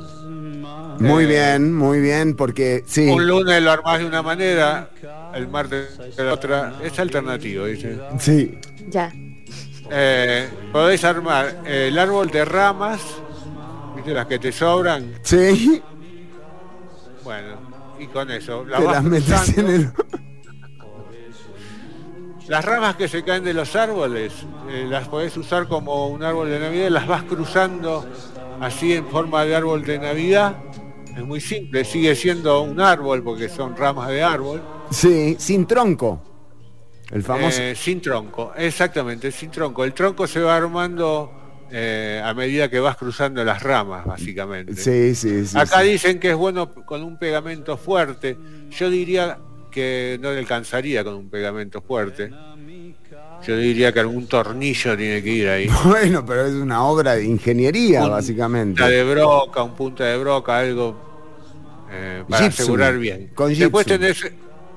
[0.98, 3.08] Muy Eh, bien, muy bien, porque sí.
[3.08, 4.90] Un lunes lo armás de una manera,
[5.34, 6.74] el martes de la otra.
[6.82, 7.98] Es alternativo, dice.
[8.18, 8.58] Sí.
[8.88, 9.12] Ya.
[9.90, 13.00] Eh, podéis armar eh, el árbol de ramas,
[13.94, 14.12] ¿viste?
[14.12, 15.12] Las que te sobran.
[15.22, 15.82] Sí.
[17.22, 17.56] Bueno,
[17.98, 18.64] y con eso.
[18.64, 19.60] La Te vas las metes cruzando.
[19.60, 19.92] en el.
[22.48, 24.32] Las ramas que se caen de los árboles,
[24.70, 28.06] eh, las podés usar como un árbol de Navidad, las vas cruzando
[28.60, 30.56] así en forma de árbol de Navidad.
[31.16, 34.62] Es muy simple, sigue siendo un árbol porque son ramas de árbol.
[34.90, 36.22] Sí, sin tronco.
[37.10, 37.62] El famoso.
[37.62, 39.84] Eh, sin tronco, exactamente, sin tronco.
[39.84, 41.30] El tronco se va armando
[41.70, 44.74] eh, a medida que vas cruzando las ramas, básicamente.
[44.76, 45.56] Sí, sí, sí.
[45.56, 45.88] Acá sí.
[45.90, 48.36] dicen que es bueno con un pegamento fuerte.
[48.70, 49.38] Yo diría
[49.70, 52.30] que no le alcanzaría con un pegamento fuerte.
[53.46, 55.68] Yo diría que algún tornillo tiene que ir ahí.
[55.84, 58.80] Bueno, pero es una obra de ingeniería, Un- básicamente.
[58.82, 61.05] Punta de broca, un punta de broca, algo
[61.90, 63.30] eh, para Gypsum, asegurar bien.
[63.34, 64.00] con Después gypsum.
[64.00, 64.32] tenés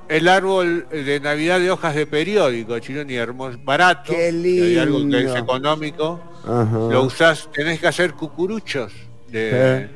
[0.07, 4.11] el árbol de Navidad de hojas de periódico, chilón y hermoso, barato.
[4.11, 5.18] Qué que hay algo que lindo.
[5.19, 6.19] es económico.
[6.44, 6.77] Ajá.
[6.91, 8.91] Lo usás, tenés que hacer cucuruchos
[9.27, 9.88] de,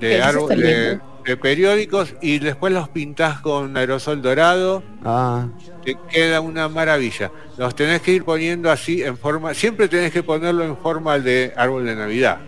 [0.00, 1.04] de, árbol- lindo.
[1.24, 4.82] de periódicos y después los pintás con aerosol dorado.
[5.04, 5.46] Ah,
[5.84, 7.30] Te queda una maravilla.
[7.56, 11.52] Los tenés que ir poniendo así en forma, siempre tenés que ponerlo en forma de
[11.56, 12.38] árbol de Navidad.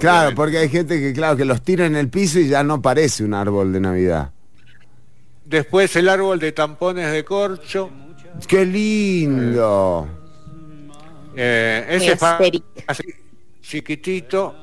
[0.00, 2.82] Claro, porque hay gente que, claro, que los tira en el piso y ya no
[2.82, 4.32] parece un árbol de Navidad.
[5.44, 7.90] Después el árbol de tampones de corcho.
[8.46, 10.08] ¡Qué lindo!
[11.36, 13.04] Eh, ese Muy es así,
[13.60, 14.54] chiquitito,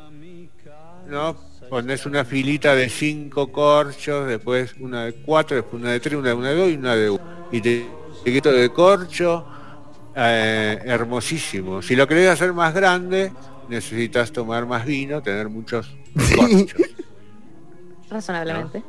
[1.07, 1.35] ¿no?
[1.69, 6.29] Pones una filita de cinco corchos, después una de cuatro, después una de tres, una
[6.29, 7.23] de una de dos y una de uno.
[7.51, 7.85] Y te
[8.23, 9.45] chiquito de corcho,
[10.15, 11.81] eh, hermosísimo.
[11.81, 13.31] Si lo querés hacer más grande,
[13.69, 15.95] necesitas tomar más vino, tener muchos
[16.35, 16.81] corchos.
[18.09, 18.83] Razonablemente.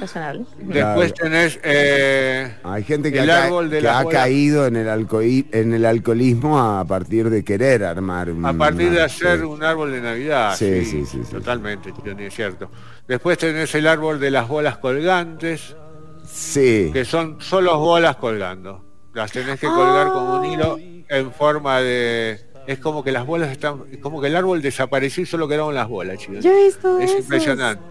[0.00, 0.44] Razonable.
[0.58, 4.22] Después tenés eh, Hay gente que, el ha, ca- árbol de que las ha bolas.
[4.22, 8.90] caído en el, alcohol, en el alcoholismo a partir de querer armar un A partir
[8.90, 9.44] de hacer sí.
[9.44, 10.54] un árbol de Navidad.
[10.56, 11.30] Sí, sí, sí, sí.
[11.32, 12.70] Totalmente, Tony, es cierto.
[13.08, 15.74] Después tenés el árbol de las bolas colgantes,
[16.24, 16.90] Sí.
[16.92, 18.84] que son solo bolas colgando.
[19.14, 20.78] Las tenés que colgar con un hilo
[21.08, 22.47] en forma de...
[22.68, 23.84] Es como que las bolas están...
[23.90, 26.44] Es como que el árbol desapareció y solo quedaron las bolas, chicos.
[26.44, 27.82] Yo he visto Es impresionante.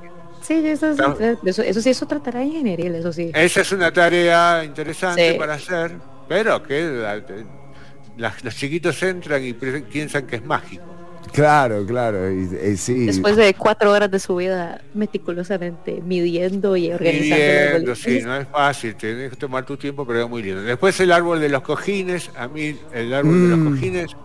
[0.41, 1.17] Sí, he visto esos.
[1.43, 3.31] eso, eso sí es otra tarea ingenieril, eso sí.
[3.33, 5.37] Esa es una tarea interesante Sí.
[5.39, 5.91] para hacer,
[6.29, 7.03] pero que...
[8.17, 10.83] los chiquitos entran y piensan que es mágico.
[11.33, 13.05] Claro, claro, y, y sí.
[13.07, 18.47] Después de cuatro horas de su vida meticulosamente midiendo y organizando Midiendo, sí, no es
[18.47, 20.61] fácil, tenés que tomar tu tiempo, pero es muy lindo.
[20.61, 23.73] Después el árbol de los cojines, a mí el árbol de los Mm.
[23.73, 24.15] cojines,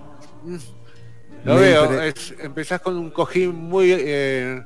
[1.45, 4.63] lo veo, es- empezás con un cojín muy eh,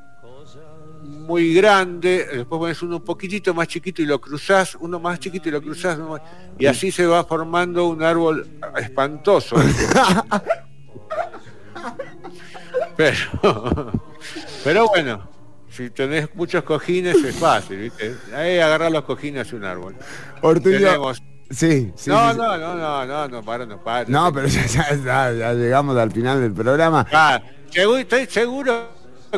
[1.02, 5.48] muy grande, después pones uno un poquitito más chiquito y lo cruzás, uno más chiquito
[5.48, 6.20] y lo cruzás, más-
[6.58, 8.46] y así se va formando un árbol
[8.76, 9.56] espantoso.
[12.96, 13.92] pero,
[14.64, 15.28] pero bueno,
[15.70, 18.16] si tenés muchos cojines es fácil, ¿viste?
[18.34, 19.94] Ahí agarrar los cojines hace un árbol.
[20.42, 22.10] Ortuño, Tenemos- Sí, sí.
[22.10, 24.08] no, sí, no, no, no, no, no, para, no, para.
[24.08, 27.06] No, pero ya, ya, ya- llegamos al final del programa.
[27.12, 27.40] Ah,
[27.72, 28.88] estoy seguro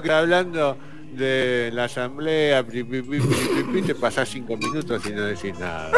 [0.03, 0.77] que hablando
[1.13, 5.91] de la asamblea, pi, pi, pi, te pasás cinco minutos y no decís nada.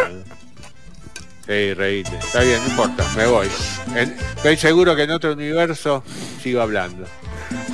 [1.51, 2.17] Sí, reíte.
[2.17, 3.49] Está bien, no importa, me voy.
[3.97, 6.05] En- estoy seguro que en otro universo
[6.41, 7.05] sigo hablando.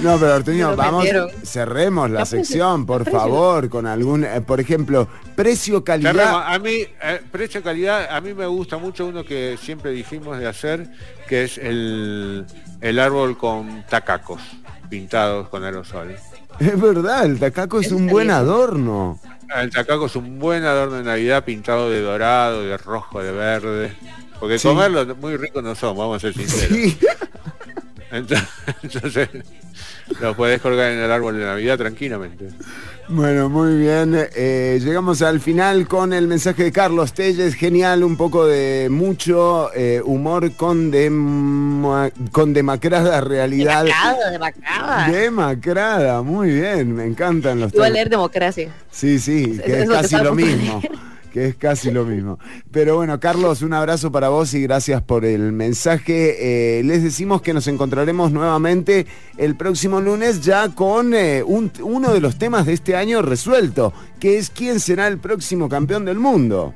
[0.00, 1.28] No, pero lo vamos, metieron.
[1.44, 6.14] cerremos la sección, por favor, con algún, eh, por ejemplo, precio Cerremos.
[6.14, 6.54] calidad.
[6.54, 6.70] A mí,
[7.02, 10.88] eh, precio calidad, a mí me gusta mucho uno que siempre dijimos de hacer,
[11.28, 12.46] que es el,
[12.80, 14.40] el árbol con tacacos
[14.88, 16.16] pintados con aerosol.
[16.58, 19.20] Es verdad, el tacaco es un buen adorno.
[19.54, 23.96] El tacaco es un buen adorno de Navidad pintado de dorado, de rojo, de verde.
[24.40, 24.68] Porque Sí.
[24.68, 26.96] comerlo muy rico no son, vamos a ser sinceros.
[28.10, 28.48] Entonces,
[28.82, 29.28] entonces,
[30.20, 32.48] lo puedes colgar en el árbol de Navidad tranquilamente.
[33.08, 34.16] Bueno, muy bien.
[34.34, 37.54] eh, llegamos al final con el mensaje de Carlos Telles.
[37.54, 43.84] Genial, un poco de mucho eh, humor con, dema- con demacrada realidad.
[43.84, 45.08] Demacrada, demacrada.
[45.08, 48.70] Demacrada, muy bien, me encantan los Iba a leer democracia.
[48.90, 50.82] Sí, sí, que es casi lo de mismo.
[51.36, 52.38] Que es casi lo mismo.
[52.70, 56.78] Pero bueno, Carlos, un abrazo para vos y gracias por el mensaje.
[56.78, 59.04] Eh, les decimos que nos encontraremos nuevamente
[59.36, 63.92] el próximo lunes ya con eh, un- uno de los temas de este año resuelto,
[64.18, 66.72] que es quién será el próximo campeón del mundo.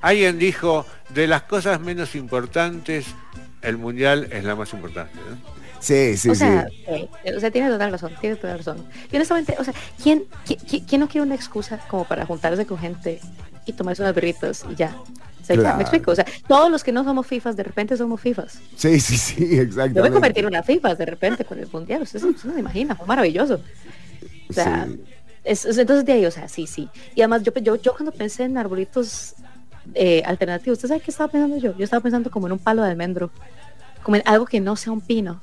[0.00, 3.04] Alguien dijo, de las cosas menos importantes,
[3.60, 5.12] el mundial es la más importante.
[5.28, 5.36] ¿no?
[5.78, 6.84] Sí, sí, o sea, sí.
[6.86, 8.78] eh, o sea, tiene toda la razón, tiene toda la razón.
[9.12, 12.64] Y honestamente, o sea, ¿quién, qui- qui- quién no quiere una excusa como para juntarse
[12.64, 13.20] con gente
[13.66, 14.96] y tomarse unas berritas y ya?
[15.42, 15.76] O sea, ya, Claro.
[15.76, 16.10] me explico.
[16.10, 18.58] O sea, todos los que no somos FIFAs, de repente somos FIFAs.
[18.76, 20.10] Sí, sí, sí, Yo voy a exactamente.
[20.12, 22.02] convertir en una FIFA de repente con el mundial.
[22.02, 23.60] Usted, no se imagina, fue maravilloso.
[24.48, 24.86] O sea,
[25.42, 26.88] es- es- entonces de ahí, o sea, sí, sí.
[27.14, 29.34] Y además, yo, yo, yo cuando pensé en arbolitos
[29.94, 31.76] eh, alternativos, ¿usted sabe qué estaba pensando yo?
[31.76, 33.30] Yo estaba pensando como en un palo de almendro,
[34.02, 35.42] como en algo que no sea un pino.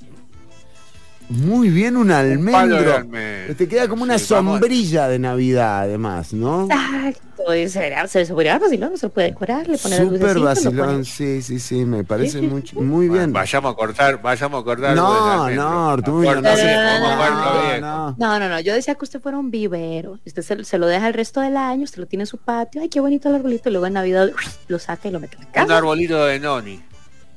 [1.32, 2.96] Muy bien, un almendro.
[2.98, 4.60] almendro, Te queda como una sí, vamos.
[4.60, 6.66] sombrilla de Navidad, además, ¿no?
[6.66, 11.60] Exacto, y se ver vacilón, se puede decorar, le pone las Súper vacilón, sí, sí,
[11.60, 13.32] sí, me parece sí, mucho- muy bien.
[13.32, 14.96] Vayamos a cortar, vayamos a cortar.
[14.96, 16.56] No, no, Corta no
[17.00, 18.16] no, no.
[18.18, 20.20] No, no, no, yo decía que usted fuera un vivero.
[20.26, 22.82] Usted se, se lo deja el resto del año, usted lo tiene en su patio,
[22.82, 24.30] ay, qué bonito el arbolito, y luego en Navidad
[24.68, 25.78] lo saca y lo mete en la Un casa.
[25.78, 26.82] arbolito de noni.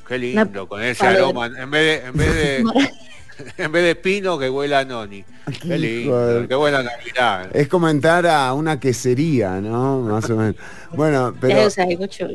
[0.06, 1.46] Qué lindo, con ese aroma.
[1.46, 2.64] En vez de, en vez de,
[3.58, 5.24] en vez de pino que huela a noni.
[5.62, 7.54] Qué lindo, de- qué buena Navidad.
[7.54, 10.00] Es como entrar a una quesería, ¿no?
[10.00, 10.56] Más o menos.
[10.96, 11.66] Bueno, pero...
[11.66, 12.26] O sea, hay mucho,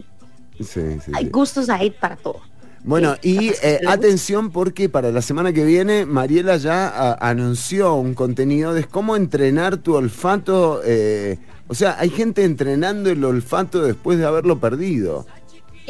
[0.58, 1.30] Sí, sí, hay sí.
[1.32, 2.42] gustos ahí para todo.
[2.84, 8.14] Bueno, y eh, atención porque para la semana que viene Mariela ya a- anunció un
[8.14, 10.82] contenido de cómo entrenar tu olfato.
[10.86, 15.28] eh, o sea, hay gente entrenando el olfato después de haberlo perdido.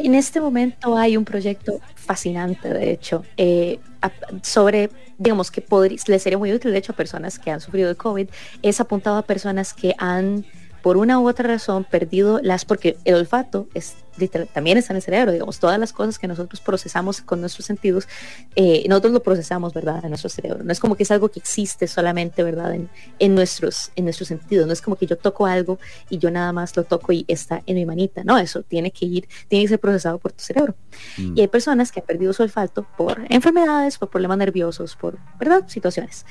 [0.02, 3.78] En este momento hay un proyecto fascinante, de hecho, eh,
[4.42, 5.62] sobre, digamos, que
[6.06, 8.28] le sería muy útil, de hecho, a personas que han sufrido de COVID,
[8.62, 10.46] es apuntado a personas que han,
[10.82, 13.96] por una u otra razón, perdido las, porque el olfato es
[14.28, 18.08] también está en el cerebro, digamos, todas las cosas que nosotros procesamos con nuestros sentidos,
[18.56, 20.62] eh, nosotros lo procesamos, ¿verdad?, en nuestro cerebro.
[20.64, 22.88] No es como que es algo que existe solamente, ¿verdad?, en,
[23.18, 24.66] en nuestros, en nuestros sentidos.
[24.66, 25.78] No es como que yo toco algo
[26.08, 28.22] y yo nada más lo toco y está en mi manita.
[28.24, 30.74] No, eso tiene que ir, tiene que ser procesado por tu cerebro.
[31.16, 35.64] Y hay personas que han perdido su olfato por enfermedades, por problemas nerviosos, por, ¿verdad?,
[35.68, 36.24] situaciones.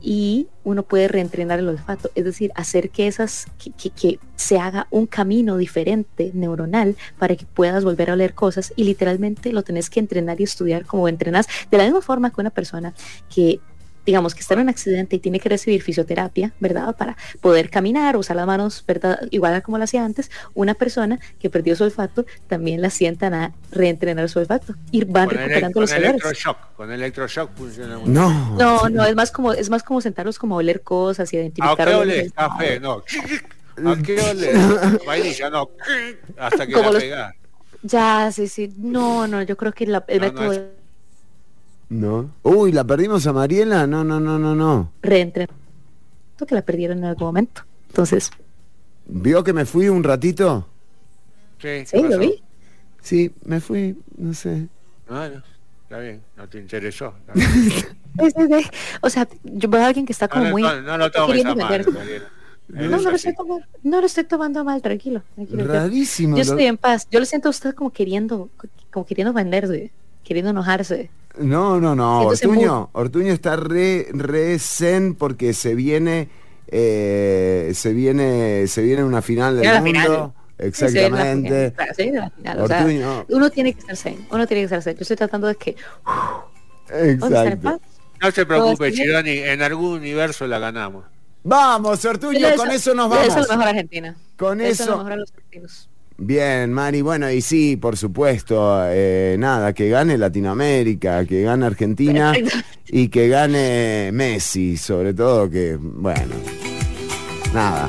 [0.00, 4.58] Y uno puede reentrenar el olfato, es decir, hacer que esas, que, que- que se
[4.58, 9.62] haga un camino diferente neuronal para que puedas volver a oler cosas y literalmente lo
[9.62, 12.94] tenés que entrenar y estudiar como entrenas de la misma forma que una persona
[13.32, 13.60] que
[14.06, 16.94] digamos que está en un accidente y tiene que recibir fisioterapia, ¿verdad?
[16.96, 19.18] Para poder caminar, usar las manos, ¿verdad?
[19.30, 23.32] Igual a como lo hacía antes, una persona que perdió su olfato también la sientan
[23.34, 26.10] a reentrenar su olfato y van Con, recuperando con los olores.
[26.10, 26.58] electroshock.
[26.76, 28.56] Con electroshock funciona muy No.
[28.56, 31.40] No, no, es más como, es más como sentarlos como a oler cosas y ¿A
[31.40, 31.88] identificar.
[32.34, 33.02] Café, no.
[33.84, 34.52] ¿A qué ole?
[35.06, 35.70] Vainilla, no.
[36.38, 37.34] Hasta que Como la los-.
[37.82, 38.72] Ya, sí, sí.
[38.78, 40.70] No, no, yo creo que la- el No, no, método es- de
[41.90, 42.30] ¿No?
[42.42, 43.86] Uy, ¿la perdimos a Mariela?
[43.86, 44.90] No, no, no, no, no.
[45.02, 45.54] reentrenamiento
[46.48, 47.62] que la perdieron en algún momento.
[47.88, 48.30] Entonces,
[49.06, 50.66] ¿Vio que me fui un ratito?
[51.60, 52.42] Sí, sí, lo vi.
[53.02, 54.66] Sí, me fui, no sé.
[55.08, 57.14] No, está bien, no te interesó.
[59.02, 60.68] O sea, yo veo a alguien que está como no, muy no.
[61.56, 62.28] Mariela.
[62.68, 65.22] No, no lo, estoy tomando, no lo estoy tomando mal, tranquilo.
[65.34, 65.64] tranquilo.
[65.64, 66.36] Yo- Rarísimo.
[66.36, 67.06] Yo lo- estoy en paz.
[67.10, 68.48] Yo lo siento a usted como queriendo,
[68.90, 69.90] como queriendo venderse,
[70.24, 71.10] queriendo enojarse.
[71.38, 72.22] No, no, no.
[72.22, 76.28] Ortuño, Ortuño está re, re zen porque se viene,
[76.68, 79.84] eh, se viene, se viene una final del mundo.
[80.00, 80.32] final.
[80.56, 81.74] Exactamente.
[81.96, 82.12] Sí,
[82.56, 84.94] o sea, uno tiene que estar zen, uno tiene que estar zen.
[84.96, 85.76] Yo estoy tratando de que.
[86.90, 87.80] Exacto.
[88.22, 91.04] No se preocupe, Chironi, en algún universo la ganamos.
[91.44, 93.48] Vamos, Ortuño, Le con eso nos le deseo vamos.
[93.48, 94.16] lo mejor Argentina.
[94.36, 95.88] Con eso- lo mejor a los argentinos.
[96.16, 102.32] Bien, Mari, bueno, y sí, por supuesto, eh, nada, que gane Latinoamérica, que gane Argentina
[102.86, 106.36] y que gane Messi, sobre todo que, bueno,
[107.52, 107.88] nada.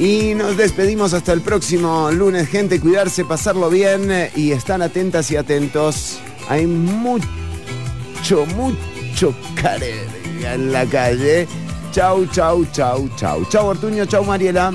[0.00, 5.30] Y nos despedimos hasta el próximo lunes, gente, cuidarse, pasarlo bien eh, y estar atentas
[5.30, 6.18] y atentos.
[6.48, 11.46] Hay mucho, mucho carega en la calle.
[11.92, 13.44] Chau, chau, chau, chau.
[13.50, 14.72] Chau, Ortuño, chau, Mariela.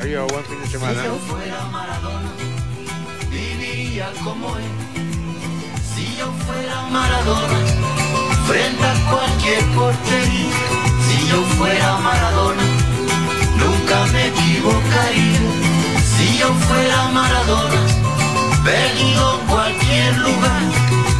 [0.00, 1.02] Adiós, buen fin de semana.
[3.30, 4.70] viviría como él.
[5.94, 7.58] Si yo fuera Maradona,
[8.46, 10.54] frente a cualquier portería.
[11.06, 12.62] Si yo fuera Maradona,
[13.56, 15.40] nunca me equivocaría.
[16.16, 17.80] Si yo fuera Maradona,
[18.64, 20.62] perdido en cualquier lugar.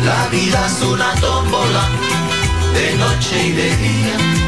[0.05, 1.89] La vida es una tómbola,
[2.75, 4.48] de noche y de día.